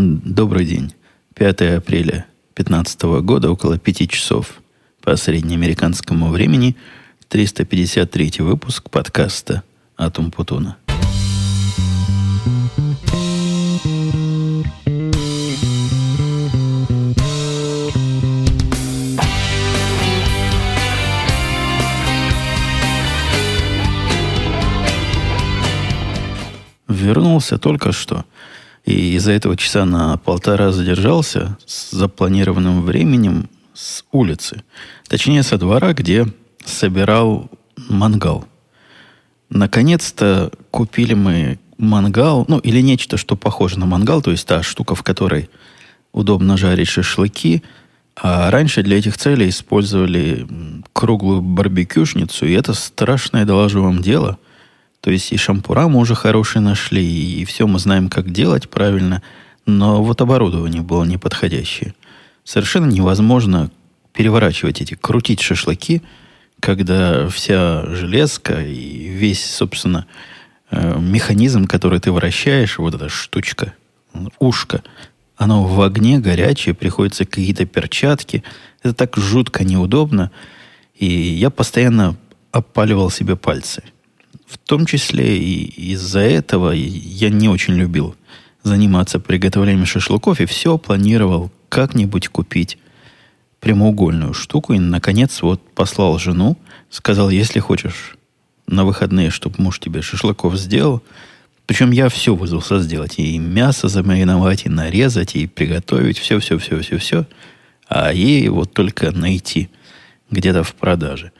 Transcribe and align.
Добрый 0.00 0.64
день. 0.64 0.94
5 1.34 1.60
апреля 1.78 2.26
2015 2.54 3.02
года, 3.20 3.50
около 3.50 3.78
5 3.78 4.08
часов 4.08 4.60
по 5.02 5.16
среднеамериканскому 5.16 6.28
времени, 6.28 6.76
353 7.26 8.34
выпуск 8.38 8.90
подкаста 8.90 9.64
«Атум 9.96 10.30
Путуна». 10.30 10.76
Вернулся 26.86 27.58
только 27.58 27.90
что. 27.90 28.24
И 28.88 29.16
из-за 29.16 29.32
этого 29.32 29.54
часа 29.54 29.84
на 29.84 30.16
полтора 30.16 30.72
задержался 30.72 31.58
с 31.66 31.90
запланированным 31.90 32.80
временем 32.80 33.50
с 33.74 34.02
улицы. 34.12 34.62
Точнее, 35.08 35.42
со 35.42 35.58
двора, 35.58 35.92
где 35.92 36.26
собирал 36.64 37.50
мангал. 37.76 38.46
Наконец-то 39.50 40.50
купили 40.70 41.12
мы 41.12 41.58
мангал, 41.76 42.46
ну, 42.48 42.60
или 42.60 42.80
нечто, 42.80 43.18
что 43.18 43.36
похоже 43.36 43.78
на 43.78 43.84
мангал, 43.84 44.22
то 44.22 44.30
есть 44.30 44.46
та 44.46 44.62
штука, 44.62 44.94
в 44.94 45.02
которой 45.02 45.50
удобно 46.12 46.56
жарить 46.56 46.88
шашлыки. 46.88 47.62
А 48.16 48.50
раньше 48.50 48.82
для 48.82 48.96
этих 48.96 49.18
целей 49.18 49.50
использовали 49.50 50.46
круглую 50.94 51.42
барбекюшницу, 51.42 52.46
и 52.46 52.52
это 52.52 52.72
страшное, 52.72 53.44
доложу 53.44 53.82
вам, 53.82 54.00
дело– 54.00 54.38
то 55.00 55.10
есть 55.10 55.32
и 55.32 55.36
шампура 55.36 55.88
мы 55.88 56.00
уже 56.00 56.14
хорошие 56.14 56.60
нашли, 56.60 57.04
и 57.04 57.44
все 57.44 57.66
мы 57.66 57.78
знаем, 57.78 58.08
как 58.08 58.30
делать 58.30 58.68
правильно, 58.68 59.22
но 59.66 60.02
вот 60.02 60.20
оборудование 60.20 60.82
было 60.82 61.04
неподходящее. 61.04 61.94
Совершенно 62.44 62.90
невозможно 62.90 63.70
переворачивать 64.12 64.80
эти, 64.80 64.94
крутить 64.94 65.40
шашлыки, 65.40 66.02
когда 66.60 67.28
вся 67.28 67.86
железка 67.94 68.62
и 68.62 69.08
весь, 69.08 69.44
собственно, 69.44 70.06
э, 70.70 70.98
механизм, 70.98 71.66
который 71.66 72.00
ты 72.00 72.10
вращаешь, 72.10 72.78
вот 72.78 72.94
эта 72.94 73.08
штучка, 73.08 73.74
ушко, 74.38 74.82
оно 75.36 75.64
в 75.64 75.80
огне 75.82 76.18
горячее, 76.18 76.74
приходится 76.74 77.24
какие-то 77.24 77.64
перчатки. 77.64 78.42
Это 78.82 78.92
так 78.92 79.16
жутко 79.16 79.62
неудобно. 79.64 80.32
И 80.96 81.06
я 81.06 81.50
постоянно 81.50 82.16
опаливал 82.50 83.10
себе 83.10 83.36
пальцы. 83.36 83.84
В 84.48 84.56
том 84.56 84.86
числе 84.86 85.38
и 85.38 85.92
из-за 85.92 86.20
этого 86.20 86.70
я 86.72 87.28
не 87.28 87.50
очень 87.50 87.74
любил 87.74 88.16
заниматься 88.62 89.20
приготовлением 89.20 89.84
шашлыков 89.84 90.40
и 90.40 90.46
все 90.46 90.78
планировал 90.78 91.50
как-нибудь 91.68 92.28
купить 92.28 92.78
прямоугольную 93.60 94.32
штуку. 94.32 94.72
И, 94.72 94.78
наконец, 94.78 95.42
вот 95.42 95.60
послал 95.74 96.18
жену, 96.18 96.56
сказал, 96.88 97.28
если 97.28 97.60
хочешь 97.60 98.16
на 98.66 98.84
выходные, 98.84 99.28
чтобы 99.30 99.56
муж 99.58 99.80
тебе 99.80 100.00
шашлыков 100.00 100.56
сделал, 100.56 101.02
причем 101.66 101.90
я 101.90 102.08
все 102.08 102.34
вызвался 102.34 102.80
сделать. 102.80 103.18
И 103.18 103.38
мясо 103.38 103.88
замариновать, 103.88 104.64
и 104.64 104.70
нарезать, 104.70 105.36
и 105.36 105.46
приготовить. 105.46 106.18
Все, 106.18 106.38
все, 106.38 106.56
все, 106.56 106.80
все, 106.80 106.96
все. 106.96 107.26
А 107.86 108.14
ей 108.14 108.48
вот 108.48 108.72
только 108.72 109.12
найти 109.12 109.68
где-то 110.30 110.62
в 110.62 110.74
продаже. 110.74 111.32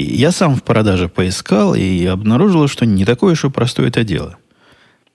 Я 0.00 0.32
сам 0.32 0.54
в 0.54 0.62
продаже 0.62 1.08
поискал 1.08 1.74
и 1.74 2.04
обнаружил, 2.06 2.68
что 2.68 2.86
не 2.86 3.04
такое 3.04 3.32
уж 3.32 3.44
и 3.44 3.50
простое 3.50 3.88
это 3.88 4.04
дело. 4.04 4.36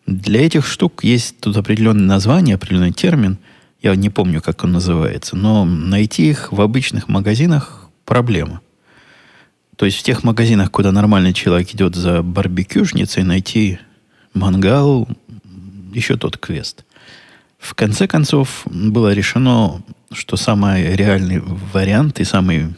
Для 0.06 0.46
этих 0.46 0.68
штук 0.68 1.04
есть 1.04 1.40
тут 1.40 1.56
определенное 1.56 2.06
название, 2.06 2.56
определенный 2.56 2.92
термин. 2.92 3.38
Я 3.82 3.96
не 3.96 4.10
помню, 4.10 4.42
как 4.42 4.64
он 4.64 4.74
называется. 4.74 5.36
Но 5.36 5.66
найти 5.66 6.30
их 6.30 6.52
в 6.52 6.62
обычных 6.62 7.08
магазинах 7.08 7.90
проблема. 8.06 8.62
То 9.76 9.86
есть 9.86 9.98
в 9.98 10.04
тех 10.04 10.24
магазинах, 10.24 10.72
куда 10.72 10.92
нормальный 10.92 11.34
человек 11.34 11.74
идет 11.74 11.96
за 11.96 12.22
барбекюшницей, 12.22 13.24
найти 13.24 13.80
мангал 14.34 15.08
еще 15.94 16.18
тот 16.18 16.38
квест. 16.38 16.86
В 17.58 17.76
конце 17.76 18.08
концов, 18.08 18.64
было 18.66 19.14
решено, 19.14 19.82
что 20.12 20.36
самый 20.36 20.96
реальный 20.96 21.40
вариант 21.40 22.20
и 22.20 22.26
самый 22.26 22.76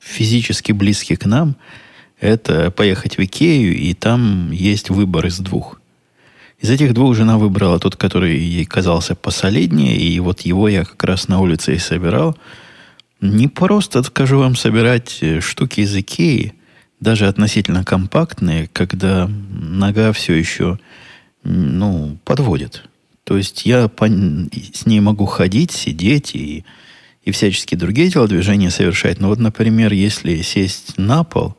физически 0.00 0.72
близкий 0.72 1.16
к 1.16 1.26
нам, 1.26 1.56
это 2.20 2.70
поехать 2.70 3.16
в 3.16 3.24
Икею, 3.24 3.76
и 3.76 3.94
там 3.94 4.50
есть 4.50 4.90
выбор 4.90 5.26
из 5.26 5.38
двух. 5.38 5.80
Из 6.60 6.68
этих 6.68 6.92
двух 6.92 7.16
жена 7.16 7.38
выбрала 7.38 7.78
тот, 7.78 7.96
который 7.96 8.38
ей 8.38 8.66
казался 8.66 9.14
посолиднее, 9.14 9.96
и 9.96 10.20
вот 10.20 10.42
его 10.42 10.68
я 10.68 10.84
как 10.84 11.02
раз 11.04 11.28
на 11.28 11.40
улице 11.40 11.74
и 11.74 11.78
собирал. 11.78 12.36
Не 13.22 13.48
просто, 13.48 14.02
скажу 14.02 14.38
вам, 14.38 14.56
собирать 14.56 15.18
э, 15.22 15.40
штуки 15.40 15.80
из 15.80 15.96
Икеи, 15.96 16.54
даже 17.00 17.26
относительно 17.26 17.82
компактные, 17.82 18.68
когда 18.72 19.26
нога 19.28 20.12
все 20.12 20.34
еще 20.34 20.78
ну, 21.44 22.18
подводит. 22.24 22.84
То 23.24 23.38
есть 23.38 23.64
я 23.64 23.88
по, 23.88 24.06
с 24.06 24.86
ней 24.86 25.00
могу 25.00 25.24
ходить, 25.24 25.70
сидеть 25.70 26.34
и 26.34 26.64
всяческие 27.32 27.78
другие 27.78 28.10
телодвижения 28.10 28.70
совершать. 28.70 29.20
Но 29.20 29.28
вот, 29.28 29.38
например, 29.38 29.92
если 29.92 30.42
сесть 30.42 30.98
на 30.98 31.24
пол 31.24 31.56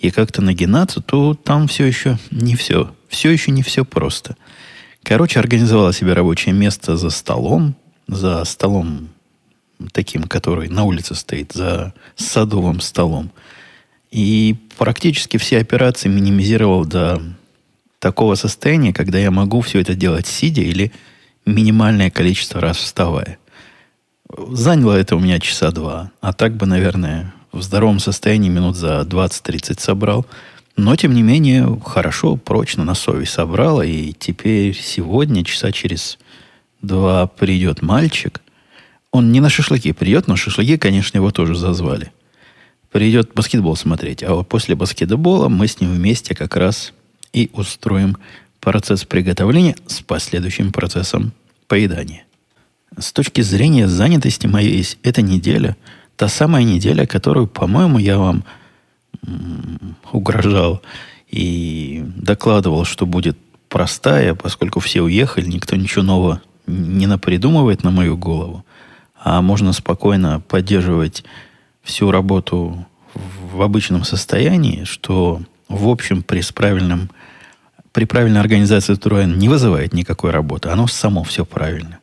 и 0.00 0.10
как-то 0.10 0.42
нагинаться, 0.42 1.00
то 1.00 1.34
там 1.34 1.68
все 1.68 1.84
еще 1.84 2.18
не 2.30 2.56
все. 2.56 2.94
Все 3.08 3.30
еще 3.30 3.50
не 3.50 3.62
все 3.62 3.84
просто. 3.84 4.36
Короче, 5.02 5.38
организовала 5.38 5.92
себе 5.92 6.14
рабочее 6.14 6.54
место 6.54 6.96
за 6.96 7.10
столом, 7.10 7.76
за 8.06 8.44
столом 8.44 9.10
таким, 9.92 10.24
который 10.24 10.68
на 10.68 10.84
улице 10.84 11.14
стоит, 11.14 11.52
за 11.52 11.94
садовым 12.16 12.80
столом. 12.80 13.30
И 14.10 14.56
практически 14.78 15.36
все 15.36 15.58
операции 15.58 16.08
минимизировал 16.08 16.84
до 16.84 17.20
такого 17.98 18.34
состояния, 18.34 18.92
когда 18.92 19.18
я 19.18 19.30
могу 19.30 19.60
все 19.60 19.80
это 19.80 19.94
делать 19.94 20.26
сидя 20.26 20.62
или 20.62 20.92
минимальное 21.46 22.10
количество 22.10 22.60
раз 22.60 22.76
вставая. 22.76 23.38
Заняло 24.28 24.92
это 24.92 25.16
у 25.16 25.20
меня 25.20 25.38
часа 25.38 25.70
два. 25.70 26.10
А 26.20 26.32
так 26.32 26.56
бы, 26.56 26.66
наверное, 26.66 27.34
в 27.52 27.62
здоровом 27.62 27.98
состоянии 27.98 28.48
минут 28.48 28.76
за 28.76 29.00
20-30 29.02 29.80
собрал. 29.80 30.26
Но, 30.76 30.96
тем 30.96 31.14
не 31.14 31.22
менее, 31.22 31.80
хорошо, 31.84 32.36
прочно 32.36 32.84
на 32.84 32.94
совесть 32.94 33.32
собрал. 33.32 33.82
И 33.82 34.12
теперь 34.12 34.74
сегодня, 34.74 35.44
часа 35.44 35.70
через 35.72 36.18
два, 36.82 37.26
придет 37.26 37.82
мальчик. 37.82 38.40
Он 39.12 39.30
не 39.30 39.40
на 39.40 39.50
шашлыки 39.50 39.92
придет, 39.92 40.26
но 40.26 40.34
шашлыки, 40.34 40.76
конечно, 40.76 41.18
его 41.18 41.30
тоже 41.30 41.54
зазвали. 41.54 42.10
Придет 42.90 43.32
баскетбол 43.34 43.76
смотреть. 43.76 44.24
А 44.24 44.34
вот 44.34 44.48
после 44.48 44.74
баскетбола 44.74 45.48
мы 45.48 45.68
с 45.68 45.80
ним 45.80 45.92
вместе 45.92 46.34
как 46.34 46.56
раз 46.56 46.92
и 47.32 47.50
устроим 47.52 48.16
процесс 48.58 49.04
приготовления 49.04 49.76
с 49.86 50.00
последующим 50.00 50.72
процессом 50.72 51.32
поедания. 51.68 52.23
С 52.98 53.12
точки 53.12 53.40
зрения 53.40 53.88
занятости 53.88 54.46
моей, 54.46 54.86
эта 55.02 55.22
неделя, 55.22 55.76
та 56.16 56.28
самая 56.28 56.64
неделя, 56.64 57.06
которую, 57.06 57.46
по-моему, 57.46 57.98
я 57.98 58.18
вам 58.18 58.44
угрожал 60.12 60.82
и 61.28 62.04
докладывал, 62.16 62.84
что 62.84 63.06
будет 63.06 63.36
простая, 63.68 64.34
поскольку 64.34 64.80
все 64.80 65.02
уехали, 65.02 65.46
никто 65.46 65.74
ничего 65.74 66.02
нового 66.02 66.42
не 66.66 67.06
напридумывает 67.06 67.82
на 67.82 67.90
мою 67.90 68.16
голову, 68.16 68.64
а 69.20 69.42
можно 69.42 69.72
спокойно 69.72 70.40
поддерживать 70.40 71.24
всю 71.82 72.10
работу 72.10 72.86
в 73.52 73.62
обычном 73.62 74.04
состоянии, 74.04 74.84
что, 74.84 75.42
в 75.68 75.88
общем, 75.88 76.22
при 76.22 76.42
правильном, 76.52 77.10
при 77.92 78.04
правильной 78.04 78.40
организации 78.40 78.94
строя 78.94 79.26
не 79.26 79.48
вызывает 79.48 79.92
никакой 79.92 80.30
работы. 80.30 80.68
Оно 80.68 80.86
само 80.86 81.24
все 81.24 81.44
правильно. 81.44 81.98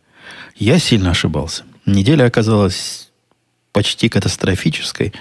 Я 0.61 0.77
сильно 0.77 1.09
ошибался. 1.09 1.63
Неделя 1.87 2.25
оказалась 2.25 3.09
почти 3.71 4.09
катастрофической. 4.09 5.11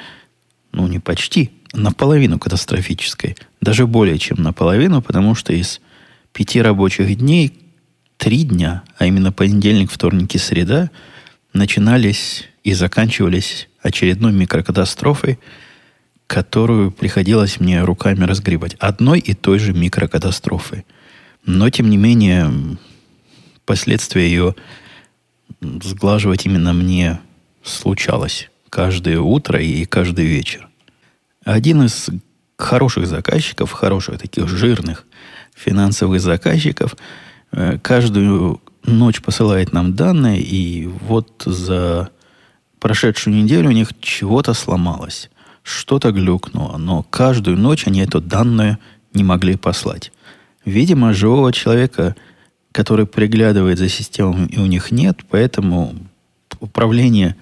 Ну, 0.70 0.86
не 0.86 0.98
почти, 0.98 1.50
наполовину 1.72 2.38
катастрофической. 2.38 3.38
Даже 3.62 3.86
более 3.86 4.18
чем 4.18 4.42
наполовину, 4.42 5.00
потому 5.00 5.34
что 5.34 5.54
из 5.54 5.80
пяти 6.34 6.60
рабочих 6.60 7.16
дней 7.16 7.58
три 8.18 8.42
дня, 8.42 8.82
а 8.98 9.06
именно 9.06 9.32
понедельник, 9.32 9.90
вторник 9.90 10.34
и 10.34 10.38
среда, 10.38 10.90
начинались 11.54 12.46
и 12.62 12.74
заканчивались 12.74 13.70
очередной 13.80 14.32
микрокатастрофой, 14.32 15.38
которую 16.26 16.90
приходилось 16.90 17.60
мне 17.60 17.82
руками 17.82 18.24
разгребать. 18.24 18.74
Одной 18.74 19.20
и 19.20 19.32
той 19.32 19.58
же 19.58 19.72
микрокатастрофы. 19.72 20.84
Но, 21.46 21.70
тем 21.70 21.88
не 21.88 21.96
менее, 21.96 22.76
последствия 23.64 24.28
ее 24.28 24.54
сглаживать 25.60 26.46
именно 26.46 26.72
мне 26.72 27.20
случалось 27.62 28.50
каждое 28.68 29.20
утро 29.20 29.60
и 29.60 29.84
каждый 29.84 30.26
вечер. 30.26 30.68
Один 31.44 31.82
из 31.82 32.08
хороших 32.56 33.06
заказчиков, 33.06 33.72
хороших 33.72 34.18
таких 34.18 34.48
жирных 34.48 35.06
финансовых 35.54 36.20
заказчиков, 36.20 36.96
э, 37.52 37.78
каждую 37.78 38.60
ночь 38.84 39.20
посылает 39.20 39.72
нам 39.72 39.94
данные, 39.94 40.40
и 40.40 40.86
вот 40.86 41.42
за 41.44 42.10
прошедшую 42.78 43.36
неделю 43.36 43.68
у 43.68 43.72
них 43.72 43.90
чего-то 44.00 44.54
сломалось, 44.54 45.30
что-то 45.62 46.12
глюкнуло, 46.12 46.76
но 46.78 47.02
каждую 47.02 47.58
ночь 47.58 47.86
они 47.86 48.00
это 48.00 48.20
данные 48.20 48.78
не 49.12 49.24
могли 49.24 49.56
послать. 49.56 50.12
Видимо, 50.64 51.12
живого 51.12 51.52
человека, 51.52 52.16
который 52.72 53.06
приглядывает 53.06 53.78
за 53.78 53.88
системами, 53.88 54.46
и 54.46 54.58
у 54.58 54.66
них 54.66 54.90
нет, 54.90 55.20
поэтому 55.28 55.94
управление 56.60 57.36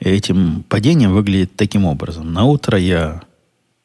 этим 0.00 0.64
падением 0.68 1.12
выглядит 1.12 1.56
таким 1.56 1.84
образом. 1.84 2.32
На 2.32 2.44
утро 2.44 2.78
я 2.78 3.22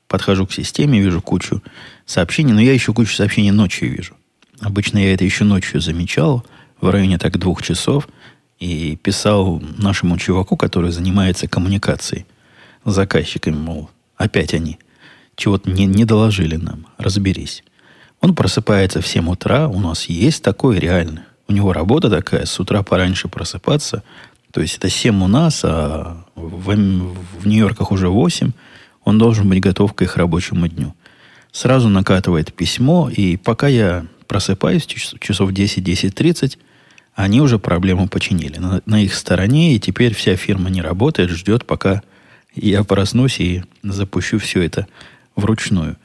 подхожу 0.08 0.48
к 0.48 0.54
системе, 0.54 1.02
вижу 1.02 1.22
кучу 1.22 1.62
сообщений, 2.06 2.54
но 2.54 2.62
я 2.62 2.74
еще 2.74 2.94
кучу 2.94 3.14
сообщений 3.16 3.52
ночью 3.52 3.92
вижу. 3.92 4.16
Обычно 4.60 4.98
я 4.98 5.14
это 5.14 5.24
еще 5.24 5.44
ночью 5.44 5.82
замечал, 5.82 6.46
в 6.82 6.90
районе 6.90 7.18
так 7.18 7.38
двух 7.38 7.62
часов, 7.62 8.08
и 8.60 8.96
писал 8.96 9.62
нашему 9.78 10.18
чуваку, 10.18 10.58
который 10.58 10.92
занимается 10.92 11.48
коммуникацией 11.48 12.26
с 12.84 12.94
заказчиками, 12.94 13.56
мол, 13.56 13.90
опять 14.16 14.54
они 14.54 14.80
чего-то 15.36 15.70
не, 15.70 15.86
не 15.86 16.06
доложили 16.06 16.56
нам, 16.56 16.88
разберись. 16.98 17.64
Он 18.22 18.36
просыпается 18.36 19.02
в 19.02 19.08
7 19.08 19.30
утра, 19.30 19.68
у 19.68 19.80
нас 19.80 20.06
есть 20.06 20.44
такой 20.44 20.80
реально. 20.80 21.26
У 21.48 21.54
него 21.54 21.72
работа 21.72 22.10
такая, 22.10 22.46
с 22.46 22.60
утра 22.60 22.84
пораньше 22.84 23.28
просыпаться. 23.28 24.04
То 24.52 24.62
есть 24.62 24.78
это 24.78 24.90
7 24.90 25.24
у 25.24 25.28
нас, 25.28 25.62
а 25.64 26.26
в, 26.36 26.74
в 26.74 27.48
Нью-Йорках 27.48 27.92
уже 27.92 28.10
8. 28.10 28.52
Он 29.04 29.18
должен 29.18 29.48
быть 29.48 29.62
готов 29.62 29.94
к 29.94 30.02
их 30.02 30.18
рабочему 30.18 30.68
дню. 30.68 30.94
Сразу 31.52 31.90
накатывает 31.90 32.54
письмо, 32.54 33.10
и 33.10 33.38
пока 33.38 33.68
я 33.68 34.06
просыпаюсь, 34.28 34.86
часов 34.86 35.52
10-10.30, 35.52 36.58
они 37.16 37.42
уже 37.42 37.58
проблему 37.58 38.08
починили. 38.08 38.58
На, 38.58 38.82
на 38.86 39.02
их 39.02 39.16
стороне, 39.16 39.76
и 39.76 39.80
теперь 39.80 40.14
вся 40.14 40.36
фирма 40.36 40.70
не 40.70 40.82
работает, 40.82 41.30
ждет, 41.30 41.66
пока 41.66 42.04
я 42.54 42.84
проснусь 42.84 43.40
и 43.40 43.64
запущу 43.84 44.40
все 44.40 44.62
это 44.62 44.88
вручную. 45.36 45.96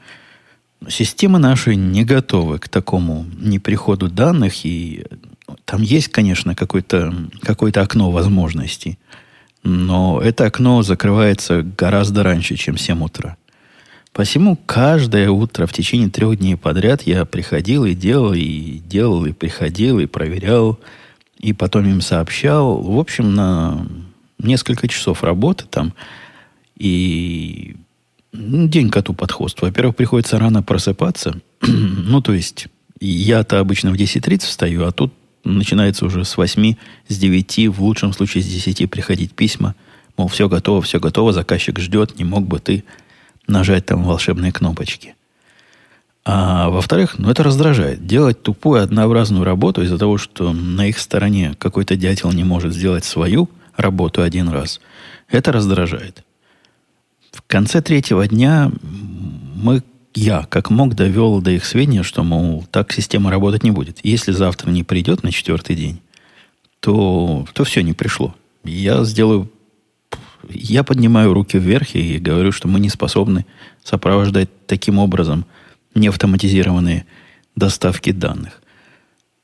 Системы 0.89 1.39
наши 1.39 1.75
не 1.75 2.03
готовы 2.03 2.59
к 2.59 2.67
такому 2.67 3.25
неприходу 3.39 4.09
данных, 4.09 4.65
и 4.65 5.05
там 5.65 5.81
есть, 5.81 6.09
конечно, 6.09 6.55
какое-то 6.55 7.13
какое 7.41 7.71
окно 7.71 8.11
возможностей, 8.11 8.97
но 9.63 10.21
это 10.21 10.45
окно 10.45 10.83
закрывается 10.83 11.63
гораздо 11.63 12.23
раньше, 12.23 12.55
чем 12.55 12.77
7 12.77 13.03
утра. 13.03 13.37
Посему 14.11 14.57
каждое 14.67 15.31
утро 15.31 15.65
в 15.65 15.73
течение 15.73 16.09
трех 16.09 16.37
дней 16.37 16.55
подряд 16.55 17.01
я 17.01 17.25
приходил 17.25 17.83
и 17.85 17.95
делал, 17.95 18.33
и 18.33 18.79
делал, 18.85 19.25
и 19.25 19.31
приходил, 19.31 19.99
и 19.99 20.05
проверял, 20.05 20.79
и 21.39 21.51
потом 21.51 21.85
им 21.85 21.99
сообщал. 21.99 22.77
В 22.81 22.99
общем, 22.99 23.33
на 23.33 23.87
несколько 24.37 24.87
часов 24.87 25.23
работы 25.23 25.65
там. 25.67 25.93
И 26.77 27.75
день 28.33 28.89
коту 28.89 29.13
под 29.13 29.31
хвост. 29.31 29.61
Во-первых, 29.61 29.95
приходится 29.95 30.39
рано 30.39 30.63
просыпаться. 30.63 31.39
ну, 31.61 32.21
то 32.21 32.33
есть, 32.33 32.67
я-то 32.99 33.59
обычно 33.59 33.91
в 33.91 33.95
10.30 33.95 34.39
встаю, 34.39 34.85
а 34.85 34.91
тут 34.91 35.13
начинается 35.43 36.05
уже 36.05 36.25
с 36.25 36.37
8, 36.37 36.75
с 37.07 37.17
9, 37.17 37.67
в 37.69 37.83
лучшем 37.83 38.13
случае 38.13 38.43
с 38.43 38.47
10 38.47 38.89
приходить 38.89 39.33
письма. 39.33 39.75
Мол, 40.17 40.27
все 40.27 40.47
готово, 40.47 40.81
все 40.81 40.99
готово, 40.99 41.33
заказчик 41.33 41.79
ждет, 41.79 42.17
не 42.17 42.23
мог 42.23 42.47
бы 42.47 42.59
ты 42.59 42.83
нажать 43.47 43.85
там 43.85 44.03
волшебные 44.03 44.51
кнопочки. 44.51 45.15
А 46.25 46.69
во-вторых, 46.69 47.19
ну 47.19 47.29
это 47.29 47.43
раздражает. 47.43 48.05
Делать 48.05 48.41
тупую 48.41 48.81
однообразную 48.81 49.43
работу 49.43 49.81
из-за 49.81 49.97
того, 49.97 50.17
что 50.17 50.53
на 50.53 50.87
их 50.87 50.97
стороне 50.97 51.55
какой-то 51.59 51.97
дятел 51.97 52.31
не 52.31 52.45
может 52.45 52.73
сделать 52.73 53.03
свою 53.03 53.49
работу 53.75 54.21
один 54.21 54.47
раз, 54.47 54.79
это 55.27 55.51
раздражает. 55.51 56.23
В 57.33 57.41
конце 57.47 57.81
третьего 57.81 58.27
дня 58.27 58.71
мы, 59.55 59.81
я, 60.13 60.43
как 60.43 60.69
мог, 60.69 60.93
довел 60.95 61.41
до 61.41 61.51
их 61.51 61.65
сведения, 61.65 62.03
что, 62.03 62.23
мол, 62.23 62.63
так 62.69 62.93
система 62.93 63.31
работать 63.31 63.63
не 63.63 63.71
будет. 63.71 63.99
Если 64.03 64.31
завтра 64.31 64.69
не 64.69 64.83
придет 64.83 65.23
на 65.23 65.31
четвертый 65.31 65.75
день, 65.75 65.99
то, 66.79 67.47
то 67.53 67.63
все 67.63 67.81
не 67.81 67.93
пришло. 67.93 68.35
Я 68.63 69.03
сделаю... 69.03 69.49
Я 70.49 70.83
поднимаю 70.83 71.33
руки 71.33 71.57
вверх 71.57 71.95
и 71.95 72.19
говорю, 72.19 72.51
что 72.51 72.67
мы 72.67 72.79
не 72.79 72.89
способны 72.89 73.45
сопровождать 73.83 74.49
таким 74.67 74.99
образом 74.99 75.45
неавтоматизированные 75.95 77.05
доставки 77.55 78.11
данных. 78.11 78.61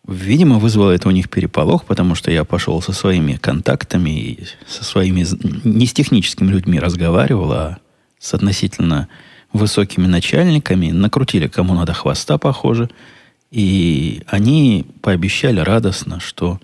Видимо, 0.10 0.58
вызвало 0.58 0.90
это 0.90 1.08
у 1.08 1.12
них 1.12 1.30
переполох, 1.30 1.86
потому 1.86 2.16
что 2.16 2.32
я 2.32 2.44
пошел 2.44 2.82
со 2.82 2.94
своими 2.94 3.34
контактами 3.36 4.10
и 4.10 4.44
со 4.68 4.84
своими 4.84 5.24
не 5.64 5.86
с 5.86 5.94
техническими 5.94 6.50
людьми 6.50 6.80
разговаривал, 6.80 7.52
а 7.52 7.78
с 8.18 8.34
относительно 8.34 9.08
высокими 9.54 10.08
начальниками, 10.08 10.90
накрутили 10.90 11.48
кому 11.48 11.76
надо 11.76 11.94
хвоста, 11.94 12.40
похоже, 12.40 12.90
и 13.52 14.24
они 14.26 14.88
пообещали 15.04 15.60
радостно, 15.60 16.20
что 16.20 16.60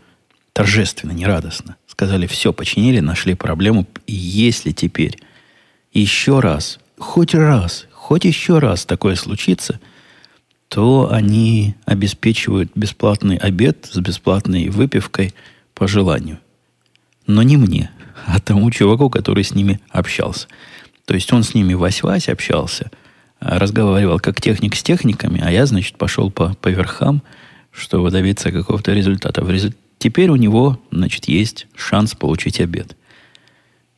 торжественно, 0.51 1.11
не 1.11 1.27
радостно, 1.27 1.75
сказали, 1.85 2.25
все 2.25 2.51
починили, 2.51 2.99
нашли 2.99 3.35
проблему, 3.35 3.85
и 4.07 4.13
если 4.13 4.71
теперь 4.71 5.19
еще 5.93 6.39
раз, 6.39 6.79
хоть 6.97 7.35
раз, 7.35 7.85
хоть 7.91 8.25
еще 8.25 8.57
раз 8.57 8.85
такое 8.87 9.13
случится– 9.13 9.79
то 10.69 11.11
они 11.11 11.75
обеспечивают 11.85 12.71
бесплатный 12.75 13.37
обед 13.37 13.87
с 13.91 13.97
бесплатной 13.97 14.69
выпивкой 14.69 15.33
по 15.73 15.87
желанию. 15.87 16.39
Но 17.27 17.43
не 17.43 17.57
мне, 17.57 17.91
а 18.25 18.39
тому 18.39 18.71
чуваку, 18.71 19.09
который 19.09 19.43
с 19.43 19.53
ними 19.53 19.79
общался. 19.89 20.47
То 21.05 21.13
есть 21.13 21.31
он 21.31 21.43
с 21.43 21.53
ними 21.53 21.73
вась-вась 21.73 22.29
общался, 22.29 22.89
разговаривал 23.39 24.19
как 24.19 24.41
техник 24.41 24.75
с 24.75 24.83
техниками, 24.83 25.41
а 25.43 25.51
я, 25.51 25.65
значит, 25.65 25.97
пошел 25.97 26.31
по, 26.31 26.55
по 26.55 26.69
верхам, 26.69 27.21
чтобы 27.71 28.09
добиться 28.09 28.51
какого-то 28.51 28.93
результата. 28.93 29.43
В 29.43 29.51
результ... 29.51 29.77
Теперь 29.97 30.29
у 30.29 30.35
него, 30.35 30.79
значит, 30.91 31.25
есть 31.25 31.67
шанс 31.75 32.15
получить 32.15 32.59
обед. 32.59 32.95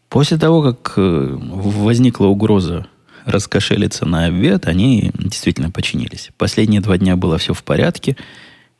После 0.09 0.37
того, 0.37 0.61
как 0.61 0.93
э, 0.97 1.37
возникла 1.37 2.27
угроза 2.27 2.87
раскошелиться 3.27 4.05
на 4.05 4.25
обед, 4.25 4.67
они 4.67 5.11
действительно 5.13 5.69
починились. 5.69 6.31
Последние 6.37 6.81
два 6.81 6.97
дня 6.97 7.15
было 7.15 7.37
все 7.37 7.53
в 7.53 7.63
порядке, 7.63 8.15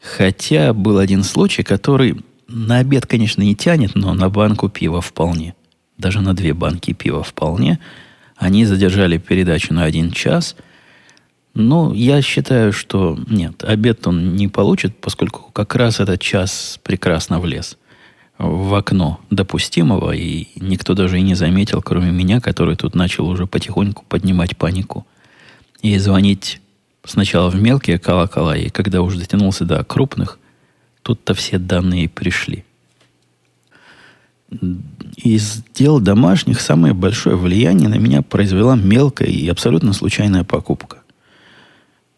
хотя 0.02 0.74
был 0.74 0.98
один 0.98 1.24
случай, 1.24 1.64
который 1.64 2.24
на 2.48 2.78
обед, 2.78 3.06
конечно, 3.06 3.42
не 3.42 3.56
тянет, 3.56 3.94
но 3.96 4.14
на 4.14 4.30
банку 4.30 4.70
пива 4.70 5.01
вполне. 5.01 5.54
Даже 5.98 6.22
на 6.22 6.34
две 6.34 6.54
банки 6.54 6.94
пива 6.94 7.24
вполне. 7.24 7.80
Они 8.38 8.66
задержали 8.66 9.18
передачу 9.18 9.74
на 9.74 9.84
один 9.84 10.12
час. 10.12 10.56
Но 11.54 11.94
я 11.94 12.22
считаю, 12.22 12.72
что 12.72 13.20
нет, 13.27 13.63
обед 13.63 14.08
он 14.08 14.36
не 14.36 14.48
получит, 14.48 14.96
поскольку 15.01 15.51
как 15.51 15.75
раз 15.75 16.00
этот 16.00 16.22
час 16.22 16.80
прекрасно 16.84 17.39
влез 17.39 17.77
в 18.38 18.75
окно 18.75 19.20
допустимого, 19.29 20.12
и 20.12 20.48
никто 20.56 20.94
даже 20.94 21.20
и 21.20 21.24
не 21.24 21.36
заметил, 21.36 21.82
кроме 21.82 22.12
меня, 22.12 22.39
который 22.39 22.75
тут 22.75 22.96
начал 22.96 23.27
уже 23.27 23.48
потихоньку 23.48 24.06
поднимать 24.08 24.56
панику 24.58 25.08
и 25.82 25.98
звонить 25.98 26.62
сначала 27.03 27.50
в 27.50 27.56
мелкие 27.56 27.98
колокола, 27.98 28.56
и 28.56 28.70
когда 28.70 29.01
уже 29.01 29.20
дотянулся 29.20 29.65
до 29.65 29.84
крупных, 29.84 30.39
тут-то 31.01 31.34
все 31.34 31.58
данные 31.58 32.10
пришли. 32.10 32.63
Из 35.17 35.63
дел 35.74 36.00
домашних 36.00 36.62
самое 36.62 36.94
большое 36.94 37.36
влияние 37.36 37.89
на 37.89 37.96
меня 37.96 38.22
произвела 38.22 38.75
мелкая 38.75 39.27
и 39.27 39.48
абсолютно 39.48 39.94
случайная 39.94 40.44
покупка. 40.44 41.00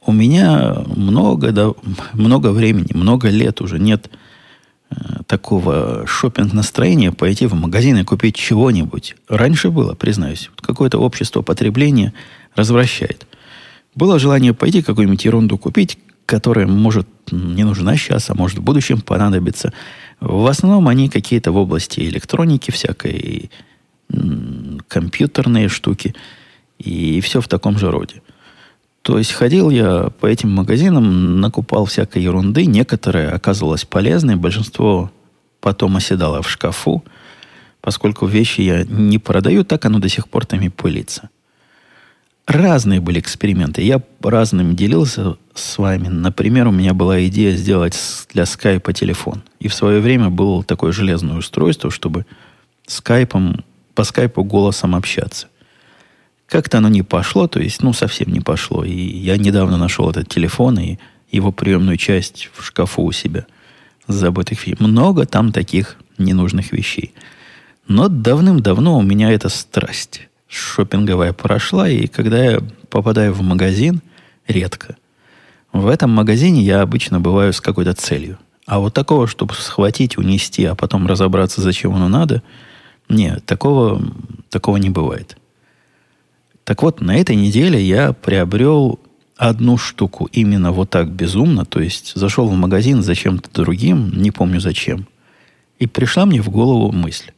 У 0.06 0.12
меня 0.12 0.84
много, 0.96 1.52
да, 1.52 1.72
много 2.14 2.52
времени, 2.52 2.90
много 2.94 3.30
лет 3.30 3.62
уже 3.62 3.80
нет 3.80 4.10
такого 5.28 6.06
шопинг 6.08 6.54
настроения 6.54 7.12
пойти 7.12 7.46
в 7.46 7.54
магазин 7.54 7.98
и 7.98 8.04
купить 8.04 8.36
чего-нибудь. 8.36 9.16
Раньше 9.28 9.70
было, 9.70 9.94
признаюсь. 9.94 10.50
Какое-то 10.56 10.98
общество 10.98 11.42
потребления 11.42 12.14
развращает. 12.56 13.28
Было 13.96 14.20
желание 14.20 14.54
пойти 14.54 14.82
какую-нибудь 14.82 15.26
ерунду 15.26 15.58
купить, 15.58 16.00
которая 16.26 16.68
может 16.68 17.08
не 17.32 17.64
нужна 17.64 17.96
сейчас, 17.98 18.30
а 18.30 18.36
может 18.36 18.60
в 18.60 18.64
будущем 18.64 19.02
понадобиться. 19.02 19.74
В 20.20 20.48
основном 20.48 20.88
они 20.88 21.10
какие-то 21.10 21.52
в 21.52 21.58
области 21.58 22.02
электроники 22.02 22.72
всякой, 22.72 23.52
компьютерные 24.88 25.70
штуки 25.70 26.16
и 26.78 27.22
все 27.22 27.42
в 27.42 27.48
таком 27.48 27.78
же 27.78 27.92
роде. 27.92 28.22
То 29.02 29.18
есть 29.18 29.32
ходил 29.32 29.70
я 29.70 30.10
по 30.20 30.26
этим 30.26 30.52
магазинам, 30.52 31.40
накупал 31.40 31.86
всякой 31.86 32.24
ерунды. 32.24 32.66
Некоторые 32.66 33.30
оказывалось 33.30 33.86
полезной, 33.86 34.36
большинство 34.36 35.12
потом 35.62 35.98
оседало 35.98 36.42
в 36.42 36.50
шкафу. 36.50 37.04
Поскольку 37.82 38.26
вещи 38.26 38.62
я 38.62 38.84
не 38.84 39.18
продаю, 39.18 39.64
так 39.64 39.86
оно 39.86 40.00
до 40.00 40.10
сих 40.10 40.28
пор 40.28 40.46
там 40.46 40.62
и 40.62 40.70
пылится. 40.70 41.30
разные 42.46 43.00
были 43.00 43.20
эксперименты. 43.20 43.82
Я 43.82 44.02
разным 44.22 44.76
делился 44.76 45.38
с 45.54 45.78
вами. 45.78 46.08
Например, 46.08 46.68
у 46.68 46.72
меня 46.72 46.94
была 46.94 47.26
идея 47.28 47.56
сделать 47.56 47.98
для 48.34 48.46
скайпа 48.46 48.92
телефон. 48.92 49.44
И 49.60 49.70
в 49.70 49.74
свое 49.74 50.02
время 50.02 50.30
было 50.30 50.64
такое 50.64 50.92
железное 50.92 51.38
устройство, 51.38 51.90
чтобы 51.90 52.26
скайпом, 52.86 53.64
по 53.96 54.04
скайпу 54.04 54.44
голосом 54.44 54.94
общаться. 54.96 55.48
Как-то 56.50 56.80
оно 56.80 56.90
не 56.90 57.04
пошло, 57.04 57.48
то 57.48 57.60
есть, 57.60 57.84
ну, 57.84 57.94
совсем 57.94 58.32
не 58.32 58.40
пошло. 58.40 58.84
И 58.84 58.92
я 58.92 59.38
недавно 59.38 59.78
нашел 59.78 60.10
этот 60.10 60.28
телефон 60.30 60.80
и 60.80 60.98
его 61.32 61.52
приемную 61.52 61.98
часть 61.98 62.50
в 62.56 62.66
шкафу 62.66 63.04
у 63.04 63.12
себя 63.12 63.46
забытых 64.08 64.66
вещей. 64.66 64.76
Много 64.80 65.28
там 65.28 65.52
таких 65.52 65.98
ненужных 66.18 66.72
вещей. 66.72 67.14
Но 67.88 68.08
давным-давно 68.08 68.98
у 68.98 69.04
меня 69.04 69.32
эта 69.32 69.50
страсть 69.50 70.28
шопинговая 70.48 71.34
прошла, 71.34 71.88
и 71.88 72.08
когда 72.08 72.44
я 72.44 72.62
попадаю 72.90 73.34
в 73.34 73.42
магазин, 73.42 74.02
редко. 74.48 74.98
В 75.72 75.88
этом 75.88 76.10
магазине 76.10 76.64
я 76.64 76.82
обычно 76.82 77.20
бываю 77.20 77.54
с 77.54 77.62
какой-то 77.62 77.94
целью. 77.94 78.40
А 78.66 78.80
вот 78.80 78.96
такого, 78.96 79.28
чтобы 79.28 79.54
схватить, 79.54 80.18
унести, 80.18 80.66
а 80.66 80.74
потом 80.74 81.06
разобраться, 81.06 81.62
зачем 81.62 81.94
оно 81.94 82.08
надо, 82.08 82.42
нет, 83.08 83.46
такого, 83.46 84.02
такого 84.50 84.78
не 84.78 84.90
бывает. 84.90 85.38
Так 86.70 86.84
вот, 86.84 87.02
на 87.02 87.18
этой 87.18 87.36
неделе 87.36 87.84
я 87.84 88.14
приобрел 88.14 89.00
одну 89.38 89.76
штуку 89.76 90.30
именно 90.32 90.72
вот 90.72 90.92
так 90.92 91.10
безумно, 91.10 91.66
то 91.66 91.80
есть 91.80 92.14
зашел 92.14 92.48
в 92.48 92.54
магазин 92.54 93.02
за 93.02 93.16
чем-то 93.16 93.50
другим, 93.52 94.12
не 94.14 94.30
помню 94.30 94.60
зачем, 94.60 95.08
и 95.80 95.88
пришла 95.88 96.28
мне 96.28 96.44
в 96.44 96.50
голову 96.52 96.92
мысль. 96.92 97.32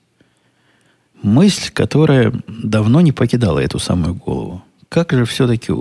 Мысль, 1.23 1.71
которая 1.71 2.33
давно 2.45 2.99
не 2.99 3.13
покидала 3.13 3.59
эту 3.59 3.79
самую 3.79 4.15
голову. 4.15 4.65
Как 4.89 5.13
же 5.13 5.23
все-таки 5.23 5.71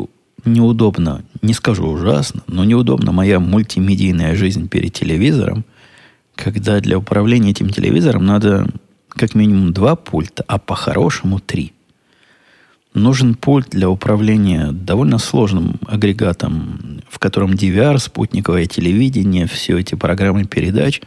неудобно, 0.44 1.24
не 1.42 1.52
скажу 1.52 1.88
ужасно, 1.88 2.42
но 2.46 2.62
неудобно 2.62 3.10
моя 3.10 3.40
мультимедийная 3.40 4.36
жизнь 4.36 4.68
перед 4.68 4.92
телевизором, 4.92 5.64
когда 6.36 6.78
для 6.78 6.98
управления 6.98 7.50
этим 7.50 7.70
телевизором 7.70 8.26
надо 8.26 8.68
как 9.08 9.34
минимум 9.34 9.72
два 9.72 9.96
пульта, 9.96 10.44
а 10.46 10.58
по-хорошему 10.60 11.40
три– 11.40 11.72
нужен 12.94 13.34
пульт 13.34 13.70
для 13.70 13.88
управления 13.88 14.72
довольно 14.72 15.18
сложным 15.18 15.78
агрегатом, 15.86 17.02
в 17.08 17.18
котором 17.18 17.52
DVR, 17.52 17.98
спутниковое 17.98 18.66
телевидение, 18.66 19.46
все 19.46 19.78
эти 19.78 19.94
программы 19.94 20.44
передач, 20.44 21.00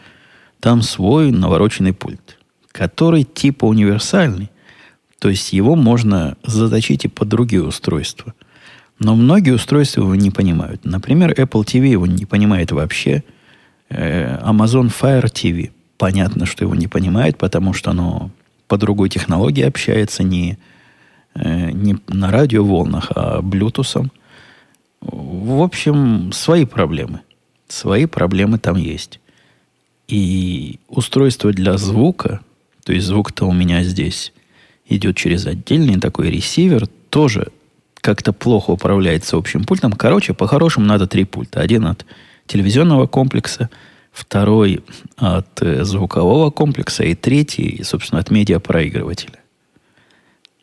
там 0.60 0.82
свой 0.82 1.32
навороченный 1.32 1.94
пульт, 1.94 2.38
который 2.72 3.24
типа 3.24 3.66
универсальный, 3.66 4.50
то 5.20 5.30
есть 5.30 5.54
его 5.54 5.76
можно 5.76 6.38
заточить 6.44 7.06
и 7.06 7.08
под 7.08 7.30
другие 7.30 7.64
устройства. 7.64 8.34
Но 9.00 9.16
многие 9.16 9.52
устройства 9.52 10.02
его 10.02 10.16
не 10.16 10.32
понимают. 10.32 10.86
Например, 10.86 11.32
Apple 11.32 11.64
TV 11.64 11.88
его 11.88 12.06
не 12.06 12.26
понимает 12.26 12.72
вообще. 12.72 13.24
Э, 13.90 14.38
Amazon 14.42 14.92
Fire 14.92 15.26
TV. 15.26 15.72
Понятно, 15.98 16.46
что 16.46 16.64
его 16.64 16.76
не 16.76 16.88
понимает, 16.88 17.38
потому 17.38 17.74
что 17.74 17.92
оно 17.92 18.32
по 18.68 18.78
другой 18.78 19.10
технологии 19.10 19.64
общается, 19.64 20.24
не, 20.24 20.58
Э, 21.36 21.72
не 21.72 21.98
на 22.08 22.32
радиоволнах, 22.32 23.12
а 23.16 23.42
блютусом. 23.42 24.12
В 25.02 25.62
общем, 25.62 26.32
свои 26.32 26.66
проблемы. 26.66 27.22
Свои 27.68 28.06
проблемы 28.06 28.60
там 28.60 28.78
есть. 28.78 29.20
И 30.08 30.80
устройство 30.88 31.52
для 31.52 31.78
звука, 31.78 32.42
то 32.84 32.94
есть 32.94 33.08
звук-то 33.08 33.46
у 33.46 33.52
меня 33.52 33.84
здесь 33.84 34.32
идет 34.88 35.18
через 35.18 35.48
отдельный 35.48 36.00
такой 36.00 36.30
ресивер, 36.30 36.88
тоже 37.10 37.48
как-то 37.96 38.32
плохо 38.32 38.72
управляется 38.72 39.38
общим 39.38 39.64
пультом. 39.64 39.94
Короче, 39.94 40.34
по-хорошему 40.34 40.86
надо 40.86 41.08
три 41.08 41.24
пульта. 41.24 41.62
Один 41.62 41.88
от 41.88 42.06
телевизионного 42.46 43.08
комплекса, 43.08 43.70
второй 44.12 44.84
от 45.16 45.62
э, 45.62 45.84
звукового 45.84 46.52
комплекса 46.52 47.04
и 47.06 47.16
третий, 47.16 47.82
собственно, 47.84 48.20
от 48.20 48.30
медиапроигрывателя 48.30 49.43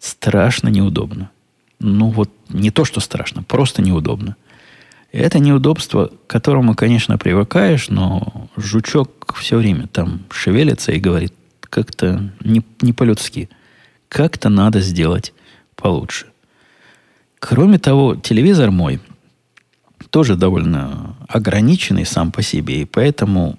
страшно 0.00 0.68
неудобно. 0.68 1.30
Ну 1.78 2.08
вот 2.10 2.30
не 2.48 2.70
то, 2.70 2.84
что 2.84 3.00
страшно, 3.00 3.42
просто 3.42 3.82
неудобно. 3.82 4.36
это 5.12 5.38
неудобство, 5.38 6.06
к 6.08 6.26
которому, 6.26 6.74
конечно, 6.74 7.18
привыкаешь, 7.18 7.88
но 7.88 8.48
жучок 8.56 9.34
все 9.38 9.56
время 9.58 9.86
там 9.86 10.22
шевелится 10.30 10.92
и 10.92 11.00
говорит, 11.00 11.32
как-то 11.60 12.32
не, 12.40 12.62
не 12.80 12.92
по-людски. 12.92 13.48
Как-то 14.08 14.48
надо 14.48 14.80
сделать 14.80 15.32
получше. 15.76 16.26
Кроме 17.38 17.78
того, 17.78 18.16
телевизор 18.16 18.70
мой 18.70 19.00
тоже 20.10 20.34
довольно 20.34 21.16
ограниченный 21.28 22.04
сам 22.04 22.32
по 22.32 22.42
себе, 22.42 22.82
и 22.82 22.84
поэтому 22.84 23.58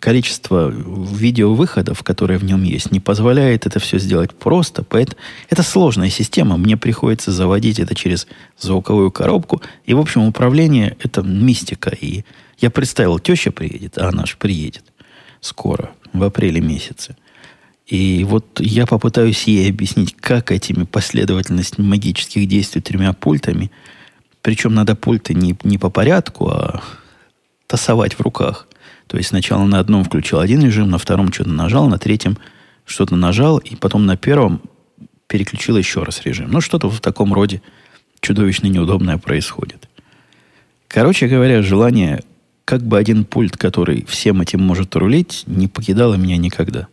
количество 0.00 0.70
видеовыходов, 0.70 2.02
которые 2.02 2.38
в 2.38 2.44
нем 2.44 2.62
есть, 2.62 2.90
не 2.90 3.00
позволяет 3.00 3.66
это 3.66 3.78
все 3.78 3.98
сделать 3.98 4.32
просто. 4.34 4.82
Поэтому 4.82 5.18
это 5.48 5.62
сложная 5.62 6.10
система. 6.10 6.56
Мне 6.56 6.76
приходится 6.76 7.32
заводить 7.32 7.78
это 7.78 7.94
через 7.94 8.26
звуковую 8.58 9.10
коробку. 9.10 9.62
И, 9.84 9.94
в 9.94 10.00
общем, 10.00 10.22
управление– 10.22 10.96
это 11.02 11.22
мистика. 11.22 11.90
И 11.90 12.24
я 12.58 12.70
представил, 12.70 13.18
теща 13.18 13.50
приедет, 13.50 13.98
а 13.98 14.08
она 14.08 14.26
же 14.26 14.36
приедет 14.36 14.84
скоро, 15.40 15.90
в 16.12 16.22
апреле 16.22 16.60
месяце. 16.60 17.16
И 17.86 18.24
вот 18.24 18.58
я 18.58 18.86
попытаюсь 18.86 19.44
ей 19.44 19.70
объяснить, 19.70 20.16
как 20.16 20.50
этими 20.50 20.84
последовательность 20.84 21.78
магических 21.78 22.48
действий 22.48 22.80
тремя 22.80 23.12
пультами, 23.12 23.70
причем 24.42 24.74
надо 24.74 24.96
пульты 24.96 25.34
не, 25.34 25.56
не 25.62 25.78
по 25.78 25.90
порядку, 25.90 26.48
а 26.48 26.82
тасовать 27.66 28.14
в 28.14 28.20
руках– 28.20 28.66
то 29.06 29.16
есть 29.16 29.28
сначала 29.30 29.64
на 29.64 29.78
одном 29.78 30.04
включил 30.04 30.40
один 30.40 30.62
режим, 30.62 30.90
на 30.90 30.98
втором 30.98 31.32
что-то 31.32 31.50
нажал, 31.50 31.88
на 31.88 31.98
третьем 31.98 32.38
что-то 32.84 33.16
нажал, 33.16 33.58
и 33.58 33.76
потом 33.76 34.06
на 34.06 34.16
первом 34.16 34.60
переключил 35.26 35.76
еще 35.76 36.02
раз 36.02 36.22
режим. 36.22 36.50
Ну, 36.50 36.60
что-то 36.60 36.88
в 36.88 37.00
таком 37.00 37.32
роде 37.32 37.62
чудовищно 38.20 38.68
неудобное 38.68 39.18
происходит. 39.18 39.88
Короче 40.88 41.26
говоря, 41.26 41.62
желание 41.62 42.22
как 42.64 42.82
бы 42.82 42.98
один 42.98 43.24
пульт, 43.24 43.56
который 43.56 44.04
всем 44.06 44.40
этим 44.40 44.60
может 44.60 44.94
рулить, 44.96 45.44
не 45.46 45.68
покидало 45.68 46.14
меня 46.14 46.36
никогда. 46.36 46.88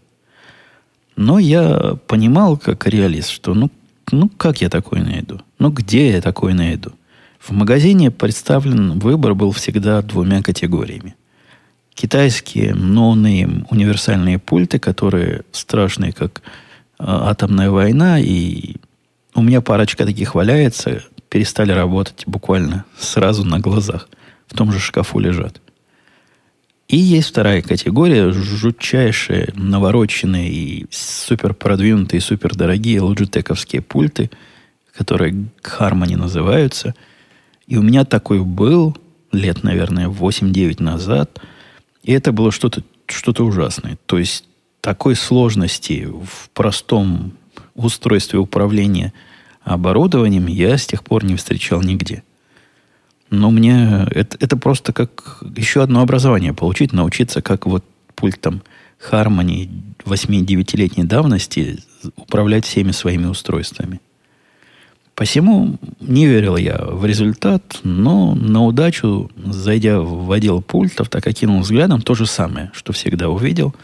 Но 1.16 1.40
я 1.40 1.98
понимал, 2.08 2.58
как 2.58 2.88
реалист, 2.88 3.30
что 3.30 3.54
ну, 3.54 3.72
ну 4.12 4.30
как 4.30 4.62
я 4.62 4.70
такой 4.70 5.02
найду? 5.02 5.42
Ну 5.60 5.70
где 5.70 6.12
я 6.12 6.22
такой 6.22 6.54
найду? 6.54 6.92
В 7.40 7.52
магазине 7.52 8.10
представлен 8.10 9.00
выбор 9.00 9.36
был 9.36 9.52
всегда 9.52 10.02
двумя 10.02 10.42
категориями 10.42 11.16
китайские 11.94 12.74
no-name 12.74 13.68
универсальные 13.70 14.40
пульты, 14.40 14.80
которые 14.80 15.44
страшные, 15.52 16.12
как 16.12 16.42
э, 16.42 16.44
атомная 17.06 17.70
война, 17.70 18.20
и 18.20 18.76
у 19.36 19.42
меня 19.42 19.62
парочка 19.62 20.06
таких 20.06 20.36
валяется, 20.36 21.04
перестали 21.30 21.72
работать 21.72 22.24
буквально 22.26 22.86
сразу 22.98 23.44
на 23.46 23.60
глазах. 23.60 24.10
В 24.48 24.56
том 24.56 24.72
же 24.72 24.80
шкафу 24.80 25.20
лежат. 25.20 25.62
И 26.88 26.98
есть 26.98 27.30
вторая 27.30 27.62
категория, 27.62 28.32
жутчайшие, 28.32 29.52
навороченные 29.56 30.52
и 30.52 30.86
супер 30.92 31.54
продвинутые, 31.54 32.22
супер 32.22 32.54
дорогие 32.56 33.02
лоджитековские 33.02 33.82
пульты, 33.82 34.30
которые 34.96 35.48
Harmony 35.64 36.18
называются. 36.18 36.94
И 37.66 37.78
у 37.78 37.82
меня 37.82 38.06
такой 38.06 38.44
был 38.44 38.96
лет, 39.32 39.64
наверное, 39.64 40.08
8-9 40.08 40.84
назад– 40.84 41.40
и 42.04 42.12
это 42.12 42.32
было 42.32 42.52
что-то 42.52 42.84
что 43.08 43.32
ужасное. 43.44 43.98
То 44.06 44.18
есть 44.18 44.46
такой 44.82 45.16
сложности 45.16 46.08
в 46.08 46.50
простом 46.54 47.34
устройстве 47.76 48.40
управления 48.40 49.14
оборудованием 49.64 50.48
я 50.48 50.78
с 50.78 50.86
тех 50.86 51.04
пор 51.04 51.24
не 51.24 51.36
встречал 51.36 51.82
нигде. 51.82 52.24
Но 53.30 53.50
мне 53.50 54.06
это, 54.12 54.38
это 54.40 54.58
просто 54.58 54.94
как 54.94 55.42
еще 55.56 55.82
одно 55.82 56.02
образование 56.02 56.54
получить, 56.54 56.94
научиться, 56.94 57.42
как 57.42 57.66
вот 57.66 57.84
пультом 58.16 58.62
Harmony 59.10 59.70
8-9-летней 60.06 61.04
давности 61.04 61.80
управлять 62.16 62.66
всеми 62.66 62.92
своими 62.92 63.26
устройствами. 63.26 64.00
Посему 65.16 65.78
не 66.00 66.26
верил 66.26 66.58
я 66.58 66.78
в 66.78 67.06
результат, 67.06 67.80
но 67.84 68.34
на 68.34 68.66
удачу, 68.66 69.30
зайдя 69.38 70.00
в 70.00 70.32
отдел 70.32 70.62
пультов, 70.62 71.10
так 71.10 71.28
окинул 71.28 71.62
взглядом 71.62 72.02
то 72.02 72.16
же 72.16 72.26
самое, 72.26 72.72
что 72.74 72.94
всегда 72.94 73.30
увидел. 73.30 73.76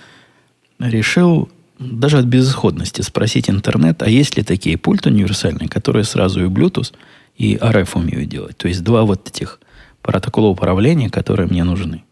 Решил 0.79 1.49
даже 1.77 2.17
от 2.17 2.25
безысходности 2.25 3.01
спросить 3.01 3.49
интернет, 3.49 4.01
а 4.01 4.09
есть 4.09 4.37
ли 4.37 4.43
такие 4.43 4.77
пульты 4.77 5.09
универсальные, 5.09 5.69
которые 5.69 6.03
сразу 6.03 6.43
и 6.43 6.47
Bluetooth, 6.47 6.93
и 7.37 7.55
RF 7.55 7.91
умеют 7.93 8.29
делать. 8.29 8.57
То 8.57 8.67
есть 8.67 8.83
два 8.83 9.03
вот 9.03 9.29
этих 9.29 9.59
протокола 10.01 10.47
управления, 10.47 11.09
которые 11.09 11.47
мне 11.47 11.63
нужны. 11.63 12.03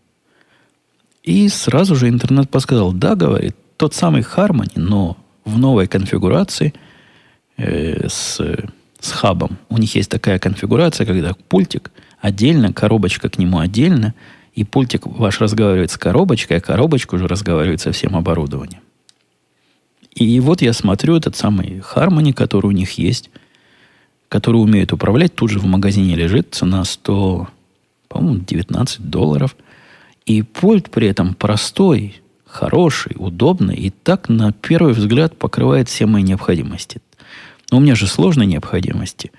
И 1.24 1.50
сразу 1.50 1.95
же 1.95 2.07
интернет 2.07 2.50
подсказал, 2.50 2.93
да, 2.93 3.15
говорит, 3.15 3.55
тот 3.77 3.95
самый 3.95 4.21
Harmony, 4.21 4.74
но 4.75 5.17
в 5.43 5.57
новой 5.57 5.88
конфигурации 5.88 6.74
э, 7.57 8.07
с 8.07 8.39
с 9.00 9.12
хабом. 9.12 9.58
У 9.70 9.77
них 9.77 9.96
есть 9.96 10.10
такая 10.10 10.39
конфигурация, 10.39 11.06
когда 11.06 11.34
пультик 11.50 11.92
отдельно, 12.20 12.74
коробочка 12.74 13.30
к 13.30 13.38
нему 13.38 13.60
отдельно, 13.60 14.13
и 14.54 14.63
пультик 14.63 15.06
ваш 15.06 15.39
разговаривает 15.39 15.92
с 15.92 15.98
коробочкой, 15.98 16.58
а 16.58 16.62
коробочка 16.62 17.16
уже 17.16 17.27
разговаривает 17.27 17.82
со 17.82 17.92
всем 17.92 18.16
оборудованием. 18.16 18.82
И 20.16 20.39
вот 20.39 20.63
я 20.63 20.74
смотрю 20.74 21.16
этот 21.16 21.36
самый 21.36 21.80
Harmony, 21.80 22.34
который 22.34 22.68
у 22.68 22.72
них 22.72 22.98
есть, 22.98 23.30
который 24.30 24.58
умеет 24.58 24.92
управлять, 24.92 25.36
тут 25.36 25.51
же 25.51 25.60
в 25.60 25.66
магазине 25.66 26.16
лежит, 26.16 26.56
цена 26.56 26.84
100, 26.84 27.48
по-моему, 28.08 28.44
19 28.44 29.10
долларов. 29.10 29.56
И 30.25 30.42
пульт 30.42 30.89
при 30.89 31.08
этом 31.08 31.36
простой, 31.36 32.20
хороший, 32.46 33.13
удобный, 33.16 33.75
и 33.75 33.92
так 33.92 34.27
на 34.27 34.51
первый 34.51 34.94
взгляд 34.94 35.38
покрывает 35.38 35.88
все 35.88 36.08
мои 36.08 36.24
необходимости. 36.24 37.00
Но 37.71 37.77
у 37.77 37.79
меня 37.81 37.95
же 37.95 38.07
сложные 38.07 38.47
необходимости. 38.47 39.31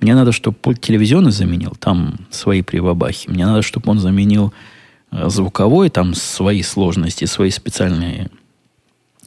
Мне 0.00 0.14
надо, 0.14 0.32
чтобы 0.32 0.56
пульт 0.56 0.80
телевизионный 0.80 1.30
заменил, 1.30 1.74
там 1.78 2.18
свои 2.30 2.62
привабахи. 2.62 3.30
Мне 3.30 3.46
надо, 3.46 3.62
чтобы 3.62 3.90
он 3.90 3.98
заменил 3.98 4.52
э, 5.10 5.28
звуковой, 5.28 5.90
там 5.90 6.14
свои 6.14 6.62
сложности, 6.62 7.24
свои 7.24 7.50
специальные 7.50 8.30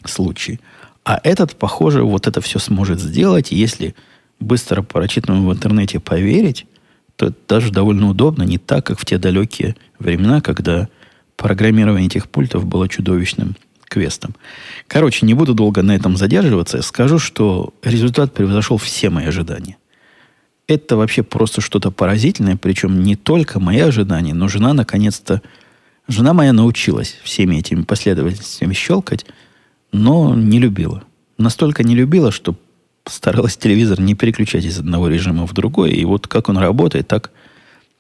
случаи. 0.04 0.60
А 1.06 1.20
этот, 1.24 1.56
похоже, 1.56 2.04
вот 2.04 2.28
это 2.28 2.42
все 2.42 2.60
сможет 2.60 3.00
сделать. 3.00 3.52
Если 3.52 3.96
быстро 4.40 4.82
прочитанному 4.82 5.50
в 5.50 5.54
интернете 5.54 6.00
поверить, 6.00 6.66
то 7.16 7.28
это 7.28 7.38
даже 7.48 7.72
довольно 7.72 8.10
удобно, 8.10 8.44
не 8.44 8.58
так, 8.58 8.86
как 8.86 9.00
в 9.00 9.06
те 9.06 9.18
далекие 9.18 9.76
времена, 10.00 10.42
когда 10.42 10.90
программирование 11.38 12.08
этих 12.08 12.28
пультов 12.28 12.66
было 12.66 12.90
чудовищным 12.90 13.56
квестом. 13.86 14.36
Короче, 14.88 15.26
не 15.26 15.34
буду 15.34 15.54
долго 15.54 15.82
на 15.82 15.96
этом 15.96 16.18
задерживаться. 16.18 16.82
Скажу, 16.82 17.20
что 17.20 17.74
результат 17.84 18.34
превзошел 18.34 18.78
все 18.78 19.10
мои 19.10 19.26
ожидания. 19.26 19.78
Это 20.68 20.98
вообще 20.98 21.24
просто 21.24 21.62
что-то 21.62 21.92
поразительное, 21.92 22.58
причем 22.58 23.04
не 23.04 23.16
только 23.16 23.60
мои 23.60 23.80
ожидания, 23.80 24.34
но 24.34 24.48
жена 24.48 24.74
наконец-то... 24.74 25.42
Жена 26.08 26.34
моя 26.34 26.54
научилась 26.54 27.18
всеми 27.24 27.56
этими 27.56 27.82
последовательностями 27.82 28.74
щелкать, 28.74 29.26
но 29.92 30.36
не 30.36 30.60
любила. 30.60 31.04
Настолько 31.38 31.84
не 31.84 31.96
любила, 31.96 32.32
что 32.32 32.56
старалась 33.08 33.58
телевизор 33.58 34.00
не 34.00 34.14
переключать 34.14 34.66
из 34.66 34.80
одного 34.80 35.08
режима 35.08 35.48
в 35.48 35.54
другой. 35.54 35.92
И 35.92 36.06
вот 36.06 36.28
как 36.28 36.50
он 36.50 36.58
работает, 36.58 37.08
так, 37.08 37.32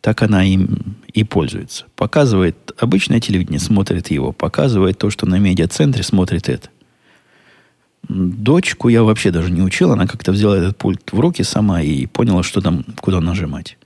так 0.06 0.22
она 0.22 0.44
им 0.44 0.98
и 1.12 1.24
пользуется. 1.24 1.86
Показывает 1.96 2.74
обычное 2.78 3.20
телевидение, 3.20 3.60
смотрит 3.60 4.12
его. 4.12 4.34
Показывает 4.34 5.00
то, 5.00 5.10
что 5.10 5.26
на 5.26 5.40
медиацентре 5.40 6.04
смотрит 6.04 6.48
это. 6.48 6.70
Дочку 8.08 8.90
я 8.90 9.02
вообще 9.02 9.32
даже 9.32 9.52
не 9.52 9.64
учил. 9.64 9.92
Она 9.92 10.06
как-то 10.06 10.32
взяла 10.32 10.60
этот 10.60 10.78
пульт 10.78 11.12
в 11.12 11.20
руки 11.20 11.42
сама 11.42 11.82
и 11.82 12.06
поняла, 12.06 12.44
что 12.44 12.62
там, 12.62 12.86
куда 13.02 13.20
нажимать. 13.20 13.80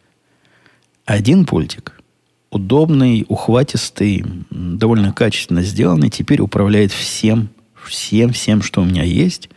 Один 1.05 1.45
пультик, 1.45 2.01
удобный, 2.49 3.25
ухватистый, 3.29 4.25
довольно 4.49 5.13
качественно 5.13 5.61
сделанный, 5.61 6.09
теперь 6.09 6.41
управляет 6.41 6.91
всем 6.91 7.47
всем, 7.85 8.33
всем, 8.33 8.61
что 8.61 8.81
у 8.81 8.85
меня 8.85 9.03
есть, 9.03 9.49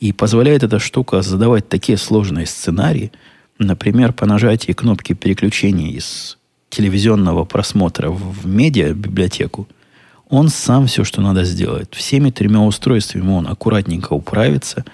и 0.00 0.12
позволяет 0.12 0.64
эта 0.64 0.78
штука 0.78 1.22
задавать 1.22 1.70
такие 1.70 1.96
сложные 1.96 2.44
сценарии, 2.44 3.10
например, 3.58 4.12
по 4.12 4.26
нажатии 4.26 4.72
кнопки 4.72 5.12
переключения 5.12 5.90
из 5.90 6.38
телевизионного 6.70 7.44
просмотра 7.44 8.10
в 8.10 8.46
медиа 8.46 8.92
библиотеку, 8.92 9.68
он 10.28 10.48
сам 10.48 10.86
все, 10.86 11.04
что 11.04 11.20
надо, 11.20 11.44
сделает. 11.44 11.94
Всеми 11.94 12.30
тремя 12.30 12.60
устройствами 12.60 13.30
он 13.30 13.46
аккуратненько 13.46 14.12
управится, 14.12 14.84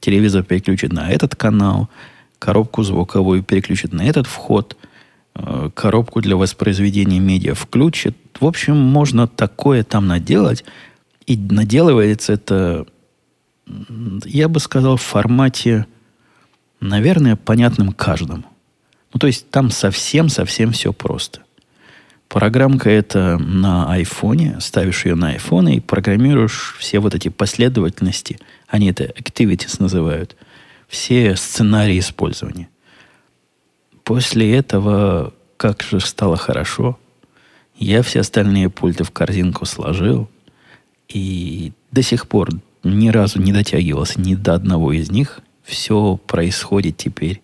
телевизор 0.00 0.42
переключит 0.42 0.92
на 0.92 1.10
этот 1.10 1.36
канал, 1.36 1.88
коробку 2.38 2.82
звуковую 2.82 3.42
переключит 3.42 3.92
на 3.92 4.02
этот 4.02 4.26
вход, 4.26 4.76
э, 5.34 5.70
коробку 5.74 6.20
для 6.20 6.36
воспроизведения 6.36 7.20
медиа 7.20 7.54
включит. 7.54 8.16
В 8.40 8.46
общем, 8.46 8.76
можно 8.76 9.26
такое 9.26 9.82
там 9.82 10.06
наделать, 10.06 10.64
и 11.26 11.36
наделывается 11.36 12.32
это, 12.32 12.86
я 14.24 14.48
бы 14.48 14.60
сказал, 14.60 14.96
в 14.96 15.02
формате, 15.02 15.86
наверное, 16.80 17.36
понятным 17.36 17.92
каждому. 17.92 18.44
Ну, 19.12 19.18
то 19.18 19.26
есть 19.26 19.50
там 19.50 19.70
совсем-совсем 19.70 20.72
все 20.72 20.92
просто. 20.92 21.40
Программка 22.28 22.90
это 22.90 23.38
на 23.38 23.90
айфоне, 23.90 24.58
ставишь 24.60 25.06
ее 25.06 25.14
на 25.14 25.34
iPhone 25.34 25.72
и 25.72 25.80
программируешь 25.80 26.76
все 26.78 26.98
вот 26.98 27.14
эти 27.14 27.28
последовательности, 27.28 28.38
они 28.66 28.90
это 28.90 29.04
activities 29.04 29.76
называют, 29.78 30.36
все 30.88 31.36
сценарии 31.36 31.98
использования. 31.98 32.68
После 34.04 34.54
этого, 34.54 35.32
как 35.56 35.82
же 35.82 36.00
стало 36.00 36.36
хорошо, 36.36 36.98
я 37.76 38.02
все 38.02 38.20
остальные 38.20 38.68
пульты 38.68 39.04
в 39.04 39.10
корзинку 39.10 39.64
сложил– 39.64 40.28
и 41.08 41.72
до 41.90 42.02
сих 42.02 42.28
пор 42.28 42.50
ни 42.84 43.08
разу 43.08 43.40
не 43.40 43.52
дотягивался 43.52 44.20
ни 44.20 44.34
до 44.34 44.54
одного 44.54 44.92
из 44.92 45.10
них. 45.10 45.40
Все 45.68 46.18
происходит 46.26 46.96
теперь 46.96 47.42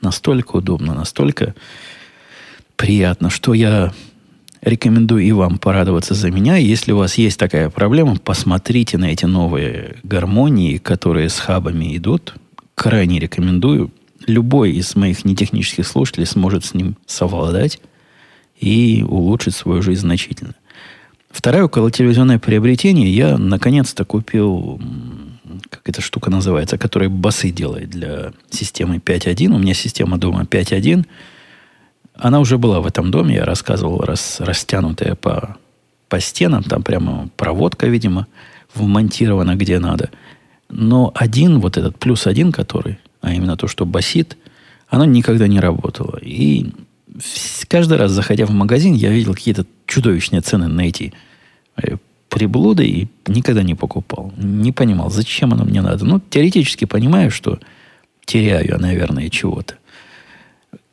настолько 0.00 0.56
удобно, 0.56 0.94
настолько 0.94 1.56
приятно, 2.76 3.28
что 3.28 3.54
я 3.54 3.92
рекомендую 4.62 5.24
и 5.24 5.32
вам 5.32 5.58
порадоваться 5.58 6.14
за 6.14 6.30
меня. 6.30 6.56
Если 6.56 6.92
у 6.92 6.98
вас 6.98 7.18
есть 7.18 7.40
такая 7.40 7.68
проблема, 7.68 8.16
посмотрите 8.16 8.98
на 8.98 9.06
эти 9.06 9.24
новые 9.24 9.96
гармонии, 10.04 10.78
которые 10.78 11.28
с 11.28 11.40
хабами 11.40 11.96
идут. 11.96 12.34
Крайне 12.76 13.18
рекомендую. 13.18 13.90
Любой 14.28 14.70
из 14.70 14.94
моих 14.94 15.24
нетехнических 15.24 15.84
слушателей 15.84 16.26
сможет 16.26 16.64
с 16.64 16.72
ним 16.72 16.96
совладать 17.06 17.80
и 18.60 19.04
улучшить 19.06 19.56
свою 19.56 19.82
жизнь 19.82 20.02
значительно. 20.02 20.54
Второе 21.32 21.64
около 21.64 21.90
телевизионное 21.90 22.38
приобретение. 22.38 23.12
Я 23.12 23.38
наконец-то 23.38 24.04
купил, 24.04 24.80
как 25.68 25.88
эта 25.88 26.00
штука 26.00 26.30
называется, 26.30 26.78
которая 26.78 27.08
басы 27.08 27.50
делает 27.50 27.90
для 27.90 28.32
системы 28.50 28.96
5.1. 28.96 29.54
У 29.54 29.58
меня 29.58 29.74
система 29.74 30.18
дома 30.18 30.42
5.1. 30.42 31.06
Она 32.14 32.40
уже 32.40 32.58
была 32.58 32.80
в 32.80 32.86
этом 32.86 33.10
доме, 33.10 33.36
я 33.36 33.44
рассказывал, 33.44 34.00
рас, 34.00 34.40
растянутая 34.40 35.14
по, 35.14 35.56
по 36.08 36.20
стенам. 36.20 36.62
Там 36.62 36.82
прямо 36.82 37.28
проводка, 37.36 37.86
видимо, 37.86 38.26
вмонтирована 38.74 39.56
где 39.56 39.78
надо. 39.78 40.10
Но 40.68 41.12
один, 41.14 41.60
вот 41.60 41.76
этот 41.76 41.98
плюс 41.98 42.26
один, 42.26 42.52
который, 42.52 42.98
а 43.20 43.32
именно 43.32 43.56
то, 43.56 43.66
что 43.66 43.86
басит, 43.86 44.36
оно 44.88 45.04
никогда 45.04 45.48
не 45.48 45.60
работало. 45.60 46.18
И 46.22 46.72
каждый 47.68 47.96
раз, 47.96 48.12
заходя 48.12 48.46
в 48.46 48.50
магазин, 48.50 48.94
я 48.94 49.10
видел 49.10 49.34
какие-то 49.34 49.66
чудовищные 49.86 50.40
цены 50.42 50.68
на 50.68 50.82
эти 50.82 51.12
приблуды 52.30 52.86
и 52.86 53.08
никогда 53.26 53.62
не 53.62 53.74
покупал. 53.74 54.32
Не 54.38 54.72
понимал, 54.72 55.10
зачем 55.10 55.52
оно 55.52 55.64
мне 55.64 55.82
надо. 55.82 56.06
Ну, 56.06 56.20
теоретически 56.20 56.86
понимаю, 56.86 57.30
что 57.30 57.58
теряю 58.24 58.80
наверное, 58.80 59.28
чего-то. 59.28 59.74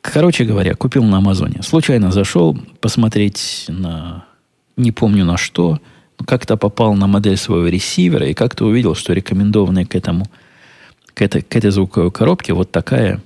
Короче 0.02 0.44
говоря, 0.44 0.74
купил 0.74 1.04
на 1.04 1.18
Амазоне. 1.18 1.62
Случайно 1.62 2.12
зашел 2.12 2.58
посмотреть 2.80 3.66
на... 3.68 4.24
Не 4.76 4.92
помню 4.92 5.24
на 5.24 5.36
что. 5.36 5.80
Как-то 6.26 6.56
попал 6.56 6.94
на 6.94 7.06
модель 7.06 7.36
своего 7.36 7.68
ресивера 7.68 8.26
и 8.26 8.34
как-то 8.34 8.66
увидел, 8.66 8.94
что 8.94 9.12
рекомендованная 9.12 9.86
к 9.86 9.94
этому 9.94 10.26
к 11.14 11.22
этой, 11.22 11.42
к 11.42 11.56
этой 11.56 11.70
звуковой 11.70 12.12
коробке 12.12 12.52
вот 12.52 12.70
такая 12.70 13.20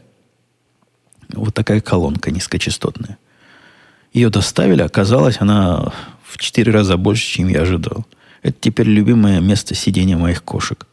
вот 1.35 1.55
такая 1.55 1.81
колонка 1.81 2.31
низкочастотная. 2.31 3.18
Ее 4.12 4.29
доставили, 4.29 4.83
оказалось, 4.83 5.40
она 5.40 5.92
в 6.33 6.38
четыре 6.38 6.73
раза 6.73 6.97
больше, 6.97 7.25
чем 7.25 7.49
я 7.49 7.62
ожидал. 7.62 8.07
Это 8.42 8.57
теперь 8.61 8.88
любимое 8.88 9.40
место 9.40 9.75
сидения 9.75 10.16
моих 10.16 10.42
кошек. 10.42 10.87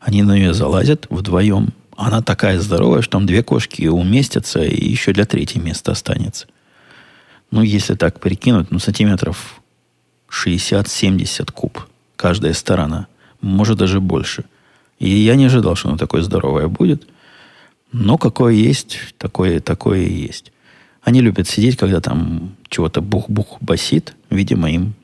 Они 0.00 0.22
на 0.22 0.36
нее 0.36 0.54
залазят 0.54 1.06
вдвоем. 1.10 1.68
Она 1.96 2.22
такая 2.22 2.58
здоровая, 2.60 3.02
что 3.02 3.12
там 3.12 3.26
две 3.26 3.42
кошки 3.42 3.86
уместятся, 3.86 4.62
и 4.62 4.88
еще 4.88 5.12
для 5.12 5.24
третьего 5.24 5.62
места 5.62 5.92
останется. 5.92 6.46
Ну, 7.50 7.62
если 7.62 7.94
так 7.94 8.20
прикинуть, 8.20 8.70
ну, 8.70 8.78
сантиметров 8.78 9.60
60-70 10.30 11.52
куб 11.52 11.86
каждая 12.16 12.54
сторона. 12.54 13.06
Может, 13.40 13.78
даже 13.78 14.00
больше. 14.00 14.44
И 14.98 15.08
я 15.08 15.34
не 15.34 15.46
ожидал, 15.46 15.74
что 15.76 15.88
она 15.88 15.98
такое 15.98 16.22
здоровое 16.22 16.68
будет– 16.68 17.06
но 17.92 18.18
какое 18.18 18.52
есть, 18.52 18.98
такое, 19.18 19.60
такое 19.60 20.00
и 20.02 20.12
есть. 20.12 20.52
Они 21.02 21.20
любят 21.20 21.48
сидеть, 21.48 21.76
когда 21.76 22.00
там 22.00 22.54
чего-то 22.70 23.02
бух-бух 23.02 23.58
басит. 23.60 24.14
Видимо, 24.30 24.70
им 24.70 24.94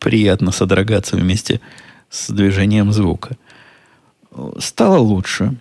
приятно 0.00 0.50
содрогаться 0.50 1.16
вместе 1.16 1.60
с 2.10 2.30
движением 2.30 2.92
звука. 2.92 3.36
Стало 4.58 4.98
лучше. 4.98 5.54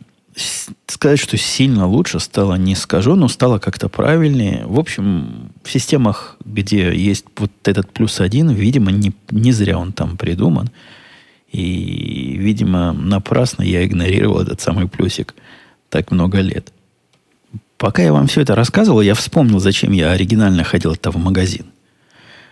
Сказать, 0.87 1.19
что 1.19 1.37
сильно 1.37 1.85
лучше 1.85 2.19
стало, 2.19 2.55
не 2.55 2.73
скажу, 2.73 3.13
но 3.13 3.27
стало 3.27 3.59
как-то 3.59 3.87
правильнее. 3.87 4.63
В 4.65 4.79
общем, 4.79 5.51
в 5.63 5.71
системах, 5.71 6.37
где 6.43 6.95
есть 6.95 7.25
вот 7.37 7.51
этот 7.65 7.91
плюс 7.91 8.19
один, 8.19 8.49
видимо, 8.49 8.91
не, 8.91 9.13
не 9.29 9.51
зря 9.51 9.77
он 9.77 9.93
там 9.93 10.17
придуман. 10.17 10.71
И, 11.51 12.35
видимо, 12.39 12.93
напрасно 12.93 13.61
я 13.61 13.85
игнорировал 13.85 14.39
этот 14.39 14.59
самый 14.59 14.87
плюсик– 14.87 15.35
так 15.93 16.09
много 16.09 16.39
лет. 16.41 16.73
Пока 17.83 18.01
я 18.01 18.13
вам 18.13 18.27
все 18.27 18.39
это 18.39 18.55
рассказывал, 18.55 19.01
я 19.01 19.13
вспомнил, 19.13 19.59
зачем 19.59 19.91
я 19.91 20.11
оригинально 20.11 20.63
ходил-то 20.63 21.11
в 21.11 21.17
магазин. 21.17 21.65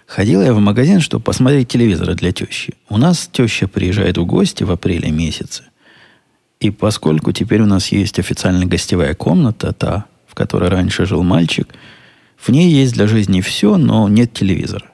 Ходил 0.06 0.41
я 0.41 0.54
в 0.54 0.60
магазин, 0.60 1.00
чтобы 1.00 1.24
посмотреть 1.24 1.70
телевизор 1.70 2.13
для 2.15 2.34
тещи. 2.34 2.74
У 2.89 2.98
нас 2.98 3.30
теща 3.32 3.70
приезжает 3.70 4.17
в 4.17 4.26
гости 4.26 4.65
в 4.65 4.72
апреле 4.72 5.10
месяце. 5.10 5.63
И 6.60 6.70
поскольку 6.70 7.32
теперь 7.32 7.62
у 7.62 7.65
нас 7.65 7.94
есть 7.94 8.20
официальная 8.20 8.65
гостевая 8.65 9.13
комната, 9.13 9.72
та, 9.72 10.04
в 10.28 10.36
которой 10.36 10.70
раньше 10.70 11.06
жил 11.06 11.24
мальчик, 11.24 11.74
в 12.36 12.50
ней 12.50 12.70
есть 12.70 12.91
для 12.91 13.08
жизни 13.08 13.39
все, 13.39 13.78
но 13.78 14.10
нет 14.10 14.34
телевизора. 14.34 14.88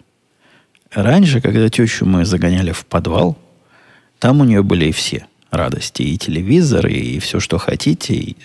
Раньше, 0.91 1.41
когда 1.41 1.67
тещу 1.67 2.06
мы 2.06 2.26
загоняли 2.26 2.73
в 2.73 2.86
подвал, 2.86 3.39
там 4.19 4.41
у 4.41 4.43
нее 4.43 4.62
были 4.62 4.91
все 4.91 5.26
радости. 5.50 6.04
И 6.04 6.15
телевизор, 6.15 6.86
и 6.86 7.17
все, 7.17 7.39
что 7.39 7.58
хотите, 7.58 8.13
и 8.13 8.38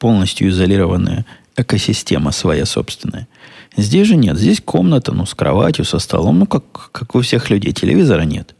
полностью 0.00 0.48
изолированная 0.48 1.24
экосистема 1.56 2.32
своя 2.32 2.66
собственная– 2.66 3.28
Здесь 3.76 4.08
же 4.08 4.16
нет. 4.16 4.36
Здесь 4.36 4.60
комната, 4.60 5.12
ну, 5.12 5.26
с 5.26 5.34
кроватью, 5.34 5.84
со 5.84 5.98
столом. 5.98 6.40
Ну, 6.40 6.46
как, 6.46 6.64
как 6.92 7.14
у 7.14 7.20
всех 7.20 7.50
людей. 7.50 7.72
Телевизора 7.72 8.22
нет. 8.22 8.54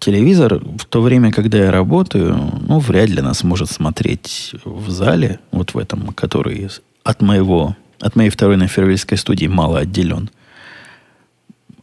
Телевизор 0.00 0.56
в 0.56 0.84
то 0.86 1.00
время, 1.00 1.30
когда 1.30 1.58
я 1.58 1.70
работаю, 1.70 2.36
ну, 2.66 2.80
вряд 2.80 3.10
ли 3.10 3.22
нас 3.22 3.44
может 3.44 3.70
смотреть 3.70 4.54
в 4.64 4.90
зале, 4.90 5.38
вот 5.52 5.74
в 5.74 5.78
этом, 5.78 6.08
который 6.08 6.68
от 7.04 7.22
моего, 7.22 7.76
от 8.00 8.16
моей 8.16 8.30
второй 8.30 8.56
на 8.56 8.66
Фервельской 8.66 9.16
студии 9.16 9.46
мало 9.46 9.78
отделен. 9.78 10.30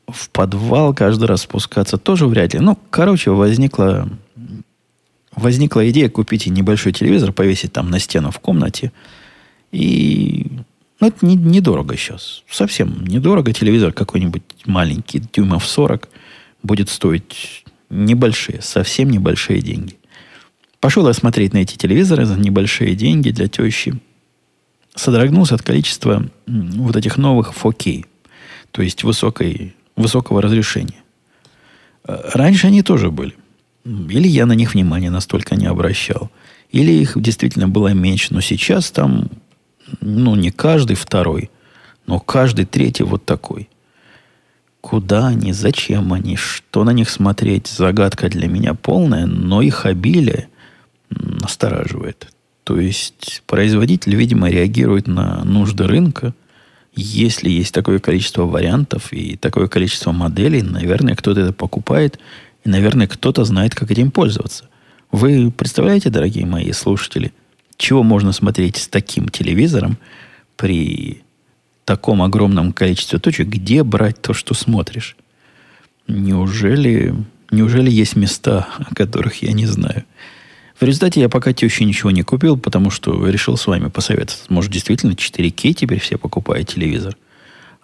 В 0.08 0.30
подвал 0.30 0.94
каждый 0.94 1.26
раз 1.26 1.44
спускаться 1.44 1.98
тоже 1.98 2.28
вряд 2.28 2.54
ли. 2.54 2.60
Ну, 2.60 2.78
короче, 2.90 3.32
возникла, 3.32 4.10
возникла 5.36 5.90
идея 5.90 6.10
купить 6.10 6.48
небольшой 6.48 6.94
телевизор, 6.94 7.32
повесить 7.32 7.74
там 7.74 7.90
на 7.90 8.00
стену 8.00 8.32
в 8.32 8.40
комнате. 8.40 8.92
И 9.72 10.48
ну, 11.00 11.08
это 11.08 11.26
не, 11.26 11.36
недорого 11.36 11.96
сейчас. 11.98 12.44
Совсем 12.50 13.06
недорого. 13.06 13.54
Телевизор 13.54 13.92
какой-нибудь 13.92 14.44
маленький, 14.66 15.20
дюймов 15.34 15.66
40, 15.66 16.10
будет 16.64 16.90
стоить 16.90 17.66
небольшие, 17.90 18.62
совсем 18.62 19.10
небольшие 19.10 19.62
деньги. 19.62 19.98
Пошел 20.80 21.08
я 21.08 21.14
смотреть 21.14 21.54
на 21.54 21.60
эти 21.60 21.76
телевизоры 21.76 22.26
за 22.26 22.40
небольшие 22.40 22.96
деньги 22.96 23.30
для 23.32 23.48
тещи. 23.48 24.00
Содрогнулся 24.96 25.56
от 25.56 25.62
количества 25.62 26.28
вот 26.48 26.96
этих 26.96 27.18
новых 27.18 27.54
4K, 27.54 28.06
то 28.72 28.82
есть 28.82 29.04
высокой, 29.04 29.76
высокого 29.96 30.42
разрешения. 30.42 31.04
Э, 32.04 32.30
раньше 32.34 32.68
они 32.68 32.82
тоже 32.84 33.10
были. 33.10 33.36
Или 33.84 34.28
я 34.28 34.46
на 34.46 34.54
них 34.54 34.74
внимания 34.74 35.10
настолько 35.10 35.56
не 35.56 35.66
обращал. 35.66 36.30
Или 36.72 36.92
их 36.92 37.20
действительно 37.22 37.68
было 37.68 37.94
меньше. 37.94 38.34
Но 38.34 38.42
сейчас 38.42 38.92
там 38.92 39.30
ну, 40.00 40.36
не 40.36 40.52
каждый 40.52 40.96
второй, 40.96 41.50
но 42.06 42.20
каждый 42.20 42.66
третий 42.66 43.04
вот 43.04 43.26
такой. 43.26 43.70
Куда 44.80 45.28
они, 45.28 45.54
зачем 45.54 46.14
они, 46.14 46.36
что 46.38 46.84
на 46.84 46.92
них 46.92 47.10
смотреть, 47.10 47.68
загадка 47.68 48.30
для 48.30 48.48
меня 48.48 48.74
полная, 48.74 49.26
но 49.26 49.62
их 49.62 49.86
обилие 49.86 50.48
настораживает. 51.10 52.32
То 52.64 52.80
есть 52.80 53.44
производитель, 53.48 54.16
видимо, 54.16 54.50
реагирует 54.50 55.08
на 55.08 55.44
нужды 55.44 55.86
рынка. 55.86 56.34
Если 56.94 57.50
есть 57.50 57.74
такое 57.74 58.00
количество 58.00 58.44
вариантов 58.44 59.14
и 59.14 59.36
такое 59.38 59.68
количество 59.68 60.12
моделей, 60.12 60.62
наверное, 60.62 61.16
кто-то 61.16 61.42
это 61.42 61.54
покупает, 61.54 62.20
и, 62.64 62.70
наверное, 62.70 63.08
кто-то 63.08 63.44
знает, 63.44 63.76
как 63.76 63.92
этим 63.92 64.12
пользоваться. 64.12 64.66
Вы 65.12 65.52
представляете, 65.52 66.10
дорогие 66.10 66.46
мои 66.46 66.72
слушатели, 66.72 67.34
чего 67.78 68.04
можно 68.04 68.32
смотреть 68.32 68.78
с 68.78 68.88
таким 68.88 69.30
телевизором 69.30 69.98
при 70.56 71.24
таком 71.86 72.22
огромном 72.22 72.74
количестве 72.74 73.20
точек? 73.20 73.48
Где 73.48 73.84
брать 73.84 74.22
то, 74.22 74.34
что 74.34 74.54
смотришь? 74.54 75.18
Неужели, 76.08 77.16
неужели 77.50 77.90
есть 77.90 78.16
места, 78.16 78.68
о 78.78 78.94
которых 78.94 79.42
я 79.42 79.52
не 79.54 79.66
знаю? 79.66 80.06
В 80.80 80.84
результате 80.84 81.22
я 81.22 81.30
пока 81.30 81.54
теще 81.54 81.86
ничего 81.86 82.12
не 82.12 82.24
купил, 82.24 82.58
потому 82.58 82.90
что 82.90 83.28
решил 83.28 83.58
с 83.58 83.68
вами 83.68 83.90
посоветоваться. 83.90 84.46
Может, 84.50 84.72
действительно 84.72 85.12
4К 85.12 85.74
теперь 85.74 86.00
все 86.00 86.18
покупают 86.18 86.70
телевизор. 86.70 87.18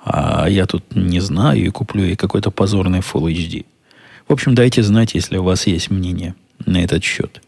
А 0.03 0.47
я 0.47 0.65
тут 0.65 0.95
не 0.95 1.19
знаю 1.19 1.65
и 1.65 1.69
куплю 1.69 2.05
и 2.05 2.15
какой-то 2.15 2.49
позорный 2.49 2.99
Full 2.99 3.31
HD. 3.31 3.65
В 4.27 4.33
общем, 4.33 4.55
дайте 4.55 4.83
знать, 4.83 5.13
если 5.13 5.37
у 5.37 5.43
вас 5.43 5.67
есть 5.67 5.89
мнение 5.89 6.35
на 6.65 6.83
этот 6.83 7.03
счет. 7.03 7.41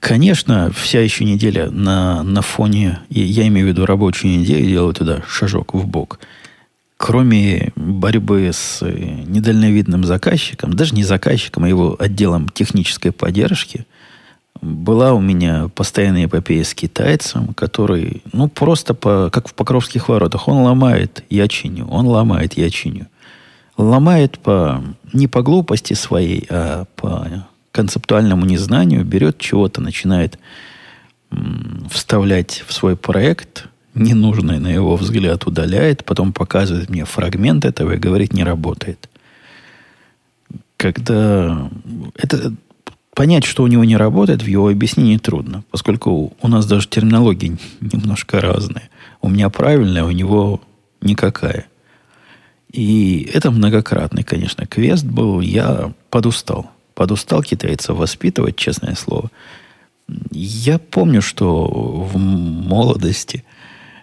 Конечно, 0.00 0.72
вся 0.72 1.00
еще 1.00 1.24
неделя 1.24 1.70
на, 1.70 2.22
на 2.22 2.42
фоне, 2.42 3.00
я 3.10 3.46
имею 3.48 3.66
в 3.66 3.68
виду 3.68 3.86
рабочую 3.86 4.38
неделю, 4.38 4.66
делаю 4.66 4.94
туда 4.94 5.22
шажок 5.28 5.74
в 5.74 5.86
бок. 5.86 6.20
Кроме 6.96 7.72
борьбы 7.76 8.50
с 8.52 8.80
э, 8.80 8.92
недальновидным 9.26 10.04
заказчиком, 10.04 10.72
даже 10.72 10.94
не 10.94 11.04
заказчиком, 11.04 11.64
а 11.64 11.68
его 11.68 11.96
отделом 11.98 12.48
технической 12.48 13.12
поддержки, 13.12 13.84
была 14.62 15.12
у 15.12 15.20
меня 15.20 15.68
постоянная 15.74 16.26
эпопея 16.26 16.64
с 16.64 16.72
китайцем, 16.72 17.52
который, 17.52 18.22
ну, 18.32 18.48
просто 18.48 18.94
по, 18.94 19.28
как 19.30 19.48
в 19.48 19.54
Покровских 19.54 20.08
воротах. 20.08 20.48
Он 20.48 20.62
ломает, 20.62 21.24
я 21.28 21.46
чиню. 21.48 21.86
Он 21.88 22.06
ломает, 22.06 22.56
я 22.56 22.70
чиню. 22.70 23.06
Ломает 23.76 24.38
по, 24.38 24.82
не 25.12 25.26
по 25.26 25.42
глупости 25.42 25.94
своей, 25.94 26.46
а 26.48 26.84
по 26.96 27.26
концептуальному 27.72 28.46
незнанию 28.46 29.04
берет 29.04 29.38
чего-то, 29.38 29.80
начинает 29.80 30.38
вставлять 31.90 32.62
в 32.66 32.72
свой 32.72 32.96
проект, 32.96 33.66
ненужное, 33.94 34.60
на 34.60 34.68
его 34.68 34.96
взгляд, 34.96 35.46
удаляет, 35.46 36.04
потом 36.04 36.32
показывает 36.32 36.88
мне 36.88 37.04
фрагмент 37.04 37.64
этого 37.64 37.92
и 37.92 37.98
говорит, 37.98 38.32
не 38.32 38.44
работает. 38.44 39.08
Когда 40.76 41.70
это 42.14 42.52
понять, 43.14 43.44
что 43.44 43.62
у 43.62 43.66
него 43.66 43.84
не 43.84 43.96
работает, 43.96 44.42
в 44.42 44.46
его 44.46 44.68
объяснении 44.68 45.16
трудно, 45.18 45.64
поскольку 45.70 46.34
у 46.40 46.48
нас 46.48 46.66
даже 46.66 46.88
терминология 46.88 47.56
немножко 47.80 48.40
разная. 48.40 48.90
У 49.20 49.28
меня 49.28 49.48
правильная, 49.48 50.04
у 50.04 50.10
него 50.10 50.60
никакая. 51.00 51.66
И 52.74 53.30
это 53.32 53.52
многократный, 53.52 54.24
конечно, 54.24 54.66
квест 54.66 55.04
был. 55.04 55.40
Я 55.40 55.92
подустал 56.10 56.70
подустал 56.94 57.42
китайцев 57.42 57.96
воспитывать, 57.96 58.56
честное 58.56 58.94
слово. 58.94 59.30
Я 60.30 60.78
помню, 60.78 61.22
что 61.22 61.66
в 61.66 62.18
молодости 62.18 63.44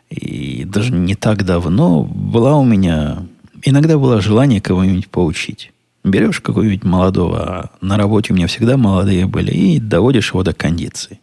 и 0.10 0.66
даже 0.66 0.92
не 0.92 1.16
так 1.16 1.46
давно 1.46 2.04
была 2.04 2.58
у 2.58 2.66
меня... 2.66 3.26
Иногда 3.64 3.98
было 3.98 4.22
желание 4.22 4.60
кого-нибудь 4.60 5.08
поучить. 5.08 5.72
Берешь 6.04 6.42
какого-нибудь 6.42 6.84
молодого, 6.84 7.40
а 7.40 7.70
на 7.80 7.96
работе 7.96 8.34
у 8.34 8.36
меня 8.36 8.48
всегда 8.48 8.76
молодые 8.76 9.28
были, 9.28 9.52
и 9.52 9.80
доводишь 9.80 10.32
его 10.32 10.44
до 10.44 10.54
кондиции. 10.54 11.20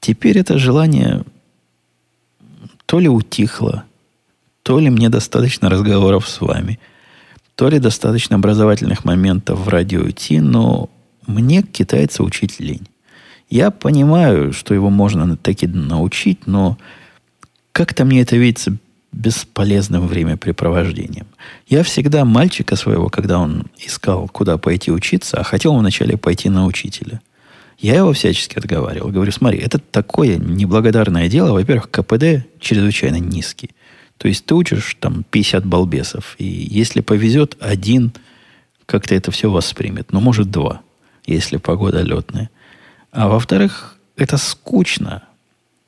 Теперь 0.00 0.38
это 0.38 0.58
желание 0.58 1.24
то 2.86 2.98
ли 2.98 3.08
утихло, 3.08 3.84
то 4.72 4.80
ли 4.80 4.88
мне 4.88 5.10
достаточно 5.10 5.68
разговоров 5.68 6.26
с 6.26 6.40
вами– 6.40 6.80
то 7.56 7.68
ли 7.68 7.78
достаточно 7.78 8.36
образовательных 8.36 9.04
моментов 9.04 9.58
в 9.60 9.68
радио 9.68 10.08
идти, 10.08 10.40
но 10.40 10.88
мне 11.26 11.62
китайца 11.62 12.22
учить 12.22 12.58
лень. 12.58 12.88
Я 13.50 13.70
понимаю, 13.70 14.54
что 14.54 14.72
его 14.72 14.88
можно 14.88 15.36
таки 15.36 15.66
научить, 15.66 16.46
но 16.46 16.78
как-то 17.72 18.06
мне 18.06 18.22
это 18.22 18.36
видится 18.36 18.74
бесполезным 19.12 20.06
времяпрепровождением. 20.06 21.26
Я 21.68 21.82
всегда 21.82 22.24
мальчика 22.24 22.74
своего, 22.74 23.10
когда 23.10 23.38
он 23.38 23.66
искал, 23.78 24.26
куда 24.28 24.56
пойти 24.56 24.90
учиться, 24.90 25.38
а 25.38 25.44
хотел 25.44 25.76
вначале 25.76 26.16
пойти 26.16 26.48
на 26.48 26.64
учителя, 26.64 27.20
я 27.78 27.96
его 27.96 28.14
всячески 28.14 28.56
отговаривал. 28.56 29.10
Говорю, 29.10 29.32
смотри, 29.32 29.58
это 29.58 29.78
такое 29.78 30.38
неблагодарное 30.38 31.28
дело. 31.28 31.52
Во-первых, 31.52 31.90
КПД 31.90 32.46
чрезвычайно 32.58 33.16
низкий. 33.16 33.70
То 34.22 34.28
есть 34.28 34.44
ты 34.44 34.54
учишь 34.54 34.96
там 35.00 35.24
50 35.28 35.66
балбесов, 35.66 36.36
и 36.38 36.44
если 36.44 37.00
повезет, 37.00 37.56
один 37.58 38.12
как-то 38.86 39.16
это 39.16 39.32
все 39.32 39.50
воспримет. 39.50 40.12
Но 40.12 40.20
ну, 40.20 40.26
может 40.26 40.48
два, 40.48 40.82
если 41.26 41.56
погода 41.56 42.02
летная. 42.02 42.48
А 43.10 43.26
во-вторых, 43.26 43.96
это 44.16 44.36
скучно. 44.36 45.24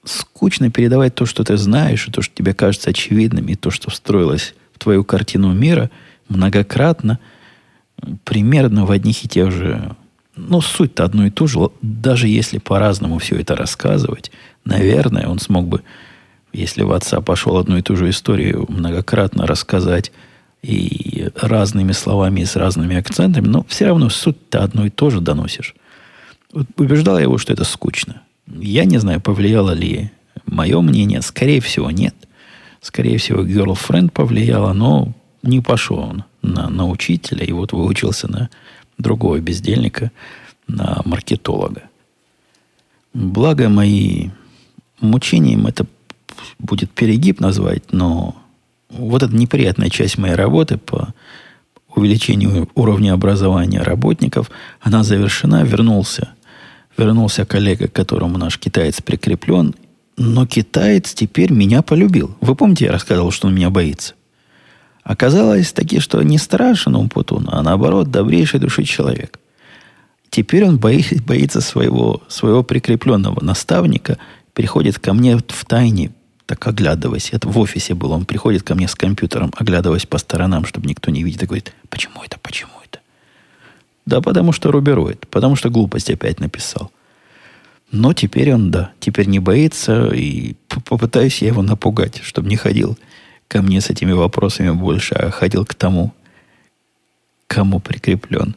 Скучно 0.04 0.68
передавать 0.68 1.14
то, 1.14 1.26
что 1.26 1.44
ты 1.44 1.56
знаешь, 1.56 2.08
и 2.08 2.10
то, 2.10 2.22
что 2.22 2.34
тебе 2.34 2.54
кажется 2.54 2.90
очевидным, 2.90 3.46
и 3.46 3.54
то, 3.54 3.70
что 3.70 3.92
встроилось 3.92 4.56
в 4.72 4.80
твою 4.80 5.04
картину 5.04 5.52
мира 5.52 5.92
многократно, 6.28 7.20
примерно 8.24 8.84
в 8.84 8.90
одних 8.90 9.24
и 9.24 9.28
тех 9.28 9.52
же... 9.52 9.94
Ну, 10.34 10.60
суть-то 10.60 11.04
одно 11.04 11.26
и 11.26 11.30
то 11.30 11.46
же. 11.46 11.70
Даже 11.82 12.26
если 12.26 12.58
по-разному 12.58 13.18
все 13.18 13.36
это 13.36 13.54
рассказывать, 13.54 14.32
наверное, 14.64 15.28
он 15.28 15.38
смог 15.38 15.68
бы 15.68 15.84
если 16.54 16.82
в 16.82 16.92
отца 16.92 17.20
пошел 17.20 17.56
одну 17.56 17.76
и 17.76 17.82
ту 17.82 17.96
же 17.96 18.08
историю 18.08 18.66
многократно 18.68 19.46
рассказать 19.46 20.12
и 20.62 21.28
разными 21.34 21.92
словами, 21.92 22.40
и 22.40 22.44
с 22.46 22.56
разными 22.56 22.96
акцентами, 22.96 23.46
но 23.46 23.64
все 23.68 23.86
равно 23.86 24.08
суть-то 24.08 24.62
одно 24.62 24.86
и 24.86 24.90
то 24.90 25.10
же 25.10 25.20
доносишь. 25.20 25.74
Вот 26.52 26.66
убеждал 26.78 27.18
я 27.18 27.24
его, 27.24 27.36
что 27.38 27.52
это 27.52 27.64
скучно. 27.64 28.22
Я 28.46 28.84
не 28.84 28.98
знаю, 28.98 29.20
повлияло 29.20 29.72
ли 29.72 30.10
мое 30.46 30.80
мнение. 30.80 31.20
Скорее 31.22 31.60
всего, 31.60 31.90
нет. 31.90 32.14
Скорее 32.80 33.18
всего, 33.18 33.42
girlfriend 33.42 34.10
повлияла, 34.10 34.72
но 34.72 35.12
не 35.42 35.60
пошел 35.60 35.98
он 35.98 36.24
на, 36.42 36.68
на 36.68 36.88
учителя, 36.88 37.44
и 37.44 37.52
вот 37.52 37.72
выучился 37.72 38.30
на 38.30 38.48
другого 38.96 39.40
бездельника, 39.40 40.12
на 40.66 41.02
маркетолога. 41.04 41.82
Благо 43.12 43.68
мои 43.68 44.30
мучением 45.00 45.66
это 45.66 45.86
будет 46.58 46.90
перегиб 46.90 47.40
назвать, 47.40 47.92
но 47.92 48.36
вот 48.90 49.22
эта 49.22 49.34
неприятная 49.34 49.90
часть 49.90 50.18
моей 50.18 50.34
работы 50.34 50.78
по 50.78 51.14
увеличению 51.94 52.68
уровня 52.74 53.12
образования 53.12 53.82
работников, 53.82 54.50
она 54.80 55.04
завершена, 55.04 55.64
вернулся, 55.64 56.30
вернулся 56.96 57.44
коллега, 57.44 57.88
к 57.88 57.92
которому 57.92 58.38
наш 58.38 58.58
китаец 58.58 59.00
прикреплен, 59.00 59.74
но 60.16 60.46
китаец 60.46 61.14
теперь 61.14 61.52
меня 61.52 61.82
полюбил. 61.82 62.36
Вы 62.40 62.54
помните, 62.54 62.86
я 62.86 62.92
рассказывал, 62.92 63.30
что 63.30 63.48
он 63.48 63.54
меня 63.54 63.70
боится? 63.70 64.14
Оказалось 65.02 65.72
таки, 65.72 66.00
что 66.00 66.22
не 66.22 66.38
страшен 66.38 66.96
Умпутун, 66.96 67.48
а 67.50 67.62
наоборот, 67.62 68.10
добрейшей 68.10 68.58
души 68.58 68.84
человек. 68.84 69.38
Теперь 70.30 70.64
он 70.64 70.78
боится, 70.78 71.16
боится 71.22 71.60
своего, 71.60 72.22
своего 72.28 72.62
прикрепленного 72.62 73.44
наставника, 73.44 74.18
приходит 74.54 74.98
ко 74.98 75.12
мне 75.12 75.36
в 75.36 75.64
тайне, 75.66 76.10
так 76.46 76.66
оглядываясь. 76.66 77.30
Это 77.32 77.48
в 77.48 77.58
офисе 77.58 77.94
был. 77.94 78.12
Он 78.12 78.24
приходит 78.24 78.62
ко 78.62 78.74
мне 78.74 78.88
с 78.88 78.94
компьютером, 78.94 79.52
оглядываясь 79.56 80.06
по 80.06 80.18
сторонам, 80.18 80.66
чтобы 80.66 80.86
никто 80.86 81.10
не 81.10 81.22
видит, 81.22 81.42
и 81.42 81.46
говорит, 81.46 81.72
почему 81.88 82.22
это, 82.22 82.38
почему 82.42 82.72
это? 82.84 83.00
Да 84.06 84.20
потому 84.20 84.52
что 84.52 84.70
рубероид, 84.70 85.26
потому 85.28 85.56
что 85.56 85.70
глупость 85.70 86.10
опять 86.10 86.40
написал. 86.40 86.90
Но 87.90 88.12
теперь 88.12 88.52
он, 88.52 88.70
да, 88.70 88.92
теперь 89.00 89.26
не 89.26 89.38
боится, 89.38 90.08
и 90.08 90.56
попытаюсь 90.84 91.40
я 91.42 91.48
его 91.48 91.62
напугать, 91.62 92.20
чтобы 92.22 92.48
не 92.48 92.56
ходил 92.56 92.98
ко 93.48 93.62
мне 93.62 93.80
с 93.80 93.88
этими 93.88 94.12
вопросами 94.12 94.70
больше, 94.70 95.14
а 95.14 95.30
ходил 95.30 95.64
к 95.64 95.74
тому, 95.74 96.12
кому 97.46 97.78
прикреплен. 97.78 98.56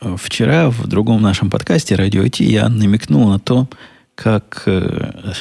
Вчера 0.00 0.68
в 0.68 0.86
другом 0.86 1.22
нашем 1.22 1.48
подкасте 1.48 1.94
«Радио 1.94 2.26
Ти» 2.28 2.44
я 2.44 2.68
намекнул 2.68 3.28
на 3.28 3.38
то, 3.38 3.68
как 4.16 4.64
э, 4.66 5.32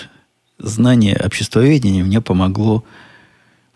знание 0.62 1.16
обществоведения 1.16 2.04
мне 2.04 2.22
помогло 2.22 2.84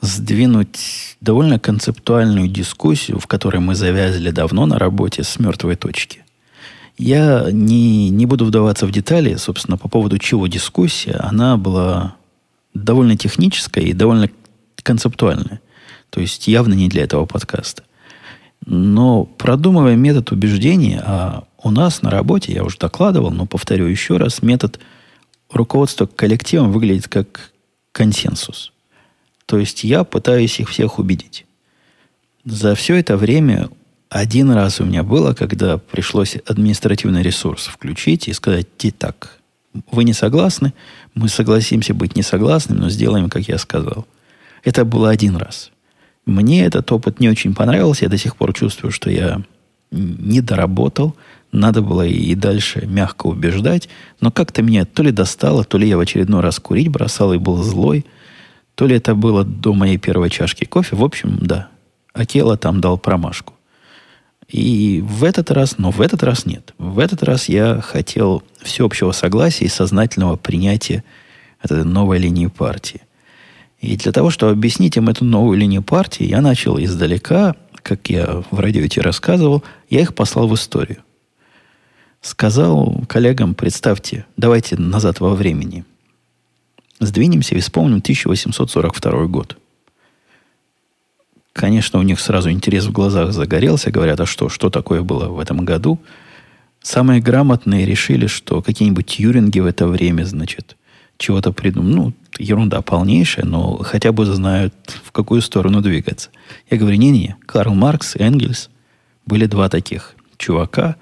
сдвинуть 0.01 1.17
довольно 1.21 1.59
концептуальную 1.59 2.47
дискуссию, 2.47 3.19
в 3.19 3.27
которой 3.27 3.57
мы 3.57 3.75
завязали 3.75 4.31
давно 4.31 4.65
на 4.65 4.77
работе 4.77 5.23
с 5.23 5.39
мертвой 5.39 5.75
точки. 5.75 6.23
Я 6.97 7.47
не, 7.51 8.09
не 8.09 8.25
буду 8.25 8.45
вдаваться 8.45 8.85
в 8.85 8.91
детали, 8.91 9.35
собственно, 9.35 9.77
по 9.77 9.89
поводу 9.89 10.17
чего 10.17 10.47
дискуссия. 10.47 11.17
Она 11.19 11.57
была 11.57 12.15
довольно 12.73 13.17
техническая 13.17 13.83
и 13.83 13.93
довольно 13.93 14.29
концептуальная. 14.81 15.59
То 16.09 16.21
есть 16.21 16.47
явно 16.47 16.73
не 16.73 16.87
для 16.87 17.03
этого 17.03 17.25
подкаста. 17.25 17.83
Но 18.65 19.25
продумывая 19.25 19.95
метод 19.95 20.31
убеждения, 20.31 21.01
а 21.05 21.43
у 21.61 21.71
нас 21.71 22.01
на 22.01 22.09
работе, 22.09 22.53
я 22.53 22.63
уже 22.63 22.77
докладывал, 22.77 23.31
но 23.31 23.45
повторю 23.45 23.85
еще 23.87 24.17
раз, 24.17 24.41
метод 24.41 24.79
руководства 25.51 26.05
коллективом 26.05 26.71
выглядит 26.71 27.08
как 27.08 27.51
консенсус. 27.91 28.71
То 29.45 29.60
есть 29.60 29.84
я 29.84 30.03
пытаюсь 30.03 30.60
их 30.60 30.69
всех 30.69 30.99
убедить. 30.99 31.45
За 32.43 32.75
все 32.75 32.95
это 32.95 33.17
время 33.17 33.69
один 34.10 34.51
раз 34.51 34.79
у 34.79 34.86
меня 34.86 35.03
было, 35.03 35.34
когда 35.34 35.77
пришлось 35.77 36.38
административный 36.45 37.23
ресурс 37.23 37.65
включить 37.65 38.27
и 38.27 38.34
сказать, 38.34 38.67
так, 38.97 39.39
вы 39.91 40.03
не 40.03 40.13
согласны, 40.13 40.73
мы 41.13 41.27
согласимся 41.27 41.93
быть 41.93 42.15
не 42.15 42.23
согласными, 42.23 42.79
но 42.79 42.89
сделаем, 42.89 43.29
как 43.29 43.47
я 43.47 43.58
сказал. 43.58 44.05
Это 44.63 44.86
было 44.86 45.10
один 45.10 45.36
раз. 45.36 45.71
Мне 46.25 46.65
этот 46.65 46.91
опыт 46.91 47.19
не 47.19 47.29
очень 47.29 47.53
понравился. 47.53 48.05
Я 48.05 48.10
до 48.10 48.17
сих 48.17 48.36
пор 48.36 48.53
чувствую, 48.53 48.91
что 48.91 49.10
я 49.12 49.41
не 49.91 50.41
доработал. 50.41 51.15
Надо 51.55 51.81
было 51.81 52.05
и 52.05 52.35
дальше 52.35 52.85
мягко 52.85 53.27
убеждать. 53.27 53.87
Но 54.19 54.29
как-то 54.29 54.61
меня 54.61 54.83
то 54.83 55.03
ли 55.03 55.11
достало, 55.11 55.63
то 55.63 55.77
ли 55.77 55.87
я 55.87 55.95
в 55.95 56.01
очередной 56.01 56.41
раз 56.41 56.59
курить 56.59 56.89
бросал 56.89 57.33
и 57.33 57.37
был 57.37 57.63
злой, 57.63 58.05
то 58.75 58.85
ли 58.85 58.97
это 58.97 59.15
было 59.15 59.45
до 59.45 59.73
моей 59.73 59.97
первой 59.97 60.29
чашки 60.29 60.65
кофе. 60.65 60.97
В 60.97 61.03
общем, 61.03 61.37
да. 61.39 61.69
Акела 62.13 62.57
там 62.57 62.81
дал 62.81 62.97
промашку. 62.97 63.53
И 64.49 65.01
в 65.07 65.23
этот 65.23 65.49
раз, 65.49 65.77
но 65.77 65.91
в 65.91 66.01
этот 66.01 66.23
раз 66.23 66.45
нет. 66.45 66.73
В 66.77 66.99
этот 66.99 67.23
раз 67.23 67.47
я 67.47 67.79
хотел 67.79 68.43
всеобщего 68.61 69.13
согласия 69.13 69.65
и 69.65 69.69
сознательного 69.69 70.35
принятия 70.35 71.05
этой 71.63 71.85
новой 71.85 72.19
линии 72.19 72.47
партии. 72.47 73.01
И 73.79 73.95
для 73.95 74.11
того, 74.11 74.29
чтобы 74.29 74.51
объяснить 74.51 74.97
им 74.97 75.07
эту 75.07 75.23
новую 75.23 75.57
линию 75.57 75.81
партии, 75.81 76.25
я 76.25 76.41
начал 76.41 76.77
издалека, 76.77 77.55
как 77.81 78.09
я 78.09 78.43
в 78.51 78.59
радио 78.59 78.85
рассказывал, 79.01 79.63
я 79.89 80.01
их 80.01 80.13
послал 80.13 80.49
в 80.49 80.55
историю. 80.55 80.97
Сказал 82.25 83.03
коллегам, 83.07 83.53
представьте, 83.53 84.25
давайте 84.35 84.77
назад 84.77 85.19
во 85.19 85.35
времени. 85.35 85.85
Сдвинемся 86.99 87.53
и 87.53 87.59
вспомним 87.59 87.97
1842 87.97 89.25
год. 89.27 89.55
Конечно, 91.53 91.99
у 91.99 92.01
них 92.01 92.19
сразу 92.19 92.49
интерес 92.49 92.85
в 92.85 92.91
глазах 92.91 93.31
загорелся. 93.31 93.91
Говорят, 93.91 94.21
а 94.21 94.25
что, 94.25 94.49
что 94.49 94.71
такое 94.71 95.03
было 95.03 95.27
в 95.27 95.38
этом 95.38 95.63
году? 95.65 95.99
Самые 96.81 97.21
грамотные 97.21 97.85
решили, 97.85 98.25
что 98.25 98.63
какие-нибудь 98.63 99.19
юринги 99.19 99.59
в 99.59 99.67
это 99.67 99.85
время, 99.85 100.23
значит, 100.23 100.77
чего-то 101.19 101.51
придумали. 101.51 101.93
Ну, 101.93 102.13
ерунда 102.39 102.81
полнейшая, 102.81 103.45
но 103.45 103.77
хотя 103.83 104.11
бы 104.11 104.25
знают, 104.25 104.73
в 105.03 105.11
какую 105.11 105.43
сторону 105.43 105.83
двигаться. 105.83 106.31
Я 106.71 106.77
говорю, 106.79 106.97
не-не, 106.97 107.35
Карл 107.45 107.75
Маркс 107.75 108.15
Энгельс 108.15 108.71
были 109.27 109.45
два 109.45 109.69
таких 109.69 110.15
чувака, 110.39 110.95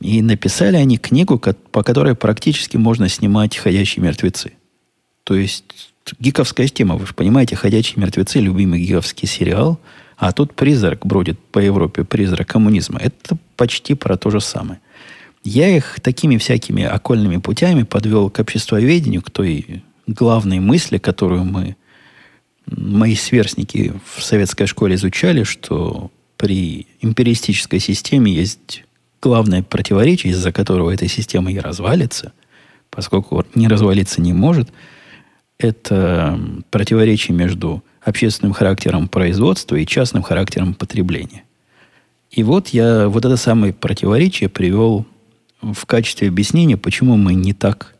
и 0.00 0.22
написали 0.22 0.76
они 0.76 0.98
книгу, 0.98 1.38
по 1.38 1.82
которой 1.82 2.14
практически 2.14 2.76
можно 2.76 3.08
снимать 3.08 3.56
«Ходячие 3.56 4.04
мертвецы». 4.04 4.52
То 5.24 5.34
есть 5.34 5.92
гиковская 6.18 6.68
тема, 6.68 6.96
вы 6.96 7.06
же 7.06 7.14
понимаете, 7.14 7.56
«Ходячие 7.56 8.00
мертвецы»– 8.00 8.38
любимый 8.40 8.80
гиковский 8.80 9.28
сериал, 9.28 9.80
а 10.16 10.32
тут 10.32 10.54
призрак 10.54 11.04
бродит 11.04 11.38
по 11.38 11.58
Европе, 11.58 12.04
призрак 12.04 12.48
коммунизма. 12.48 12.98
Это 13.00 13.36
почти 13.56 13.94
про 13.94 14.16
то 14.16 14.30
же 14.30 14.40
самое. 14.40 14.80
Я 15.44 15.68
их 15.68 16.00
такими 16.00 16.38
всякими 16.38 16.82
окольными 16.82 17.36
путями 17.36 17.82
подвел 17.84 18.30
к 18.30 18.38
обществоведению, 18.38 19.22
к 19.22 19.30
той 19.30 19.84
главной 20.06 20.58
мысли, 20.60 20.98
которую 20.98 21.44
мы, 21.44 21.76
мои 22.66 23.14
сверстники 23.14 23.92
в 24.14 24.22
советской 24.22 24.66
школе 24.66 24.96
изучали, 24.96 25.44
что 25.44 26.10
при 26.36 26.86
империалистической 27.00 27.78
системе 27.78 28.32
есть 28.32 28.85
главное 29.20 29.62
противоречие, 29.62 30.32
из-за 30.32 30.52
которого 30.52 30.90
эта 30.90 31.08
система 31.08 31.52
и 31.52 31.58
развалится, 31.58 32.32
поскольку 32.90 33.44
не 33.54 33.68
развалиться 33.68 34.20
не 34.20 34.32
может, 34.32 34.70
это 35.58 36.38
противоречие 36.70 37.36
между 37.36 37.82
общественным 38.02 38.52
характером 38.52 39.08
производства 39.08 39.76
и 39.76 39.86
частным 39.86 40.22
характером 40.22 40.74
потребления. 40.74 41.44
И 42.30 42.42
вот 42.42 42.68
я 42.68 43.08
вот 43.08 43.24
это 43.24 43.36
самое 43.36 43.72
противоречие 43.72 44.48
привел 44.48 45.06
в 45.62 45.86
качестве 45.86 46.28
объяснения, 46.28 46.76
почему 46.76 47.16
мы 47.16 47.34
не 47.34 47.52
так 47.52 47.96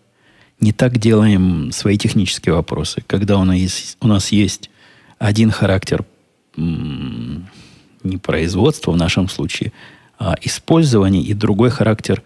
не 0.60 0.72
так 0.72 0.98
делаем 0.98 1.70
свои 1.72 1.98
технические 1.98 2.54
вопросы. 2.54 3.02
Когда 3.06 3.38
у 3.38 3.44
нас 3.44 3.56
есть, 3.56 3.96
у 4.00 4.06
нас 4.06 4.32
есть 4.32 4.70
один 5.18 5.50
характер 5.50 6.04
не 6.56 8.18
производства 8.22 8.92
в 8.92 8.96
нашем 8.96 9.28
случае, 9.28 9.72
а 10.18 10.34
и 11.22 11.34
другой 11.34 11.70
характер 11.70 12.22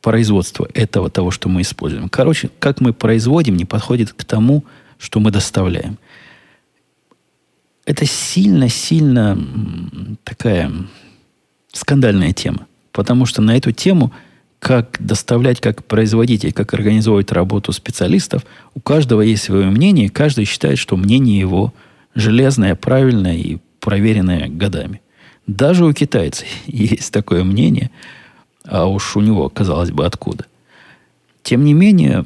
производства 0.00 0.68
этого 0.74 1.10
того, 1.10 1.30
что 1.30 1.48
мы 1.48 1.62
используем. 1.62 2.08
Короче, 2.08 2.50
как 2.58 2.80
мы 2.80 2.92
производим, 2.92 3.56
не 3.56 3.64
подходит 3.64 4.12
к 4.12 4.24
тому, 4.24 4.64
что 4.98 5.20
мы 5.20 5.30
доставляем. 5.30 5.98
Это 7.84 8.06
сильно-сильно 8.06 9.38
такая 10.24 10.72
скандальная 11.72 12.32
тема. 12.32 12.66
Потому 12.92 13.26
что 13.26 13.42
на 13.42 13.56
эту 13.56 13.72
тему– 13.72 14.12
как 14.62 14.96
доставлять, 15.00 15.60
как 15.60 15.84
производить 15.84 16.44
и 16.44 16.52
как 16.52 16.72
организовывать 16.72 17.32
работу 17.32 17.72
специалистов, 17.72 18.46
у 18.76 18.80
каждого 18.80 19.20
есть 19.20 19.42
свое 19.42 19.66
мнение, 19.66 20.06
и 20.06 20.08
каждый 20.08 20.44
считает, 20.44 20.78
что 20.78 20.96
мнение 20.96 21.36
его 21.36 21.74
железное, 22.14 22.76
правильное 22.76 23.36
и 23.36 23.58
проверенное 23.80 24.48
годами. 24.48 25.01
Даже 25.46 25.84
у 25.84 25.92
китайцев 25.92 26.46
есть 26.66 27.12
такое 27.12 27.44
мнение, 27.44 27.90
а 28.64 28.86
уж 28.86 29.16
у 29.16 29.20
него, 29.20 29.48
казалось 29.48 29.90
бы, 29.90 30.06
откуда. 30.06 30.46
Тем 31.42 31.64
не 31.64 31.74
менее, 31.74 32.24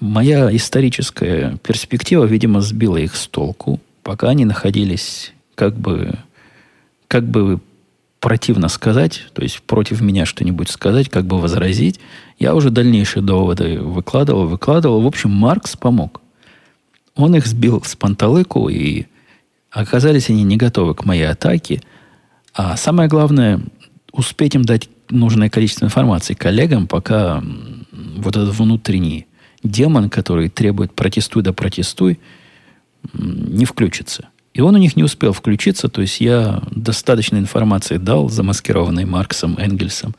моя 0.00 0.54
историческая 0.54 1.56
перспектива, 1.62 2.24
видимо, 2.24 2.60
сбила 2.60 2.96
их 2.96 3.14
с 3.14 3.28
толку, 3.28 3.80
пока 4.02 4.28
они 4.28 4.44
находились 4.44 5.32
как 5.54 5.76
бы, 5.76 6.14
как 7.06 7.24
бы 7.24 7.60
противно 8.18 8.68
сказать, 8.68 9.26
то 9.34 9.42
есть 9.42 9.60
против 9.62 10.00
меня 10.00 10.24
что-нибудь 10.24 10.70
сказать, 10.70 11.10
как 11.10 11.26
бы 11.26 11.38
возразить, 11.38 12.00
я 12.38 12.54
уже 12.54 12.70
дальнейшие 12.70 13.22
доводы 13.22 13.78
выкладывал, 13.78 14.46
выкладывал. 14.46 15.02
В 15.02 15.06
общем, 15.06 15.30
Маркс 15.30 15.76
помог. 15.76 16.20
Он 17.14 17.36
их 17.36 17.46
сбил 17.46 17.82
с 17.84 17.94
панталыку, 17.94 18.68
и 18.68 19.04
оказались 19.70 20.30
они 20.30 20.42
не 20.42 20.56
готовы 20.56 20.94
к 20.94 21.04
моей 21.04 21.28
атаке. 21.28 21.82
А 22.54 22.76
самое 22.76 23.08
главное, 23.08 23.60
успеть 24.12 24.54
им 24.54 24.62
дать 24.62 24.88
нужное 25.10 25.50
количество 25.50 25.84
информации 25.84 26.34
коллегам, 26.34 26.86
пока 26.86 27.42
вот 27.92 28.36
этот 28.36 28.54
внутренний 28.54 29.26
демон, 29.62 30.08
который 30.08 30.48
требует 30.48 30.94
протестуй 30.94 31.42
да 31.42 31.52
протестуй, 31.52 32.20
не 33.12 33.64
включится. 33.64 34.28
И 34.52 34.60
он 34.60 34.76
у 34.76 34.78
них 34.78 34.94
не 34.94 35.02
успел 35.02 35.32
включиться, 35.32 35.88
то 35.88 36.00
есть 36.00 36.20
я 36.20 36.62
достаточно 36.70 37.38
информации 37.38 37.96
дал, 37.96 38.28
замаскированной 38.28 39.04
Марксом, 39.04 39.58
Энгельсом 39.58 40.14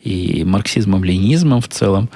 и 0.00 0.42
марксизмом-ленинизмом 0.44 1.60
в 1.60 1.68
целом. 1.68 2.10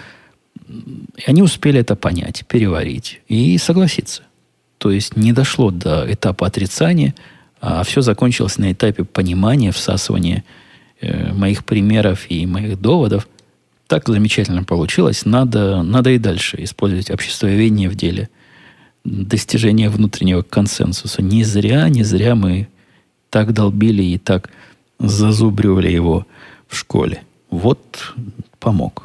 И 0.69 1.23
они 1.27 1.43
успели 1.43 1.79
это 1.79 1.95
понять, 1.95 2.45
переварить 2.49 3.21
и 3.29 3.57
согласиться. 3.57 4.25
То 4.79 4.91
есть 4.91 5.17
не 5.17 5.33
дошло 5.33 5.71
до 5.71 6.13
этапа 6.13 6.47
отрицания, 6.47 7.15
а 7.61 7.83
все 7.83 8.01
закончилось 8.01 8.59
на 8.59 8.73
этапе 8.73 9.05
понимания, 9.05 9.73
всасывания 9.73 10.44
э, 11.01 11.33
моих 11.33 11.64
примеров 11.64 12.31
и 12.31 12.46
моих 12.46 12.81
доводов. 12.81 13.29
Так 13.87 14.09
замечательно 14.09 14.64
получилось. 14.64 15.25
Надо, 15.25 15.83
надо 15.83 16.11
и 16.11 16.18
дальше 16.18 16.62
использовать 16.62 17.11
обществоведение 17.11 17.88
в 17.88 17.94
деле– 17.94 18.29
достижения 19.05 19.88
внутреннего 19.88 20.42
консенсуса. 20.42 21.23
Не 21.23 21.44
зря, 21.44 21.88
не 21.88 22.03
зря 22.05 22.35
мы 22.35 22.68
так 23.31 23.53
долбили 23.53 24.03
и 24.03 24.18
так 24.18 24.51
зазубривали 24.99 25.90
его 25.90 26.27
в 26.68 26.77
школе. 26.77 27.23
Вот 27.51 28.14
помог. 28.59 29.05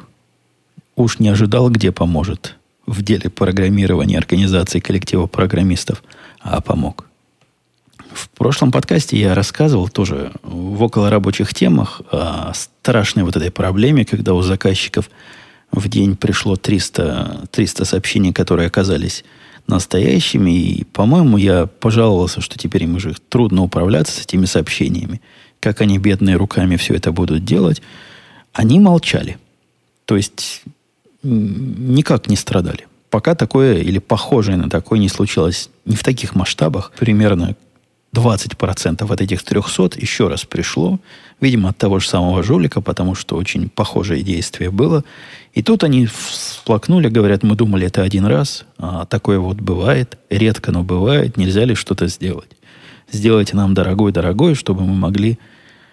Уж 0.94 1.18
не 1.18 1.28
ожидал, 1.28 1.70
где 1.70 1.92
поможет 1.92 2.56
в 2.86 3.02
деле 3.02 3.30
программирования 3.30 4.18
организации 4.18 4.80
коллектива 4.80 5.26
программистов, 5.26 6.02
а 6.40 6.60
помог. 6.60 7.05
В 8.16 8.30
прошлом 8.30 8.72
подкасте 8.72 9.18
я 9.18 9.34
рассказывал 9.34 9.90
тоже 9.90 10.32
в 10.42 10.82
около 10.82 11.10
рабочих 11.10 11.52
темах 11.52 12.00
о 12.10 12.52
страшной 12.54 13.24
вот 13.24 13.36
этой 13.36 13.50
проблеме, 13.50 14.06
когда 14.06 14.32
у 14.32 14.40
заказчиков 14.40 15.10
в 15.70 15.86
день 15.88 16.16
пришло 16.16 16.56
300, 16.56 17.48
300 17.50 17.84
сообщений, 17.84 18.32
которые 18.32 18.68
оказались 18.68 19.22
настоящими. 19.66 20.50
И, 20.50 20.84
по-моему, 20.84 21.36
я 21.36 21.66
пожаловался, 21.66 22.40
что 22.40 22.58
теперь 22.58 22.84
им 22.84 22.96
уже 22.96 23.14
трудно 23.28 23.62
управляться 23.62 24.14
с 24.14 24.22
этими 24.22 24.46
сообщениями. 24.46 25.20
Как 25.60 25.82
они, 25.82 25.98
бедные, 25.98 26.36
руками 26.36 26.76
все 26.76 26.94
это 26.94 27.12
будут 27.12 27.44
делать. 27.44 27.82
Они 28.54 28.80
молчали. 28.80 29.36
То 30.06 30.16
есть, 30.16 30.62
никак 31.22 32.28
не 32.28 32.36
страдали. 32.36 32.86
Пока 33.10 33.34
такое 33.34 33.76
или 33.80 33.98
похожее 33.98 34.56
на 34.56 34.70
такое 34.70 35.00
не 35.00 35.10
случилось 35.10 35.68
не 35.84 35.96
в 35.96 36.02
таких 36.02 36.34
масштабах, 36.34 36.92
примерно 36.98 37.54
20% 38.16 39.12
от 39.12 39.20
этих 39.20 39.42
300 39.42 39.90
еще 39.96 40.28
раз 40.28 40.44
пришло, 40.44 40.98
видимо, 41.40 41.68
от 41.70 41.76
того 41.76 41.98
же 41.98 42.08
самого 42.08 42.42
жулика, 42.42 42.80
потому 42.80 43.14
что 43.14 43.36
очень 43.36 43.68
похожее 43.68 44.22
действие 44.22 44.70
было. 44.70 45.04
И 45.52 45.62
тут 45.62 45.84
они 45.84 46.06
всплакнули, 46.06 47.08
говорят, 47.08 47.42
мы 47.42 47.56
думали, 47.56 47.86
это 47.86 48.02
один 48.02 48.24
раз, 48.24 48.64
а 48.78 49.04
такое 49.04 49.38
вот 49.38 49.58
бывает, 49.58 50.18
редко, 50.30 50.72
но 50.72 50.82
бывает, 50.82 51.36
нельзя 51.36 51.64
ли 51.64 51.74
что-то 51.74 52.06
сделать? 52.06 52.50
Сделайте 53.12 53.54
нам 53.54 53.74
дорогой-дорогой, 53.74 54.54
чтобы 54.54 54.82
мы 54.82 54.94
могли 54.94 55.38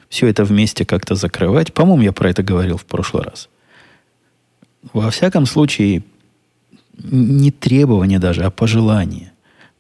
все 0.10 0.28
это 0.28 0.46
вместе 0.46 0.86
как-то 0.86 1.16
закрывать. 1.16 1.74
По-моему, 1.74 2.04
я 2.04 2.14
про 2.14 2.30
это 2.30 2.42
говорил 2.42 2.78
в 2.78 2.86
прошлый 2.86 3.24
раз. 3.24 3.50
Во 4.94 5.10
всяком 5.12 5.46
случае, 5.46 6.04
не 6.98 7.52
требование 7.52 8.20
даже, 8.20 8.44
а 8.44 8.52
пожелание 8.52 9.33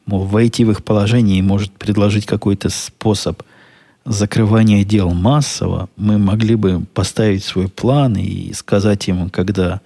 мол, 0.05 0.25
войти 0.25 0.65
в 0.65 0.71
их 0.71 0.83
положение 0.83 1.39
и 1.39 1.41
может 1.41 1.71
предложить 1.71 2.25
какой-то 2.25 2.69
способ 2.69 3.43
закрывания 4.05 4.83
дел 4.83 5.11
массово, 5.11 5.89
мы 5.95 6.17
могли 6.17 6.55
бы 6.55 6.83
поставить 6.93 7.43
свой 7.43 7.69
план 7.69 8.17
и 8.17 8.51
сказать 8.53 9.07
ему, 9.07 9.29
когда, 9.29 9.81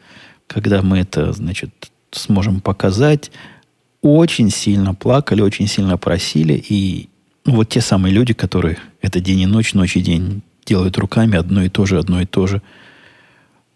когда 0.48 0.82
мы 0.82 1.00
это, 1.00 1.34
значит, 1.34 1.92
сможем 2.12 2.62
показать, 2.62 3.32
очень 4.02 4.50
сильно 4.50 4.96
плакали, 4.96 5.42
очень 5.42 5.68
сильно 5.68 5.98
просили, 5.98 6.54
и 6.54 7.10
вот 7.46 7.70
те 7.70 7.82
самые 7.82 8.14
люди, 8.14 8.34
которые 8.34 8.78
это 9.02 9.20
день 9.20 9.42
и 9.42 9.46
ночь, 9.46 9.74
ночь 9.74 9.96
и 9.96 10.02
день 10.02 10.42
делают 10.66 10.98
руками 10.98 11.38
одно 11.38 11.64
и 11.64 11.70
то 11.70 11.86
же, 11.86 11.98
одно 11.98 12.22
и 12.22 12.26
то 12.26 12.48
же, 12.48 12.62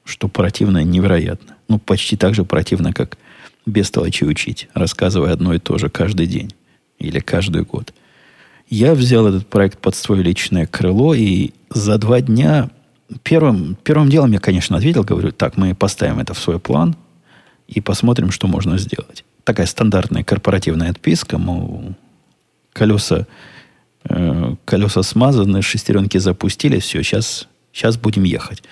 что 0.04 0.27
противно 0.27 0.84
невероятно. 0.84 1.56
Ну, 1.69 1.80
почти 1.80 2.17
так 2.17 2.36
же 2.36 2.43
противно, 2.43 2.91
как 2.91 3.17
без 3.65 3.91
толочи 3.91 4.24
учить, 4.24 4.69
рассказывая 4.74 5.34
одно 5.34 5.54
и 5.54 5.60
то 5.60 5.78
же 5.78 5.89
каждый 5.89 6.28
день 6.28 6.54
или 7.00 7.19
каждый 7.19 7.63
год. 7.63 7.93
Я 8.69 8.93
взял 8.93 9.28
этот 9.28 9.47
проект 9.47 9.80
под 9.80 9.95
свое 9.95 10.24
личное 10.24 10.65
крыло, 10.65 11.13
и 11.13 11.52
за 11.69 11.97
два 11.97 12.21
дня 12.21 12.69
первым, 13.24 13.76
первым 13.84 14.10
делом 14.10 14.32
я, 14.32 14.39
конечно, 14.39 14.78
ответил, 14.78 15.04
говорю, 15.04 15.32
так, 15.32 15.58
мы 15.58 15.76
поставим 15.76 16.19
это 16.19 16.34
в 16.34 16.39
свой 16.39 16.60
план 16.60 16.95
и 17.67 17.82
посмотрим, 17.82 18.32
что 18.32 18.47
можно 18.47 18.78
сделать. 18.78 19.26
Такая 19.43 19.65
стандартная 19.65 20.24
корпоративная 20.24 20.91
отписка, 20.91 21.38
мол, 21.38 21.95
колеса, 22.74 23.28
э, 24.06 24.56
колеса 24.65 25.04
смазаны, 25.04 25.62
шестеренки 25.62 26.17
запустили, 26.17 26.80
все, 26.80 27.04
сейчас, 27.04 27.47
сейчас 27.74 27.97
будем 27.97 28.24
ехать. 28.24 28.63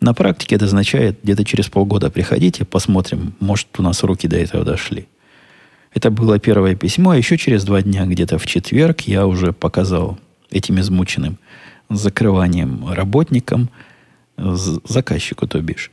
На 0.00 0.14
практике 0.14 0.56
это 0.56 0.66
означает, 0.66 1.18
где-то 1.22 1.44
через 1.44 1.68
полгода 1.68 2.10
приходите, 2.10 2.64
посмотрим, 2.64 3.34
может, 3.40 3.66
у 3.78 3.82
нас 3.82 4.02
руки 4.02 4.28
до 4.28 4.36
этого 4.36 4.64
дошли. 4.64 5.08
Это 5.92 6.10
было 6.10 6.38
первое 6.38 6.76
письмо, 6.76 7.10
а 7.10 7.16
еще 7.16 7.36
через 7.36 7.64
два 7.64 7.82
дня, 7.82 8.06
где-то 8.06 8.38
в 8.38 8.46
четверг, 8.46 9.00
я 9.02 9.26
уже 9.26 9.52
показал 9.52 10.18
этим 10.50 10.78
измученным 10.78 11.38
закрыванием 11.90 12.88
работникам, 12.90 13.70
заказчику, 14.36 15.48
то 15.48 15.60
бишь, 15.60 15.90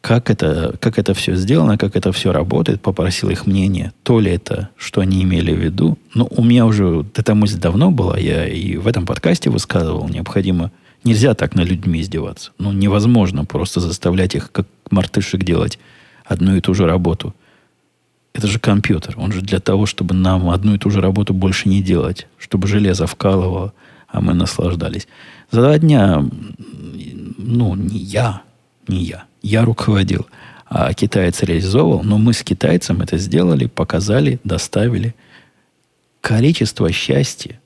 как 0.00 0.30
это, 0.30 0.76
как 0.80 0.98
это 0.98 1.14
все 1.14 1.36
сделано, 1.36 1.76
как 1.76 1.94
это 1.94 2.10
все 2.10 2.32
работает, 2.32 2.80
попросил 2.80 3.30
их 3.30 3.46
мнение, 3.46 3.92
то 4.02 4.18
ли 4.18 4.32
это, 4.32 4.70
что 4.76 5.02
они 5.02 5.22
имели 5.22 5.52
в 5.52 5.58
виду. 5.58 5.98
Но 6.14 6.24
ну, 6.24 6.36
у 6.36 6.44
меня 6.44 6.66
уже 6.66 7.04
эта 7.14 7.34
мысль 7.34 7.58
давно 7.58 7.90
была, 7.90 8.18
я 8.18 8.48
и 8.48 8.76
в 8.76 8.86
этом 8.86 9.06
подкасте 9.06 9.50
высказывал, 9.50 10.08
необходимо 10.08 10.72
Нельзя 11.04 11.34
так 11.34 11.54
на 11.54 11.62
людьми 11.62 12.00
издеваться. 12.00 12.52
Ну, 12.58 12.72
невозможно 12.72 13.44
просто 13.44 13.80
заставлять 13.80 14.34
их, 14.34 14.52
как 14.52 14.66
мартышек, 14.90 15.42
делать 15.42 15.78
одну 16.24 16.56
и 16.56 16.60
ту 16.60 16.74
же 16.74 16.86
работу. 16.86 17.34
Это 18.32 18.46
же 18.46 18.58
компьютер. 18.58 19.14
Он 19.16 19.32
же 19.32 19.40
для 19.40 19.60
того, 19.60 19.86
чтобы 19.86 20.14
нам 20.14 20.50
одну 20.50 20.74
и 20.74 20.78
ту 20.78 20.90
же 20.90 21.00
работу 21.00 21.34
больше 21.34 21.68
не 21.68 21.82
делать. 21.82 22.28
Чтобы 22.38 22.68
железо 22.68 23.06
вкалывало, 23.06 23.72
а 24.08 24.20
мы 24.20 24.34
наслаждались. 24.34 25.08
За 25.50 25.62
два 25.62 25.78
дня, 25.78 26.24
ну, 27.38 27.74
не 27.74 27.98
я, 27.98 28.42
не 28.86 29.04
я. 29.04 29.24
Я 29.42 29.64
руководил, 29.64 30.26
а 30.66 30.92
китаец 30.94 31.42
реализовывал. 31.42 32.02
Но 32.04 32.18
мы 32.18 32.32
с 32.32 32.42
китайцем 32.42 33.00
это 33.00 33.18
сделали, 33.18 33.66
показали, 33.66 34.38
доставили. 34.44 35.14
Количество 36.20 36.92
счастья, 36.92 37.59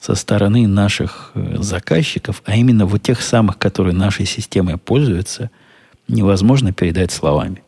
со 0.00 0.14
стороны 0.14 0.66
наших 0.66 1.32
э, 1.34 1.56
заказчиков, 1.58 2.42
а 2.44 2.56
именно 2.56 2.86
вот 2.86 3.02
тех 3.02 3.20
самых, 3.20 3.58
которые 3.58 3.94
нашей 3.94 4.26
системой 4.26 4.76
пользуются, 4.76 5.50
невозможно 6.06 6.72
передать 6.72 7.10
словами. 7.10 7.62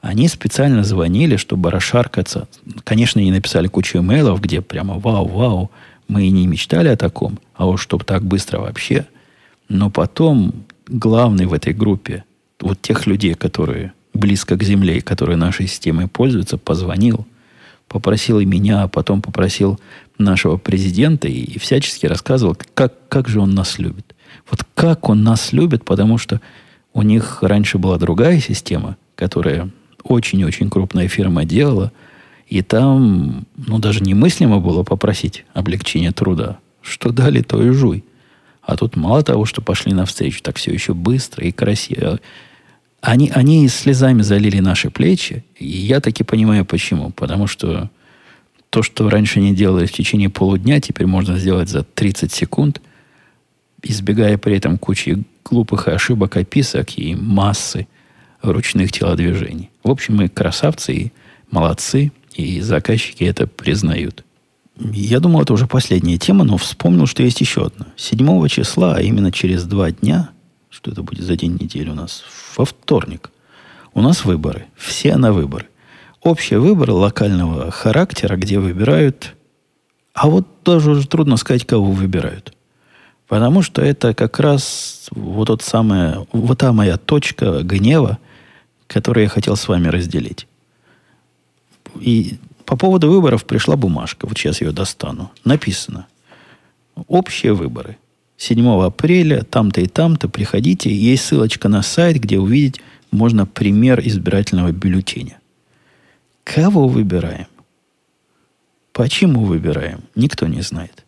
Они 0.00 0.28
специально 0.28 0.84
звонили, 0.84 1.36
чтобы 1.36 1.70
расшаркаться. 1.70 2.46
Конечно, 2.84 3.20
они 3.20 3.32
написали 3.32 3.68
кучу 3.68 3.98
имейлов, 3.98 4.40
где 4.40 4.60
прямо 4.60 4.98
вау-вау, 4.98 5.70
мы 6.08 6.26
и 6.26 6.30
не 6.30 6.46
мечтали 6.46 6.88
о 6.88 6.96
таком, 6.96 7.38
а 7.54 7.66
уж 7.66 7.80
чтобы 7.80 8.04
так 8.04 8.22
быстро 8.22 8.58
вообще. 8.58 9.06
Но 9.70 9.90
потом 9.90 10.66
главный 10.86 11.46
в 11.46 11.54
этой 11.54 11.72
группе, 11.72 12.24
вот 12.60 12.82
тех 12.82 13.06
людей, 13.06 13.34
которые 13.34 13.94
близко 14.12 14.56
к 14.56 14.62
земле 14.62 15.00
которые 15.00 15.36
нашей 15.36 15.66
системой 15.66 16.06
пользуются, 16.06 16.56
позвонил, 16.56 17.26
попросил 17.88 18.40
и 18.40 18.44
меня, 18.44 18.82
а 18.82 18.88
потом 18.88 19.22
попросил 19.22 19.78
нашего 20.18 20.56
президента 20.56 21.28
и, 21.28 21.58
всячески 21.58 22.06
рассказывал, 22.06 22.56
как, 22.74 22.94
как 23.08 23.28
же 23.28 23.40
он 23.40 23.54
нас 23.54 23.78
любит. 23.78 24.14
Вот 24.50 24.64
как 24.74 25.08
он 25.08 25.22
нас 25.22 25.52
любит, 25.52 25.84
потому 25.84 26.18
что 26.18 26.40
у 26.92 27.02
них 27.02 27.42
раньше 27.42 27.78
была 27.78 27.98
другая 27.98 28.40
система, 28.40 28.96
которая 29.16 29.70
очень-очень 30.02 30.70
крупная 30.70 31.08
фирма 31.08 31.44
делала, 31.44 31.92
и 32.48 32.62
там, 32.62 33.46
ну, 33.56 33.78
даже 33.78 34.00
немыслимо 34.00 34.60
было 34.60 34.82
попросить 34.82 35.44
облегчения 35.54 36.12
труда. 36.12 36.58
Что 36.82 37.10
дали, 37.10 37.40
то 37.40 37.62
и 37.62 37.70
жуй. 37.70 38.04
А 38.62 38.76
тут 38.76 38.96
мало 38.96 39.22
того, 39.22 39.44
что 39.46 39.62
пошли 39.62 39.92
навстречу, 39.92 40.42
так 40.42 40.56
все 40.56 40.72
еще 40.72 40.94
быстро 40.94 41.44
и 41.46 41.52
красиво. 41.52 42.20
Они, 43.00 43.30
они 43.34 43.68
слезами 43.68 44.22
залили 44.22 44.60
наши 44.60 44.90
плечи, 44.90 45.44
и 45.58 45.66
я 45.66 46.00
таки 46.00 46.22
понимаю, 46.22 46.64
почему. 46.64 47.10
Потому 47.10 47.46
что 47.46 47.90
то, 48.74 48.82
что 48.82 49.08
раньше 49.08 49.38
не 49.38 49.54
делали 49.54 49.86
в 49.86 49.92
течение 49.92 50.28
полудня, 50.28 50.80
теперь 50.80 51.06
можно 51.06 51.38
сделать 51.38 51.68
за 51.68 51.84
30 51.84 52.32
секунд. 52.32 52.80
избегая 53.84 54.36
при 54.36 54.56
этом 54.56 54.78
кучи 54.78 55.22
глупых 55.44 55.86
ошибок 55.86 56.36
описок 56.36 56.98
и 56.98 57.14
массы 57.14 57.86
ручных 58.42 58.90
телодвижений. 58.90 59.70
В 59.84 59.90
общем, 59.90 60.16
мы 60.16 60.28
красавцы 60.28 60.92
и 60.92 61.12
молодцы, 61.52 62.10
и 62.34 62.60
заказчики 62.62 63.22
это 63.22 63.46
признают. 63.46 64.24
Я 64.76 65.20
думал, 65.20 65.42
это 65.42 65.52
уже 65.52 65.68
последняя 65.68 66.18
тема, 66.18 66.44
но 66.44 66.56
вспомнил, 66.56 67.06
что 67.06 67.22
есть 67.22 67.40
еще 67.40 67.66
одна. 67.66 67.86
7 67.96 68.48
числа, 68.48 68.96
а 68.96 69.02
именно 69.02 69.30
через 69.30 69.66
два 69.66 69.92
дня, 69.92 70.30
что 70.68 70.90
это 70.90 71.04
будет 71.04 71.22
за 71.22 71.36
день 71.36 71.56
недели 71.60 71.90
у 71.90 71.94
нас, 71.94 72.24
во 72.56 72.64
вторник, 72.64 73.30
у 73.92 74.00
нас 74.00 74.24
выборы. 74.24 74.66
Все 74.74 75.16
на 75.16 75.32
выборы. 75.32 75.68
Общие 76.24 76.58
выборы 76.58 76.94
локального 76.94 77.70
характера, 77.70 78.36
где 78.36 78.58
выбирают... 78.58 79.34
А 80.14 80.28
вот 80.28 80.46
даже 80.64 80.92
уже 80.92 81.06
трудно 81.06 81.36
сказать, 81.36 81.66
кого 81.66 81.90
выбирают. 81.90 82.56
Потому 83.28 83.60
что 83.60 83.82
это 83.82 84.14
как 84.14 84.40
раз 84.40 85.08
вот, 85.10 85.48
тот 85.48 85.60
самая, 85.60 86.26
вот 86.32 86.58
та 86.58 86.72
моя 86.72 86.96
точка 86.96 87.62
гнева, 87.62 88.18
которую 88.86 89.24
я 89.24 89.28
хотел 89.28 89.56
с 89.56 89.68
вами 89.68 89.88
разделить. 89.88 90.46
И 92.00 92.38
по 92.64 92.76
поводу 92.76 93.10
выборов 93.10 93.44
пришла 93.44 93.76
бумажка. 93.76 94.26
Вот 94.26 94.38
сейчас 94.38 94.62
ее 94.62 94.72
достану. 94.72 95.30
Написано. 95.44 96.06
Общие 97.06 97.52
выборы. 97.52 97.98
7 98.38 98.66
апреля, 98.82 99.42
там-то 99.42 99.82
и 99.82 99.86
там-то 99.86 100.30
приходите. 100.30 100.94
Есть 100.94 101.26
ссылочка 101.26 101.68
на 101.68 101.82
сайт, 101.82 102.16
где 102.16 102.38
увидеть 102.38 102.80
можно 103.10 103.44
пример 103.46 104.00
избирательного 104.00 104.72
бюллетеня. 104.72 105.38
Кого 106.44 106.86
выбираем? 106.88 107.46
Почему 108.92 109.44
выбираем? 109.44 110.00
Никто 110.14 110.46
не 110.46 110.60
знает. 110.60 111.04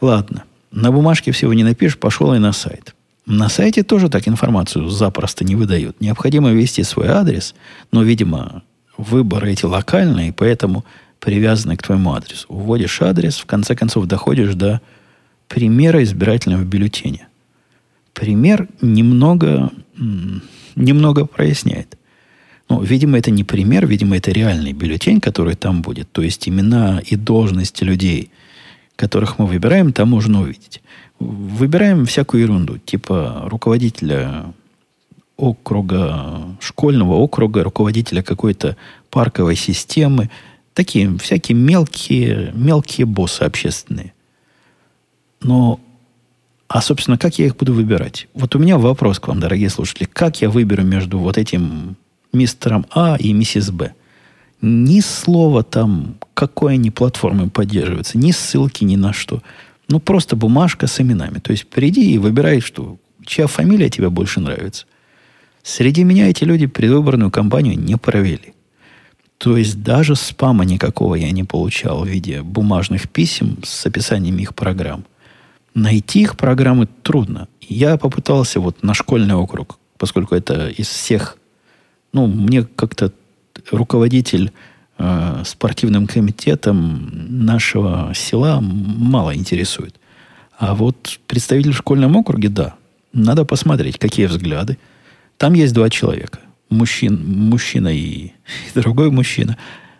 Ладно. 0.00 0.44
На 0.70 0.90
бумажке 0.90 1.32
всего 1.32 1.52
не 1.54 1.64
напишешь, 1.64 1.98
пошел 1.98 2.34
и 2.34 2.38
на 2.38 2.52
сайт. 2.52 2.94
На 3.26 3.48
сайте 3.48 3.82
тоже 3.82 4.08
так 4.08 4.28
информацию 4.28 4.88
запросто 4.88 5.44
не 5.44 5.56
выдают. 5.56 6.00
Необходимо 6.00 6.50
ввести 6.50 6.82
свой 6.84 7.08
адрес, 7.08 7.54
но, 7.90 8.02
видимо, 8.02 8.62
выборы 8.96 9.52
эти 9.52 9.64
локальные, 9.64 10.32
поэтому 10.32 10.84
привязаны 11.18 11.76
к 11.76 11.82
твоему 11.82 12.12
адресу. 12.12 12.46
Вводишь 12.48 13.02
адрес, 13.02 13.36
в 13.38 13.46
конце 13.46 13.74
концов 13.74 14.06
доходишь 14.06 14.54
до 14.54 14.80
примера 15.48 16.02
избирательного 16.04 16.62
бюллетеня. 16.62 17.28
Пример 18.12 18.68
немного, 18.80 19.72
немного 20.76 21.26
проясняет. 21.26 21.98
Ну, 22.68 22.82
видимо, 22.82 23.18
это 23.18 23.30
не 23.30 23.44
пример, 23.44 23.86
видимо, 23.86 24.16
это 24.16 24.32
реальный 24.32 24.72
бюллетень, 24.72 25.20
который 25.20 25.54
там 25.54 25.82
будет. 25.82 26.10
То 26.10 26.22
есть 26.22 26.48
имена 26.48 27.00
и 27.04 27.14
должности 27.14 27.84
людей, 27.84 28.30
которых 28.96 29.38
мы 29.38 29.46
выбираем, 29.46 29.92
там 29.92 30.10
можно 30.10 30.42
увидеть. 30.42 30.82
Выбираем 31.18 32.06
всякую 32.06 32.42
ерунду, 32.42 32.78
типа 32.78 33.44
руководителя 33.46 34.52
округа, 35.36 36.56
школьного 36.60 37.14
округа, 37.14 37.62
руководителя 37.62 38.22
какой-то 38.22 38.76
парковой 39.10 39.56
системы. 39.56 40.30
Такие 40.74 41.16
всякие 41.18 41.56
мелкие, 41.56 42.52
мелкие 42.54 43.06
боссы 43.06 43.42
общественные. 43.42 44.12
Но, 45.40 45.78
а, 46.68 46.82
собственно, 46.82 47.16
как 47.16 47.38
я 47.38 47.46
их 47.46 47.56
буду 47.56 47.72
выбирать? 47.72 48.28
Вот 48.34 48.56
у 48.56 48.58
меня 48.58 48.76
вопрос 48.76 49.20
к 49.20 49.28
вам, 49.28 49.40
дорогие 49.40 49.70
слушатели. 49.70 50.08
Как 50.12 50.42
я 50.42 50.50
выберу 50.50 50.82
между 50.82 51.18
вот 51.18 51.38
этим 51.38 51.96
мистером 52.32 52.86
А 52.90 53.16
и 53.18 53.32
миссис 53.32 53.70
Б? 53.70 53.94
Ни 54.60 55.00
слова 55.00 55.62
там, 55.62 56.16
какой 56.34 56.74
они 56.74 56.90
платформы 56.90 57.50
поддерживаются, 57.50 58.18
ни 58.18 58.30
ссылки 58.30 58.84
ни 58.84 58.96
на 58.96 59.12
что. 59.12 59.42
Ну, 59.88 60.00
просто 60.00 60.34
бумажка 60.34 60.86
с 60.86 61.00
именами. 61.00 61.38
То 61.38 61.52
есть, 61.52 61.68
приди 61.68 62.12
и 62.12 62.18
выбирай, 62.18 62.60
что, 62.60 62.98
чья 63.24 63.46
фамилия 63.46 63.90
тебе 63.90 64.08
больше 64.08 64.40
нравится. 64.40 64.86
Среди 65.62 66.04
меня 66.04 66.28
эти 66.28 66.44
люди 66.44 66.66
предвыборную 66.66 67.30
кампанию 67.30 67.78
не 67.78 67.96
провели. 67.96 68.54
То 69.38 69.56
есть 69.56 69.82
даже 69.82 70.16
спама 70.16 70.64
никакого 70.64 71.14
я 71.14 71.30
не 71.30 71.44
получал 71.44 72.04
в 72.04 72.08
виде 72.08 72.42
бумажных 72.42 73.08
писем 73.08 73.58
с 73.64 73.84
описанием 73.84 74.38
их 74.38 74.54
программ. 74.54 75.04
Найти 75.74 76.22
их 76.22 76.36
программы 76.36 76.88
трудно. 77.02 77.48
Я 77.60 77.98
попытался 77.98 78.60
вот 78.60 78.82
на 78.82 78.94
школьный 78.94 79.34
округ, 79.34 79.78
поскольку 79.98 80.34
это 80.34 80.68
из 80.68 80.88
всех... 80.88 81.36
Ну, 82.16 82.26
мне 82.26 82.62
как-то 82.64 83.12
руководитель 83.70 84.50
э, 84.96 85.42
спортивным 85.44 86.06
комитетом 86.06 87.10
нашего 87.44 88.14
села 88.14 88.60
мало 88.62 89.36
интересует. 89.36 89.94
А 90.58 90.74
вот 90.74 91.20
представитель 91.26 91.72
в 91.72 91.76
школьном 91.76 92.16
округе, 92.16 92.48
да. 92.48 92.74
Надо 93.12 93.44
посмотреть, 93.44 93.98
какие 93.98 94.24
взгляды. 94.24 94.78
Там 95.36 95.52
есть 95.52 95.74
два 95.74 95.90
человека. 95.90 96.38
Мужчин, 96.70 97.22
мужчина 97.22 97.88
и, 97.88 98.28
и 98.74 98.80
другой 98.80 99.10
мужчина. 99.10 99.58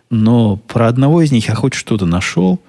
Но 0.09 0.55
про 0.55 0.87
одного 0.87 1.21
из 1.21 1.31
них 1.31 1.49
я 1.49 1.53
хоть 1.53 1.75
что-то 1.75 2.07
нашел. 2.07 2.59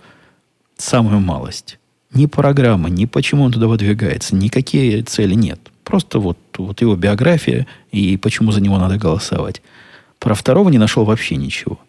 Самую 0.77 1.21
малость. 1.21 1.79
Ни 2.13 2.27
программы, 2.27 2.91
ни 2.91 3.07
почему 3.07 3.45
он 3.45 3.53
туда 3.53 3.67
выдвигается, 3.67 4.37
никакие 4.37 5.03
цели 5.05 5.33
нет. 5.33 5.59
Просто 5.89 6.19
вот, 6.19 6.37
вот 6.59 6.83
его 6.83 6.97
биография 6.97 7.67
и 7.93 8.19
почему 8.19 8.53
за 8.53 8.61
него 8.61 8.77
надо 8.79 8.99
голосовать. 8.99 9.63
Про 10.19 10.35
второго 10.35 10.69
не 10.69 10.77
нашел 10.77 11.07
вообще 11.07 11.37
ничего. 11.37 11.81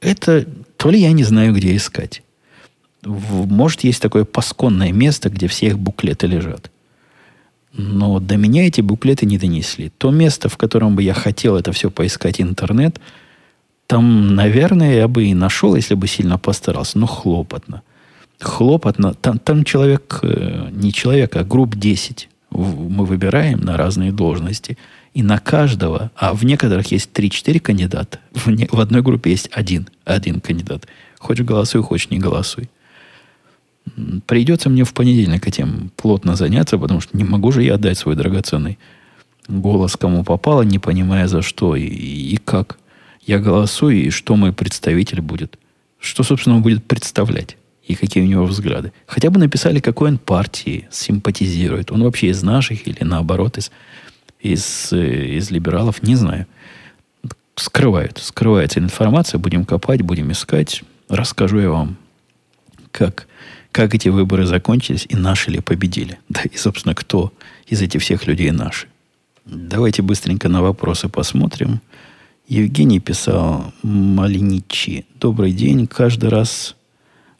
Это 0.00 0.44
то 0.76 0.90
ли 0.90 0.98
я 0.98 1.12
не 1.12 1.22
знаю, 1.22 1.54
где 1.54 1.76
искать. 1.76 2.24
Может, 3.04 3.84
есть 3.84 4.02
такое 4.02 4.24
пасконное 4.24 4.90
место, 4.90 5.30
где 5.30 5.46
все 5.46 5.68
их 5.68 5.78
буклеты 5.78 6.26
лежат. 6.26 6.72
Но 7.72 8.18
до 8.18 8.36
меня 8.36 8.66
эти 8.66 8.80
буклеты 8.80 9.24
не 9.24 9.38
донесли. 9.38 9.92
То 9.98 10.10
место, 10.10 10.48
в 10.48 10.56
котором 10.56 10.96
бы 10.96 11.04
я 11.04 11.14
хотел 11.14 11.56
это 11.56 11.70
все 11.70 11.92
поискать 11.92 12.40
интернет, 12.40 12.98
там, 13.86 14.34
наверное, 14.34 14.96
я 14.96 15.06
бы 15.06 15.26
и 15.26 15.34
нашел, 15.34 15.76
если 15.76 15.94
бы 15.94 16.08
сильно 16.08 16.38
постарался. 16.38 16.98
Но 16.98 17.06
хлопотно. 17.06 17.82
Хлопотно. 18.40 19.14
Там, 19.14 19.38
там 19.38 19.62
человек, 19.62 20.18
э, 20.22 20.70
не 20.72 20.92
человек, 20.92 21.36
а 21.36 21.44
групп 21.44 21.76
10 21.76 22.28
мы 22.50 23.04
выбираем 23.04 23.60
на 23.60 23.76
разные 23.76 24.12
должности. 24.12 24.78
И 25.14 25.22
на 25.22 25.38
каждого, 25.38 26.10
а 26.14 26.34
в 26.34 26.44
некоторых 26.44 26.90
есть 26.92 27.10
3-4 27.12 27.60
кандидата, 27.60 28.20
в, 28.32 28.50
не, 28.50 28.68
в 28.70 28.78
одной 28.78 29.02
группе 29.02 29.30
есть 29.30 29.48
один, 29.52 29.88
один 30.04 30.40
кандидат. 30.40 30.86
Хочешь 31.18 31.46
голосуй, 31.46 31.82
хочешь 31.82 32.10
не 32.10 32.18
голосуй. 32.18 32.68
Придется 34.26 34.68
мне 34.68 34.84
в 34.84 34.92
понедельник 34.92 35.48
этим 35.48 35.90
плотно 35.96 36.36
заняться, 36.36 36.78
потому 36.78 37.00
что 37.00 37.16
не 37.16 37.24
могу 37.24 37.52
же 37.52 37.62
я 37.62 37.74
отдать 37.74 37.98
свой 37.98 38.16
драгоценный 38.16 38.78
голос 39.48 39.96
кому 39.96 40.24
попало, 40.24 40.62
не 40.62 40.78
понимая 40.78 41.26
за 41.26 41.42
что 41.42 41.74
и, 41.74 41.84
и 41.84 42.36
как. 42.36 42.78
Я 43.26 43.38
голосую, 43.38 43.96
и 44.04 44.10
что 44.10 44.36
мой 44.36 44.52
представитель 44.52 45.20
будет. 45.20 45.58
Что, 45.98 46.22
собственно, 46.22 46.56
он 46.56 46.62
будет 46.62 46.84
представлять 46.84 47.57
и 47.88 47.94
какие 47.94 48.22
у 48.22 48.26
него 48.26 48.44
взгляды. 48.44 48.92
Хотя 49.06 49.30
бы 49.30 49.40
написали, 49.40 49.80
какой 49.80 50.10
он 50.10 50.18
партии 50.18 50.86
симпатизирует. 50.90 51.90
Он 51.90 52.02
вообще 52.04 52.28
из 52.28 52.42
наших 52.42 52.86
или 52.86 53.02
наоборот 53.02 53.58
из, 53.58 53.72
из, 54.40 54.92
из 54.92 55.50
либералов, 55.50 56.02
не 56.02 56.14
знаю. 56.14 56.46
Скрывают. 57.56 58.18
Скрывается 58.18 58.78
информация. 58.78 59.38
Будем 59.38 59.64
копать, 59.64 60.02
будем 60.02 60.30
искать. 60.30 60.84
Расскажу 61.08 61.58
я 61.58 61.70
вам, 61.70 61.96
как 62.92 63.26
как 63.72 63.94
эти 63.94 64.08
выборы 64.08 64.46
закончились 64.46 65.06
и 65.08 65.16
наши 65.16 65.50
ли 65.50 65.60
победили. 65.60 66.18
Да 66.28 66.42
и, 66.42 66.56
собственно, 66.56 66.94
кто 66.94 67.32
из 67.66 67.80
этих 67.80 68.02
всех 68.02 68.26
людей 68.26 68.50
наши. 68.50 68.86
Давайте 69.44 70.02
быстренько 70.02 70.48
на 70.48 70.62
вопросы 70.62 71.08
посмотрим. 71.08 71.80
Евгений 72.48 73.00
писал 73.00 73.72
Малиничи. 73.82 75.06
Добрый 75.20 75.52
день. 75.52 75.86
Каждый 75.86 76.30
раз 76.30 76.76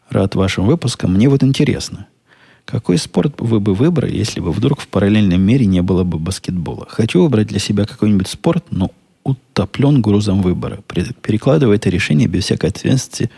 рад 0.09 0.35
вашим 0.35 0.65
выпускам. 0.65 1.13
Мне 1.13 1.29
вот 1.29 1.43
интересно, 1.43 2.07
какой 2.65 2.97
спорт 2.97 3.35
вы 3.39 3.59
бы 3.59 3.73
выбрали, 3.73 4.15
если 4.15 4.39
бы 4.39 4.51
вдруг 4.51 4.81
в 4.81 4.87
параллельном 4.87 5.41
мире 5.41 5.65
не 5.65 5.81
было 5.81 6.03
бы 6.03 6.19
баскетбола? 6.19 6.87
Хочу 6.89 7.23
выбрать 7.23 7.47
для 7.47 7.59
себя 7.59 7.85
какой-нибудь 7.85 8.27
спорт, 8.27 8.65
но 8.71 8.91
утоплен 9.23 10.01
грузом 10.01 10.41
выбора. 10.41 10.79
Перекладывая 10.87 11.75
это 11.75 11.89
решение 11.89 12.27
без 12.27 12.45
всякой 12.45 12.69
ответственности 12.69 13.29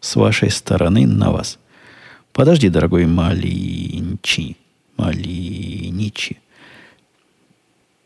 с 0.00 0.16
вашей 0.16 0.50
стороны 0.50 1.06
на 1.06 1.32
вас– 1.32 1.58
Подожди, 2.32 2.68
дорогой 2.68 3.06
Малинчи. 3.06 4.56
Малиничи. 4.96 6.38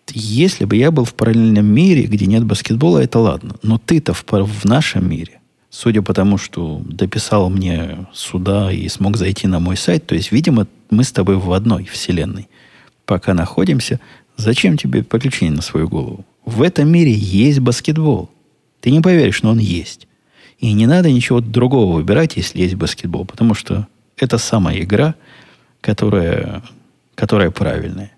Если 0.08 0.64
бы 0.64 0.76
я 0.76 0.90
был 0.90 1.04
в 1.04 1.14
параллельном 1.14 1.66
мире, 1.66 2.04
где 2.04 2.26
нет 2.26 2.44
баскетбола, 2.44 2.98
это 2.98 3.18
ладно. 3.18 3.56
Но 3.62 3.78
ты-то 3.78 4.12
в, 4.12 4.24
в 4.24 4.64
нашем 4.64 5.08
мире, 5.08 5.40
судя 5.74 6.02
по 6.02 6.14
тому, 6.14 6.38
что 6.38 6.80
дописал 6.84 7.50
мне 7.50 8.06
сюда 8.12 8.70
и 8.70 8.88
смог 8.88 9.16
зайти 9.16 9.48
на 9.48 9.58
мой 9.58 9.76
сайт, 9.76 10.06
то 10.06 10.14
есть, 10.14 10.30
видимо, 10.30 10.68
мы 10.88 11.02
с 11.02 11.10
тобой 11.10 11.36
в 11.36 11.52
одной 11.52 11.84
вселенной. 11.84 12.48
Пока 13.06 13.34
находимся, 13.34 13.98
зачем 14.36 14.76
тебе 14.76 15.02
подключение 15.02 15.56
на 15.56 15.62
свою 15.62 15.88
голову? 15.88 16.24
В 16.46 16.62
этом 16.62 16.88
мире 16.88 17.12
есть 17.12 17.58
баскетбол. 17.58 18.30
Ты 18.80 18.92
не 18.92 19.00
поверишь, 19.00 19.42
но 19.42 19.50
он 19.50 19.58
есть. 19.58 20.06
И 20.60 20.72
не 20.72 20.86
надо 20.86 21.10
ничего 21.10 21.40
другого 21.40 21.96
выбирать, 21.96 22.36
если 22.36 22.60
есть 22.60 22.76
баскетбол, 22.76 23.24
потому 23.24 23.54
что 23.54 23.88
это 24.16 24.38
самая 24.38 24.80
игра, 24.80 25.16
которая 25.80 26.62
которая 27.16 27.50
правильная. 27.50 28.12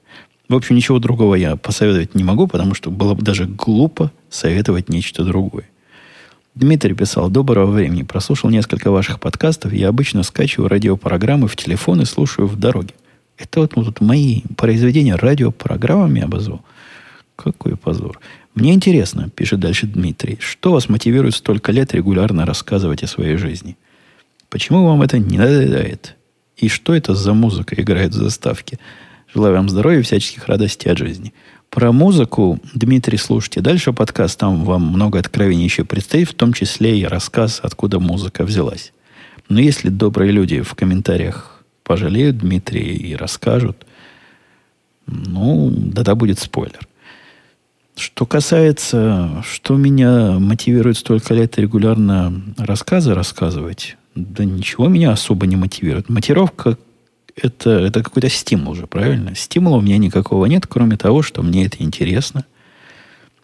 В 0.49 0.55
общем, 0.55 0.77
ничего 0.77 0.99
другого 0.99 1.35
я 1.35 1.57
посоветовать 1.57 2.15
не 2.15 2.23
могу, 2.23 2.49
потому 2.49 2.75
что 2.75 2.91
было 2.91 3.15
бы 3.15 3.23
даже 3.23 3.47
глупо 3.47 4.13
советовать 4.29 4.91
нечто 4.91 5.25
другое. 5.25 5.65
Дмитрий 6.57 6.95
писал, 6.95 7.29
доброго 7.29 7.71
времени. 7.71 8.03
Прослушал 8.03 8.49
несколько 8.49 8.91
ваших 8.91 9.21
подкастов. 9.21 9.75
Я 9.75 9.89
обычно 9.89 10.23
скачиваю 10.23 10.71
радиопрограммы 10.71 11.49
в 11.49 11.57
телефон 11.57 12.01
и 12.01 12.07
слушаю 12.07 12.49
в 12.49 12.59
дороге. 12.59 12.95
Это 13.37 13.61
вот, 13.61 13.77
вот 13.77 14.01
мои 14.01 14.41
произведения 14.57 15.17
радиопрограммами 15.17 16.23
обозвал. 16.23 16.63
Какой 17.37 17.77
позор. 17.77 18.19
Мне 18.55 18.73
интересно, 18.73 19.29
пишет 19.29 19.61
дальше 19.61 19.87
Дмитрий, 19.87 20.39
что 20.41 20.73
вас 20.73 20.89
мотивирует 20.89 21.35
столько 21.35 21.73
лет 21.73 21.93
регулярно 21.93 22.47
рассказывать 22.47 23.03
о 23.03 23.07
своей 23.07 23.37
жизни? 23.37 23.77
Почему 24.49 24.87
вам 24.87 25.03
это 25.03 25.19
не 25.19 25.37
надоедает? 25.37 26.17
И 26.57 26.69
что 26.69 26.95
это 26.95 27.15
за 27.15 27.35
музыка 27.35 27.75
играет 27.79 28.13
в 28.13 28.19
заставке? 28.19 28.79
Желаю 29.35 29.57
вам 29.57 29.69
здоровья 29.69 29.99
и 29.99 30.03
всяческих 30.03 30.49
радостей 30.49 30.91
от 30.91 30.97
жизни. 30.97 31.35
Про 31.77 31.93
музыку, 31.93 32.59
Дмитрий, 32.73 33.19
слушайте 33.19 33.61
дальше 33.61 33.93
подкаст. 33.93 34.41
Там 34.41 34.65
вам 34.65 34.81
много 34.81 35.19
откровений 35.19 35.65
еще 35.65 35.85
предстоит, 35.85 36.31
в 36.31 36.35
том 36.35 36.55
числе 36.55 36.99
и 36.99 37.05
рассказ, 37.05 37.61
откуда 37.63 38.01
музыка 38.01 38.45
взялась. 38.45 38.95
Но 39.51 39.61
если 39.61 39.91
добрые 39.91 40.33
люди 40.33 40.63
в 40.63 40.75
комментариях 40.75 41.63
пожалеют 41.85 42.39
Дмитрия 42.39 42.95
и 42.95 43.15
расскажут, 43.15 43.85
ну, 45.07 45.71
тогда 45.95 46.15
будет 46.15 46.39
спойлер. 46.39 46.81
Что 47.95 48.25
касается, 48.25 49.45
что 49.47 49.77
меня 49.77 50.39
мотивирует 50.39 50.97
столько 50.97 51.35
лет 51.35 51.59
регулярно 51.59 52.43
рассказы 52.57 53.13
рассказывать, 53.13 53.99
да 54.15 54.47
ничего 54.47 54.89
меня 54.89 55.13
особо 55.13 55.47
не 55.47 55.57
мотивирует. 55.57 56.09
Мотивировка 56.09 56.79
это, 57.37 57.71
это 57.71 58.03
какой-то 58.03 58.29
стимул 58.31 58.75
же, 58.75 58.87
правильно? 58.87 59.35
Стимула 59.35 59.77
у 59.77 59.81
меня 59.81 59.99
никакого 59.99 60.47
нет, 60.47 60.67
кроме 60.67 60.97
того, 60.97 61.23
что 61.23 61.43
мне 61.43 61.67
это 61.67 61.83
интересно. 61.83 62.45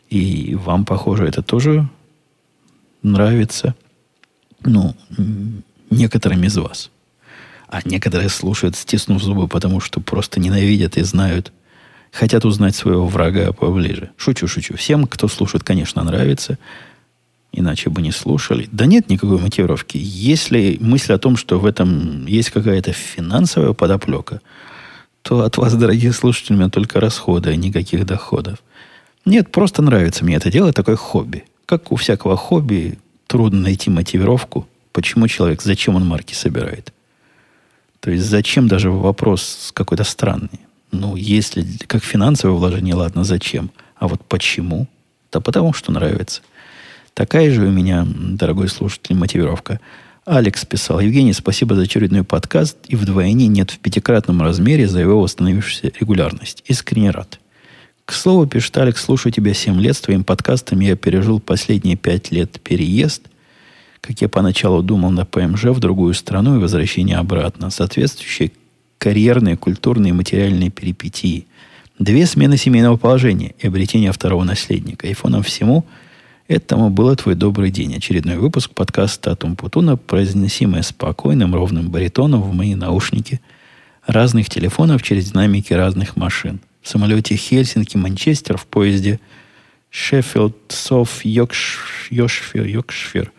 И 0.09 0.55
вам, 0.55 0.85
похоже, 0.85 1.27
это 1.27 1.43
тоже 1.43 1.89
нравится. 3.03 3.75
Ну, 4.65 4.95
некоторым 5.91 6.45
из 6.45 6.57
вас. 6.57 6.91
А 7.69 7.81
некоторые 7.85 8.29
слушают, 8.29 8.77
стиснув 8.77 9.23
зубы, 9.23 9.49
потому 9.49 9.81
что 9.81 10.01
просто 10.01 10.41
ненавидят 10.41 10.97
и 10.97 11.03
знают, 11.03 11.53
хотят 12.11 12.45
узнать 12.45 12.77
своего 12.77 13.07
врага 13.07 13.53
поближе. 13.53 14.11
Шучу, 14.17 14.47
шучу. 14.47 14.77
Всем, 14.77 15.07
кто 15.07 15.29
слушает, 15.29 15.65
конечно, 15.65 16.03
нравится. 16.03 16.59
Иначе 17.53 17.91
бы 17.91 18.01
не 18.01 18.13
слушали. 18.13 18.69
Да 18.73 18.87
нет 18.87 19.11
никакой 19.11 19.39
мотивировки. 19.39 19.99
Если 19.99 20.79
мысль 20.81 21.13
о 21.13 21.19
том, 21.19 21.37
что 21.37 21.59
в 21.59 21.67
этом 21.67 22.27
есть 22.27 22.51
какая-то 22.51 22.93
финансовая 22.93 23.75
подоплека, 23.75 24.41
то 25.21 25.43
от 25.43 25.59
вас, 25.59 25.75
дорогие 25.75 26.13
слушатели, 26.13 26.55
у 26.55 26.59
меня 26.59 26.71
только 26.71 26.99
расходы, 26.99 27.51
а 27.51 27.57
никаких 27.57 28.07
доходов. 28.07 28.59
Нет, 29.25 29.53
просто 29.53 29.83
нравится 29.83 30.25
мне 30.25 30.37
это 30.37 30.51
дело, 30.51 30.73
такое 30.73 30.97
хобби. 30.97 31.45
Как 31.67 31.93
у 31.93 31.97
всякого 31.97 32.37
хобби, 32.37 32.99
трудно 33.27 33.61
найти 33.61 33.91
мотивировку, 33.91 34.67
почему 34.93 35.29
человек, 35.29 35.63
зачем 35.63 35.95
он 35.95 36.07
марки 36.07 36.35
собирает. 36.35 36.93
То 38.01 38.11
есть 38.11 38.25
зачем 38.25 38.67
даже 38.67 38.91
вопрос 38.91 39.71
какой-то 39.75 40.05
странный. 40.05 40.61
Ну, 40.91 41.17
если 41.17 41.65
как 41.87 42.03
финансовое 42.03 42.57
вложение, 42.57 42.95
ладно, 42.95 43.25
зачем? 43.25 43.71
А 43.97 44.09
вот 44.09 44.25
почему? 44.25 44.89
Да 45.31 45.41
потому 45.41 45.73
что 45.73 45.93
нравится. 45.93 46.43
Такая 47.15 47.51
же 47.51 47.67
у 47.67 47.71
меня, 47.71 48.07
дорогой 48.07 48.69
слушатель, 48.69 49.15
мотивировка. 49.15 49.81
Алекс 50.25 50.65
писал, 50.65 51.01
Евгений, 51.01 51.35
спасибо 51.35 51.75
за 51.75 51.83
очередной 51.83 52.25
подкаст, 52.25 52.79
и 52.89 52.97
вдвойне 52.97 53.49
нет 53.49 53.71
в 53.71 53.79
пятикратном 53.81 54.41
размере 54.41 54.89
за 54.89 55.01
его 55.01 55.21
восстановившуюся 55.21 55.93
регулярность. 56.01 56.65
Искренне 56.67 57.11
рад. 57.11 57.39
К 58.07 58.13
слову, 58.13 58.47
пишет 58.47 58.77
Алекс, 58.79 59.03
слушаю 59.03 59.33
тебя 59.33 59.53
7 59.53 59.79
лет, 59.81 59.97
с 59.97 60.01
твоим 60.01 60.25
подкастом 60.25 60.81
я 60.81 60.97
пережил 60.97 61.39
последние 61.39 61.97
5 61.97 62.33
лет 62.33 62.61
переезд, 62.61 63.23
как 64.01 64.21
я 64.23 64.29
поначалу 64.29 64.83
думал 64.83 65.11
на 65.11 65.27
ПМЖ 65.27 65.65
в 65.65 65.81
другую 65.81 66.15
страну 66.15 66.57
и 66.57 66.61
возвращение 66.61 67.19
обратно, 67.19 67.71
соответствующие 67.71 68.53
карьерные, 68.99 69.57
культурные 69.57 70.11
и 70.11 70.15
материальные 70.15 70.71
перипетии. 70.71 71.47
Две 71.99 72.27
смены 72.27 72.57
семейного 72.57 72.97
положения 72.97 73.55
и 73.59 73.67
обретение 73.67 74.13
второго 74.13 74.45
наследника. 74.45 75.07
И 75.07 75.15
фоном 75.15 75.43
всему 75.43 75.85
этому 76.53 76.91
было 76.91 77.17
твой 77.17 77.35
добрый 77.35 77.71
день. 77.71 77.97
Очередной 77.97 78.37
выпуск 78.37 78.71
подкаста 78.73 79.31
Татум 79.31 79.57
Путуна, 79.57 79.97
произносимый 79.97 80.83
спокойным, 80.83 81.55
ровным 81.55 81.91
баритоном 81.91 82.43
в 82.43 82.55
мои 82.55 82.75
наушники 82.75 83.41
разных 84.07 84.49
телефонов 84.49 85.03
через 85.03 85.31
динамики 85.31 85.73
разных 85.73 86.17
машин. 86.17 86.61
В 86.83 86.89
самолете 86.89 87.35
Хельсинки-Манчестер, 87.35 88.57
в 88.57 88.67
поезде 88.67 89.21
Шеффилд, 89.91 90.57
South 90.69 91.25
Yorkshire, 91.25 92.67
Yorkshire, 92.67 93.33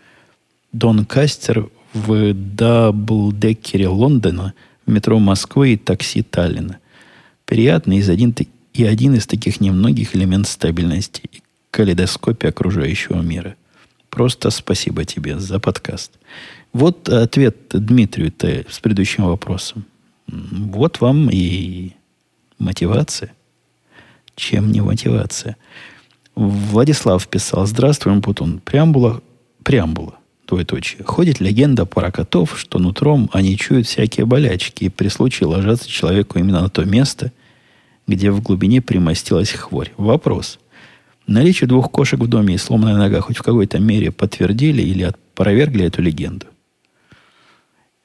Донкастер 0.71 1.69
в 1.93 2.33
даблдекере 2.33 3.87
Лондона– 3.87 4.53
в 4.85 4.91
метро 4.91 5.19
Москвы 5.19 5.73
и 5.73 5.77
такси 5.77 6.21
Таллина. 6.21 6.79
Приятный 7.45 7.97
из 7.97 8.09
один, 8.09 8.35
и 8.73 8.85
один 8.85 9.15
из 9.15 9.27
таких 9.27 9.61
немногих 9.61 10.15
элементов 10.15 10.51
стабильности 10.51 11.29
калейдоскопе 11.73 12.49
окружающего 12.49 13.19
мира. 13.21 13.55
Просто 14.11 14.51
спасибо 14.51 15.05
тебе 15.05 15.39
за 15.39 15.59
подкаст. 15.59 16.11
Вот 16.71 17.09
ответ 17.09 17.57
Дмитрию-то 17.71 18.65
с 18.69 18.79
предыдущим 18.79 19.25
вопросом. 19.25 19.85
Вот 20.27 21.01
вам 21.01 21.29
и 21.31 21.93
мотивация. 22.59 23.33
Чем 24.35 24.71
не 24.71 24.81
мотивация? 24.81 25.57
Владислав 26.35 27.27
писал. 27.27 27.65
Здравствуй, 27.65 28.21
Путун. 28.21 28.59
Преамбула, 28.59 29.21
преамбула 29.63 30.15
двоеточие. 30.47 31.03
Ходит 31.03 31.39
легенда 31.39 31.85
про 31.87 32.11
котов, 32.11 32.59
что 32.59 32.77
нутром 32.77 33.31
они 33.33 33.57
чуют 33.57 33.87
всякие 33.87 34.27
болячки 34.27 34.85
и 34.85 34.89
при 34.89 35.07
случае 35.07 35.47
ложатся 35.47 35.89
человеку 35.89 36.37
именно 36.37 36.61
на 36.61 36.69
то 36.69 36.85
место, 36.85 37.31
где 38.05 38.29
в 38.29 38.41
глубине 38.43 38.79
примостилась 38.81 39.51
хворь. 39.51 39.91
Вопрос. 39.97 40.59
Наличие 41.27 41.67
двух 41.67 41.89
кошек 41.89 42.19
в 42.19 42.27
доме 42.27 42.55
и 42.55 42.57
сломанная 42.57 42.97
нога 42.97 43.21
хоть 43.21 43.37
в 43.37 43.43
какой-то 43.43 43.79
мере 43.79 44.11
подтвердили 44.11 44.81
или 44.81 45.03
опровергли 45.03 45.85
эту 45.85 46.01
легенду? 46.01 46.47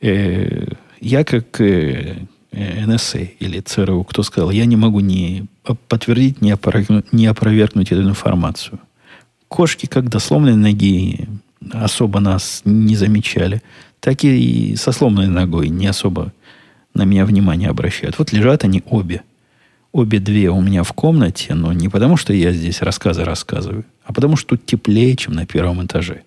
Э, 0.01 0.67
я 1.01 1.25
как 1.25 1.61
э, 1.61 2.27
э 2.53 2.87
НСА 2.87 3.19
или 3.19 3.61
ЦРУ, 3.61 4.05
кто 4.05 4.23
сказал, 4.23 4.51
я 4.51 4.67
не 4.67 4.77
могу 4.77 5.01
ни 5.01 5.47
подтвердить, 5.89 6.41
ни 6.41 6.51
опровергнуть, 6.51 7.13
ни 7.13 7.27
опровергнуть 7.27 7.91
эту 7.91 8.03
информацию. 8.03 8.79
Кошки 9.49 9.87
как 9.87 10.09
до 10.09 10.21
сломанной 10.21 10.57
ноги 10.57 11.27
особо 11.73 12.21
нас 12.21 12.63
не 12.65 12.95
замечали, 12.97 13.63
так 14.01 14.23
и 14.23 14.77
со 14.77 14.93
сломанной 14.93 15.29
ногой 15.29 15.69
не 15.69 15.89
особо 15.89 16.33
на 16.95 17.05
меня 17.05 17.25
внимание 17.25 17.69
обращают. 17.69 18.19
Вот 18.19 18.33
лежат 18.33 18.65
они 18.65 18.83
обе. 18.87 19.23
Обе 19.93 20.19
две 20.19 20.51
у 20.51 20.61
меня 20.61 20.83
в 20.83 20.93
комнате, 20.93 21.55
но 21.55 21.73
не 21.73 21.89
потому, 21.89 22.17
что 22.17 22.33
я 22.33 22.53
здесь 22.53 22.83
рассказы 22.83 23.25
рассказываю, 23.25 23.85
а 24.05 24.13
потому, 24.13 24.37
что 24.37 24.51
тут 24.51 24.67
теплее, 24.67 25.17
чем 25.17 25.33
на 25.33 25.47
первом 25.47 25.85
этаже. 25.85 26.23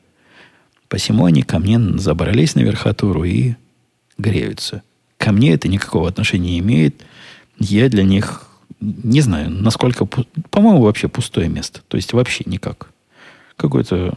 Посему 0.87 1.25
они 1.25 1.43
ко 1.43 1.59
мне 1.59 1.79
забрались 1.99 2.55
на 2.55 2.61
верхотуру 2.61 3.23
и 3.23 3.53
греются. 4.17 4.81
Ко 5.17 5.31
мне 5.31 5.53
это 5.53 5.67
никакого 5.67 6.09
отношения 6.09 6.53
не 6.53 6.59
имеет. 6.59 7.05
Я 7.59 7.87
для 7.89 8.03
них 8.03 8.47
не 8.81 9.21
знаю, 9.21 9.51
насколько... 9.51 10.05
По-моему, 10.05 10.81
вообще 10.81 11.07
пустое 11.07 11.47
место. 11.47 11.81
То 11.87 11.97
есть 11.97 12.13
вообще 12.13 12.43
никак. 12.47 12.89
Какой-то 13.55 14.15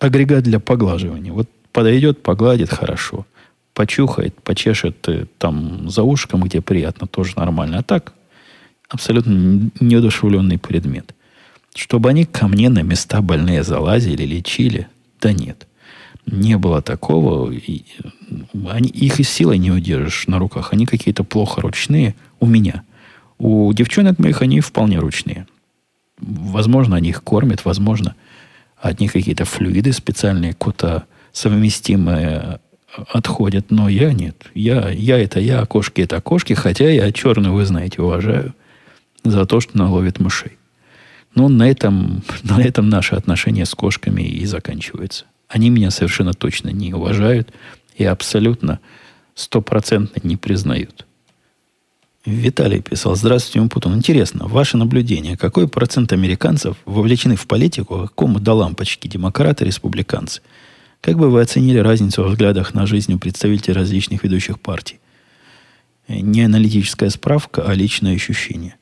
агрегат 0.00 0.44
для 0.44 0.60
поглаживания. 0.60 1.32
Вот 1.32 1.48
подойдет, 1.72 2.22
погладит 2.22 2.70
хорошо. 2.70 3.26
Почухает, 3.74 4.40
почешет 4.42 5.06
э, 5.08 5.26
там 5.36 5.90
за 5.90 6.02
ушком, 6.02 6.44
где 6.44 6.62
приятно, 6.62 7.06
тоже 7.06 7.34
нормально. 7.36 7.80
А 7.80 7.82
так, 7.82 8.14
абсолютно 8.88 9.70
неодушевленный 9.80 10.58
предмет. 10.58 11.14
Чтобы 11.74 12.08
они 12.08 12.24
ко 12.24 12.48
мне 12.48 12.68
на 12.70 12.82
места 12.82 13.20
больные 13.20 13.62
залазили, 13.62 14.24
лечили, 14.24 14.88
да 15.20 15.32
нет. 15.32 15.66
Не 16.24 16.56
было 16.56 16.82
такого. 16.82 17.50
И 17.52 17.82
они, 18.68 18.88
их 18.88 19.20
и 19.20 19.22
силой 19.22 19.58
не 19.58 19.70
удержишь 19.70 20.26
на 20.26 20.38
руках. 20.38 20.72
Они 20.72 20.86
какие-то 20.86 21.22
плохо 21.22 21.60
ручные 21.60 22.14
у 22.40 22.46
меня. 22.46 22.82
У 23.38 23.72
девчонок 23.72 24.18
моих 24.18 24.42
они 24.42 24.60
вполне 24.60 24.98
ручные. 24.98 25.46
Возможно, 26.18 26.96
они 26.96 27.10
их 27.10 27.22
кормят, 27.22 27.64
возможно, 27.64 28.14
от 28.78 29.00
них 29.00 29.12
какие-то 29.12 29.44
флюиды 29.44 29.92
специальные, 29.92 30.54
куда 30.54 31.04
совместимые 31.32 32.60
отходят, 33.12 33.70
но 33.70 33.88
я 33.90 34.14
нет. 34.14 34.46
Я, 34.54 34.88
я 34.88 35.18
это 35.18 35.38
я, 35.40 35.60
окошки 35.60 36.00
это 36.00 36.16
окошки, 36.16 36.54
хотя 36.54 36.88
я 36.88 37.12
черную, 37.12 37.54
вы 37.54 37.66
знаете, 37.66 38.00
уважаю 38.00 38.54
за 39.30 39.46
то, 39.46 39.60
что 39.60 39.76
наловит 39.76 40.18
мышей. 40.18 40.58
Но 41.34 41.48
на 41.48 41.70
этом, 41.70 42.22
на 42.42 42.62
этом 42.62 42.88
наши 42.88 43.14
отношения 43.14 43.66
с 43.66 43.74
кошками 43.74 44.22
и 44.22 44.44
заканчиваются. 44.46 45.26
Они 45.48 45.70
меня 45.70 45.90
совершенно 45.90 46.32
точно 46.32 46.70
не 46.70 46.92
уважают 46.92 47.52
и 47.94 48.04
абсолютно 48.04 48.80
стопроцентно 49.34 50.20
не 50.26 50.36
признают. 50.36 51.06
Виталий 52.24 52.82
писал, 52.82 53.14
здравствуйте, 53.14 53.60
Умпутун. 53.60 53.94
Интересно, 53.94 54.48
ваше 54.48 54.76
наблюдение, 54.76 55.36
какой 55.36 55.68
процент 55.68 56.12
американцев 56.12 56.76
вовлечены 56.84 57.36
в 57.36 57.46
политику, 57.46 57.94
а 57.94 58.08
какому 58.08 58.40
до 58.40 58.54
лампочки, 58.54 59.06
демократы, 59.06 59.64
республиканцы? 59.64 60.42
Как 61.00 61.16
бы 61.16 61.30
вы 61.30 61.40
оценили 61.40 61.78
разницу 61.78 62.24
в 62.24 62.26
взглядах 62.26 62.74
на 62.74 62.84
жизнь 62.84 63.14
у 63.14 63.18
представителей 63.20 63.74
различных 63.74 64.24
ведущих 64.24 64.58
партий? 64.58 64.98
Не 66.08 66.42
аналитическая 66.42 67.10
справка, 67.10 67.62
а 67.62 67.74
личное 67.74 68.16
ощущение. 68.16 68.74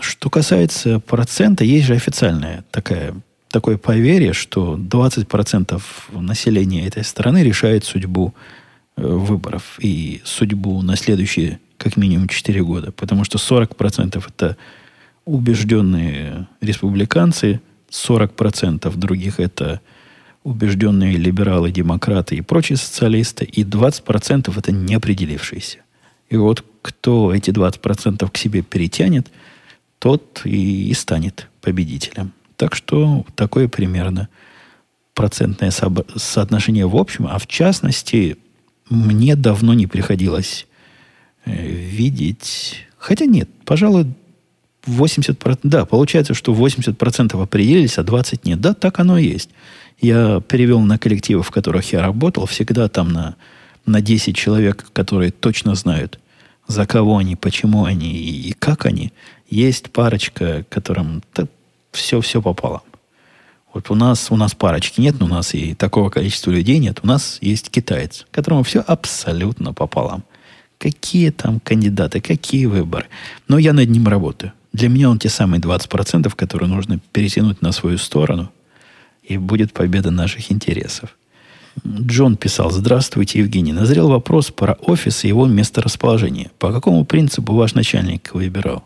Что 0.00 0.30
касается 0.30 1.00
процента, 1.00 1.64
есть 1.64 1.86
же 1.86 1.94
официальная 1.94 2.64
такая, 2.70 3.14
такое 3.50 3.76
поверье, 3.76 4.32
что 4.32 4.76
20% 4.76 5.80
населения 6.12 6.86
этой 6.86 7.04
страны 7.04 7.42
решает 7.42 7.84
судьбу 7.84 8.34
э, 8.96 9.06
выборов 9.06 9.78
и 9.80 10.20
судьбу 10.24 10.82
на 10.82 10.96
следующие 10.96 11.60
как 11.78 11.96
минимум 11.96 12.28
4 12.28 12.62
года, 12.62 12.92
потому 12.92 13.24
что 13.24 13.38
40% 13.38 14.22
это 14.26 14.56
убежденные 15.24 16.48
республиканцы, 16.60 17.60
40% 17.90 18.94
других 18.96 19.40
это 19.40 19.80
убежденные 20.42 21.16
либералы, 21.16 21.70
демократы 21.70 22.36
и 22.36 22.42
прочие 22.42 22.76
социалисты, 22.76 23.44
и 23.44 23.64
20% 23.64 24.56
это 24.56 24.72
неопределившиеся. 24.72 25.78
И 26.28 26.36
вот 26.36 26.64
кто 26.82 27.32
эти 27.34 27.50
20% 27.50 28.30
к 28.30 28.36
себе 28.36 28.62
перетянет, 28.62 29.30
тот 30.04 30.42
и, 30.44 30.90
и 30.90 30.94
станет 30.94 31.48
победителем. 31.60 32.32
Так 32.56 32.74
что 32.74 33.26
такое 33.34 33.68
примерно 33.68 34.28
процентное 35.14 35.70
соотношение 35.70 36.86
в 36.86 36.96
общем, 36.96 37.26
а 37.26 37.38
в 37.38 37.46
частности, 37.46 38.36
мне 38.88 39.34
давно 39.36 39.74
не 39.74 39.86
приходилось 39.86 40.66
Э, 41.44 41.66
видеть... 41.66 42.86
Хотя 42.98 43.26
нет, 43.26 43.48
пожалуй, 43.64 44.06
80%... 44.86 45.60
Да, 45.62 45.84
получается, 45.84 46.34
что 46.34 46.54
80% 46.54 47.42
определились, 47.42 47.98
а 47.98 48.02
20% 48.02 48.40
нет. 48.44 48.60
Да, 48.60 48.74
так 48.74 48.98
оно 48.98 49.18
и 49.18 49.26
есть. 49.26 49.50
Я 50.00 50.40
перевел 50.40 50.80
на 50.80 50.98
коллективы, 50.98 51.42
в 51.42 51.50
которых 51.50 51.92
я 51.92 52.00
работал, 52.00 52.46
всегда 52.46 52.88
там 52.88 53.12
на, 53.12 53.36
на 53.86 54.00
10 54.00 54.34
человек, 54.34 54.86
которые 54.92 55.32
точно 55.32 55.74
знают, 55.74 56.18
за 56.66 56.86
кого 56.86 57.18
они, 57.18 57.36
почему 57.36 57.84
они 57.84 58.12
и, 58.12 58.50
и 58.50 58.52
как 58.52 58.86
они. 58.86 59.12
Есть 59.48 59.90
парочка, 59.90 60.64
которым 60.68 61.22
все-все 61.92 62.42
попало. 62.42 62.82
Вот 63.72 63.90
у 63.90 63.94
нас, 63.94 64.30
у 64.30 64.36
нас 64.36 64.54
парочки 64.54 65.00
нет, 65.00 65.16
но 65.18 65.26
у 65.26 65.28
нас 65.28 65.54
и 65.54 65.74
такого 65.74 66.08
количества 66.08 66.52
людей 66.52 66.78
нет. 66.78 67.00
У 67.02 67.06
нас 67.06 67.38
есть 67.40 67.70
китаец, 67.70 68.24
которому 68.30 68.62
все 68.62 68.80
абсолютно 68.80 69.72
пополам. 69.72 70.22
Какие 70.78 71.30
там 71.30 71.60
кандидаты, 71.60 72.20
какие 72.20 72.66
выборы. 72.66 73.06
Но 73.48 73.58
я 73.58 73.72
над 73.72 73.88
ним 73.88 74.06
работаю. 74.06 74.52
Для 74.72 74.88
меня 74.88 75.10
он 75.10 75.18
те 75.18 75.28
самые 75.28 75.60
20%, 75.60 76.32
которые 76.34 76.68
нужно 76.68 77.00
перетянуть 77.12 77.62
на 77.62 77.72
свою 77.72 77.98
сторону, 77.98 78.50
и 79.22 79.38
будет 79.38 79.72
победа 79.72 80.10
наших 80.10 80.52
интересов. 80.52 81.16
Джон 81.86 82.36
писал, 82.36 82.70
здравствуйте, 82.70 83.40
Евгений. 83.40 83.72
Назрел 83.72 84.08
вопрос 84.08 84.50
про 84.50 84.74
офис 84.74 85.24
и 85.24 85.28
его 85.28 85.46
месторасположение. 85.46 86.50
По 86.58 86.72
какому 86.72 87.04
принципу 87.04 87.54
ваш 87.54 87.74
начальник 87.74 88.32
выбирал? 88.32 88.84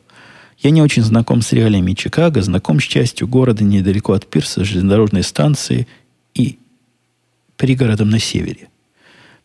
Я 0.59 0.71
не 0.71 0.83
очень 0.83 1.03
знаком 1.03 1.43
с 1.43 1.53
реалиями 1.53 1.93
Чикаго, 1.93 2.43
знаком 2.43 2.81
с 2.81 2.85
частью 2.85 3.29
города 3.29 3.63
недалеко 3.63 4.15
от 4.15 4.27
Пирса, 4.27 4.65
железнодорожной 4.65 5.23
станции 5.23 5.87
и 6.35 6.59
пригородом 7.57 8.11
на 8.11 8.19
севере. 8.19 8.69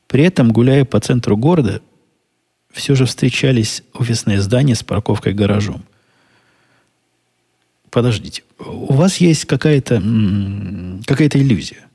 При 0.08 0.24
этом, 0.24 0.52
гуляя 0.52 0.86
по 0.86 1.00
центру 1.00 1.38
города, 1.38 1.82
все 2.72 2.96
же 2.96 3.06
встречались 3.06 3.84
офисные 3.94 4.42
здания 4.42 4.76
с 4.76 4.84
парковкой 4.84 5.34
гаражом. 5.34 5.84
Подождите, 7.92 8.42
у 8.58 8.94
вас 8.94 9.18
есть 9.18 9.46
какая-то 9.46 10.02
какая 11.06 11.30
иллюзия. 11.34 11.86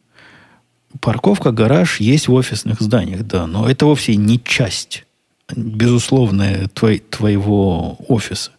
Парковка, 1.00 1.52
гараж 1.52 2.00
есть 2.00 2.28
в 2.28 2.32
офисных 2.32 2.80
зданиях, 2.80 3.26
да, 3.26 3.46
но 3.46 3.68
это 3.68 3.84
вовсе 3.84 4.16
не 4.16 4.42
часть, 4.42 5.04
безусловная, 5.54 6.68
твой, 6.68 6.98
твоего 6.98 7.98
офиса. 8.08 8.52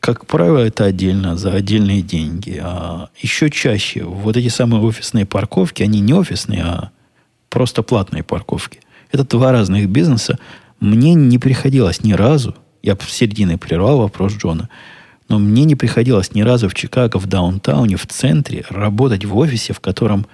Как 0.00 0.26
правило, 0.26 0.58
это 0.58 0.84
отдельно, 0.84 1.36
за 1.36 1.52
отдельные 1.52 2.02
деньги. 2.02 2.60
А 2.60 3.08
еще 3.16 3.50
чаще 3.50 4.02
вот 4.02 4.36
эти 4.36 4.48
самые 4.48 4.82
офисные 4.82 5.26
парковки, 5.26 5.82
они 5.82 6.00
не 6.00 6.14
офисные, 6.14 6.62
а 6.62 6.90
просто 7.50 7.82
платные 7.82 8.22
парковки. 8.22 8.80
Это 9.12 9.24
два 9.24 9.52
разных 9.52 9.88
бизнеса, 9.88 10.38
мне 10.80 11.14
не 11.14 11.38
приходилось 11.38 12.02
ни 12.02 12.14
разу, 12.14 12.56
я 12.82 12.96
в 12.96 13.08
середине 13.08 13.58
прервал 13.58 13.98
вопрос 13.98 14.32
Джона, 14.32 14.68
но 15.28 15.38
мне 15.38 15.64
не 15.64 15.76
приходилось 15.76 16.34
ни 16.34 16.40
разу 16.40 16.68
в 16.68 16.74
Чикаго, 16.74 17.18
в 17.18 17.26
даунтауне, 17.26 17.96
в 17.96 18.06
центре 18.06 18.64
работать 18.68 19.24
в 19.24 19.36
офисе, 19.36 19.72
в 19.72 19.80
котором 19.80 20.26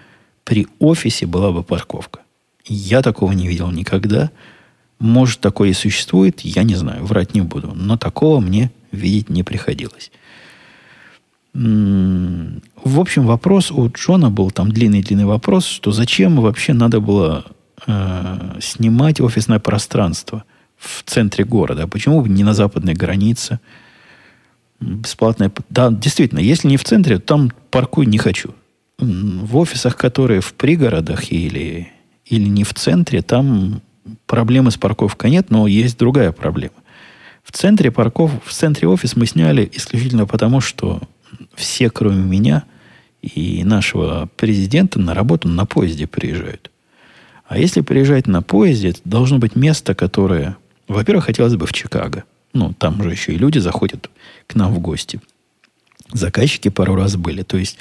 при 0.44 0.66
офисе 0.78 1.26
была 1.26 1.52
бы 1.52 1.62
парковка. 1.62 2.20
Я 2.64 3.02
такого 3.02 3.32
не 3.32 3.48
видел 3.48 3.70
никогда. 3.70 4.30
Может, 4.98 5.40
такое 5.40 5.70
и 5.70 5.74
существует, 5.74 6.40
я 6.40 6.64
не 6.64 6.74
знаю, 6.74 7.04
врать 7.04 7.34
не 7.34 7.40
буду. 7.40 7.72
Но 7.74 7.96
такого 7.96 8.40
мне 8.40 8.70
видеть 8.90 9.30
не 9.30 9.42
приходилось. 9.42 10.10
В 11.54 13.00
общем, 13.00 13.26
вопрос 13.26 13.70
у 13.70 13.88
Джона 13.88 14.30
был 14.30 14.50
там 14.50 14.70
длинный-длинный 14.70 15.24
вопрос, 15.24 15.66
что 15.66 15.92
зачем 15.92 16.40
вообще 16.40 16.72
надо 16.72 17.00
было 17.00 17.46
э, 17.86 18.58
снимать 18.60 19.20
офисное 19.20 19.58
пространство 19.58 20.44
в 20.76 21.02
центре 21.04 21.44
города. 21.44 21.86
Почему 21.86 22.20
бы 22.20 22.28
не 22.28 22.44
на 22.44 22.54
западной 22.54 22.94
границе? 22.94 23.60
Бесплатное. 24.80 25.50
Да, 25.70 25.90
действительно, 25.90 26.38
если 26.38 26.68
не 26.68 26.76
в 26.76 26.84
центре, 26.84 27.18
то 27.18 27.24
там 27.24 27.52
паркуй 27.70 28.06
не 28.06 28.18
хочу. 28.18 28.54
В 28.98 29.56
офисах, 29.56 29.96
которые 29.96 30.40
в 30.40 30.54
пригородах 30.54 31.30
или, 31.30 31.92
или 32.24 32.48
не 32.48 32.64
в 32.64 32.74
центре, 32.74 33.22
там 33.22 33.80
проблемы 34.26 34.70
с 34.70 34.76
парковкой 34.76 35.30
нет, 35.30 35.50
но 35.50 35.66
есть 35.68 35.98
другая 35.98 36.32
проблема. 36.32 36.74
В 37.44 37.52
центре 37.52 37.90
парков, 37.92 38.32
в 38.44 38.52
центре 38.52 38.88
офис 38.88 39.14
мы 39.14 39.26
сняли 39.26 39.70
исключительно 39.72 40.26
потому, 40.26 40.60
что 40.60 41.00
все, 41.54 41.90
кроме 41.90 42.22
меня 42.24 42.64
и 43.22 43.62
нашего 43.64 44.28
президента, 44.36 44.98
на 44.98 45.14
работу 45.14 45.48
на 45.48 45.64
поезде 45.64 46.06
приезжают. 46.06 46.70
А 47.46 47.56
если 47.56 47.80
приезжать 47.80 48.26
на 48.26 48.42
поезде, 48.42 48.90
это 48.90 49.00
должно 49.04 49.38
быть 49.38 49.56
место, 49.56 49.94
которое, 49.94 50.56
во-первых, 50.88 51.26
хотелось 51.26 51.56
бы 51.56 51.66
в 51.66 51.72
Чикаго. 51.72 52.24
Ну, 52.52 52.74
там 52.74 53.02
же 53.02 53.10
еще 53.10 53.32
и 53.32 53.38
люди 53.38 53.58
заходят 53.58 54.10
к 54.46 54.54
нам 54.54 54.74
в 54.74 54.80
гости. 54.80 55.20
Заказчики 56.12 56.68
пару 56.68 56.94
раз 56.96 57.16
были. 57.16 57.42
То 57.42 57.56
есть 57.56 57.78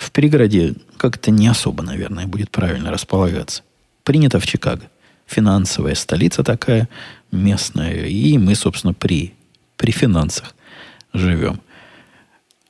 в 0.00 0.10
пригороде 0.12 0.74
как-то 0.96 1.30
не 1.30 1.46
особо, 1.46 1.82
наверное, 1.82 2.26
будет 2.26 2.50
правильно 2.50 2.90
располагаться. 2.90 3.62
Принято 4.02 4.40
в 4.40 4.46
Чикаго. 4.46 4.90
Финансовая 5.26 5.94
столица 5.94 6.42
такая, 6.42 6.88
местная. 7.30 8.06
И 8.06 8.38
мы, 8.38 8.54
собственно, 8.54 8.94
при, 8.94 9.34
при 9.76 9.92
финансах 9.92 10.54
живем. 11.12 11.60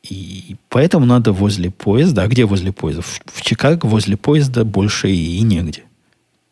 И 0.02 0.56
поэтому 0.68 1.06
надо 1.06 1.32
возле 1.32 1.70
поезда. 1.70 2.22
А 2.24 2.28
где 2.28 2.44
возле 2.44 2.72
поезда? 2.72 3.02
В, 3.02 3.20
в 3.26 3.42
Чикаго 3.42 3.86
возле 3.86 4.16
поезда 4.16 4.64
больше 4.64 5.08
и, 5.10 5.38
и 5.38 5.42
негде 5.42 5.84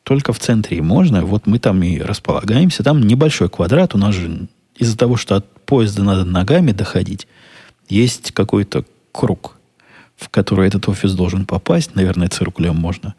только 0.05 0.33
в 0.33 0.39
центре 0.39 0.81
можно. 0.81 1.23
Вот 1.27 1.47
мы 1.47 1.59
там 1.59 1.83
и 1.83 1.99
располагаемся. 1.99 2.83
Там 2.83 3.03
небольшой 3.03 3.51
квадрат. 3.51 3.95
У 3.95 3.99
нас 3.99 4.15
же 4.15 4.49
из-за 4.77 4.97
того, 4.97 5.17
что 5.17 5.37
от 5.37 5.67
поезда 5.67 6.03
надо 6.03 6.25
ногами 6.25 6.73
доходить, 6.73 7.27
есть 7.91 8.33
какой-то 8.33 8.87
круг, 9.13 9.58
в 10.19 10.29
который 10.29 10.69
этот 10.69 10.89
офис 10.89 11.15
должен 11.15 11.47
попасть. 11.47 11.95
Наверное, 11.95 12.29
циркулем 12.29 12.77
можно 12.77 13.15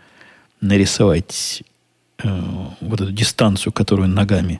нарисовать 0.61 1.63
э, 2.21 2.41
вот 2.81 3.01
эту 3.01 3.11
дистанцию, 3.11 3.73
которую 3.73 4.09
ногами 4.09 4.59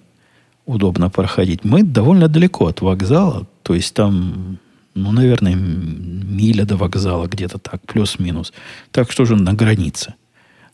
удобно 0.65 1.09
проходить. 1.09 1.63
Мы 1.63 1.83
довольно 1.83 2.27
далеко 2.27 2.67
от 2.67 2.81
вокзала, 2.81 3.45
то 3.63 3.73
есть 3.75 3.93
там, 3.93 4.57
ну, 4.95 5.11
наверное, 5.11 5.55
миля 5.55 6.65
до 6.65 6.77
вокзала 6.77 7.27
где-то 7.27 7.57
так, 7.59 7.81
плюс-минус. 7.81 8.53
Так 8.91 9.11
что 9.11 9.25
же 9.25 9.35
на 9.35 9.53
границе 9.53 10.15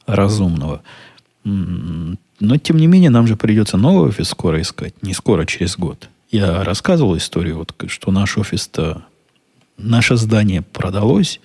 разумного. 0.05 0.84
Но, 1.43 2.57
тем 2.57 2.78
не 2.78 2.88
менее, 2.88 3.09
нам 3.09 3.26
же 3.26 3.36
придется 3.36 3.78
новый 3.78 4.09
офис 4.09 4.30
скоро 4.30 4.61
искать. 4.61 5.01
Не 5.01 5.13
скоро, 5.13 5.43
а 5.43 5.45
через 5.45 5.78
год. 5.78 6.09
Я 6.30 6.63
рассказывал 6.63 7.16
историю, 7.18 7.57
вот, 7.57 7.74
что 7.88 8.11
наш 8.11 8.38
офис-то, 8.38 9.05
наше 9.78 10.15
здание 10.15 10.61
продалось, 10.61 11.39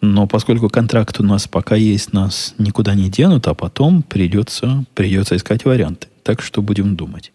но 0.00 0.26
поскольку 0.26 0.68
контракт 0.68 1.20
у 1.20 1.22
нас 1.22 1.48
пока 1.48 1.74
есть, 1.76 2.12
нас 2.12 2.54
никуда 2.58 2.94
не 2.94 3.08
денут, 3.08 3.46
а 3.48 3.54
потом 3.54 4.02
придется, 4.02 4.84
придется 4.94 5.36
искать 5.36 5.64
варианты. 5.64 6.08
Так 6.22 6.42
что 6.42 6.62
будем 6.62 6.96
думать. 6.96 7.32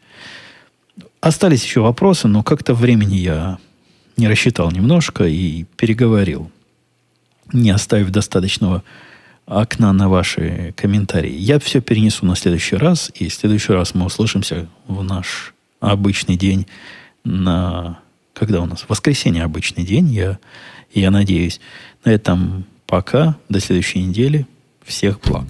Остались 1.22 1.64
еще 1.64 1.82
вопросы, 1.82 2.28
но 2.28 2.43
как-то 2.43 2.74
времени 2.74 3.16
я 3.16 3.58
не 4.18 4.28
рассчитал 4.28 4.72
немножко 4.72 5.26
и 5.26 5.66
переговорил, 5.78 6.52
не 7.54 7.72
оставив 7.72 8.10
достаточного 8.12 8.84
окна 9.45 9.91
на 9.93 10.10
ваши 10.10 10.74
комментарии. 10.78 11.36
Я 11.36 11.60
все 11.60 11.82
перенесу 11.82 12.26
на 12.26 12.36
следующий 12.36 12.76
раз, 12.76 13.12
и 13.16 13.28
в 13.28 13.34
следующий 13.34 13.74
раз 13.74 13.93
мы 13.93 14.06
услышимся 14.06 14.68
в 14.88 15.04
наш 15.04 15.54
обычный 15.80 16.38
день 16.38 16.68
на... 17.24 17.99
Когда 18.34 18.61
у 18.61 18.65
нас? 18.65 18.86
Воскресенье 18.88 19.43
обычный 19.43 19.84
день, 19.84 20.11
я, 20.11 20.39
я 20.93 21.11
надеюсь. 21.11 21.59
На 22.03 22.11
этом 22.11 22.65
пока. 22.86 23.38
До 23.49 23.59
следующей 23.59 24.03
недели. 24.03 24.47
Всех 24.84 25.19
благ. 25.21 25.45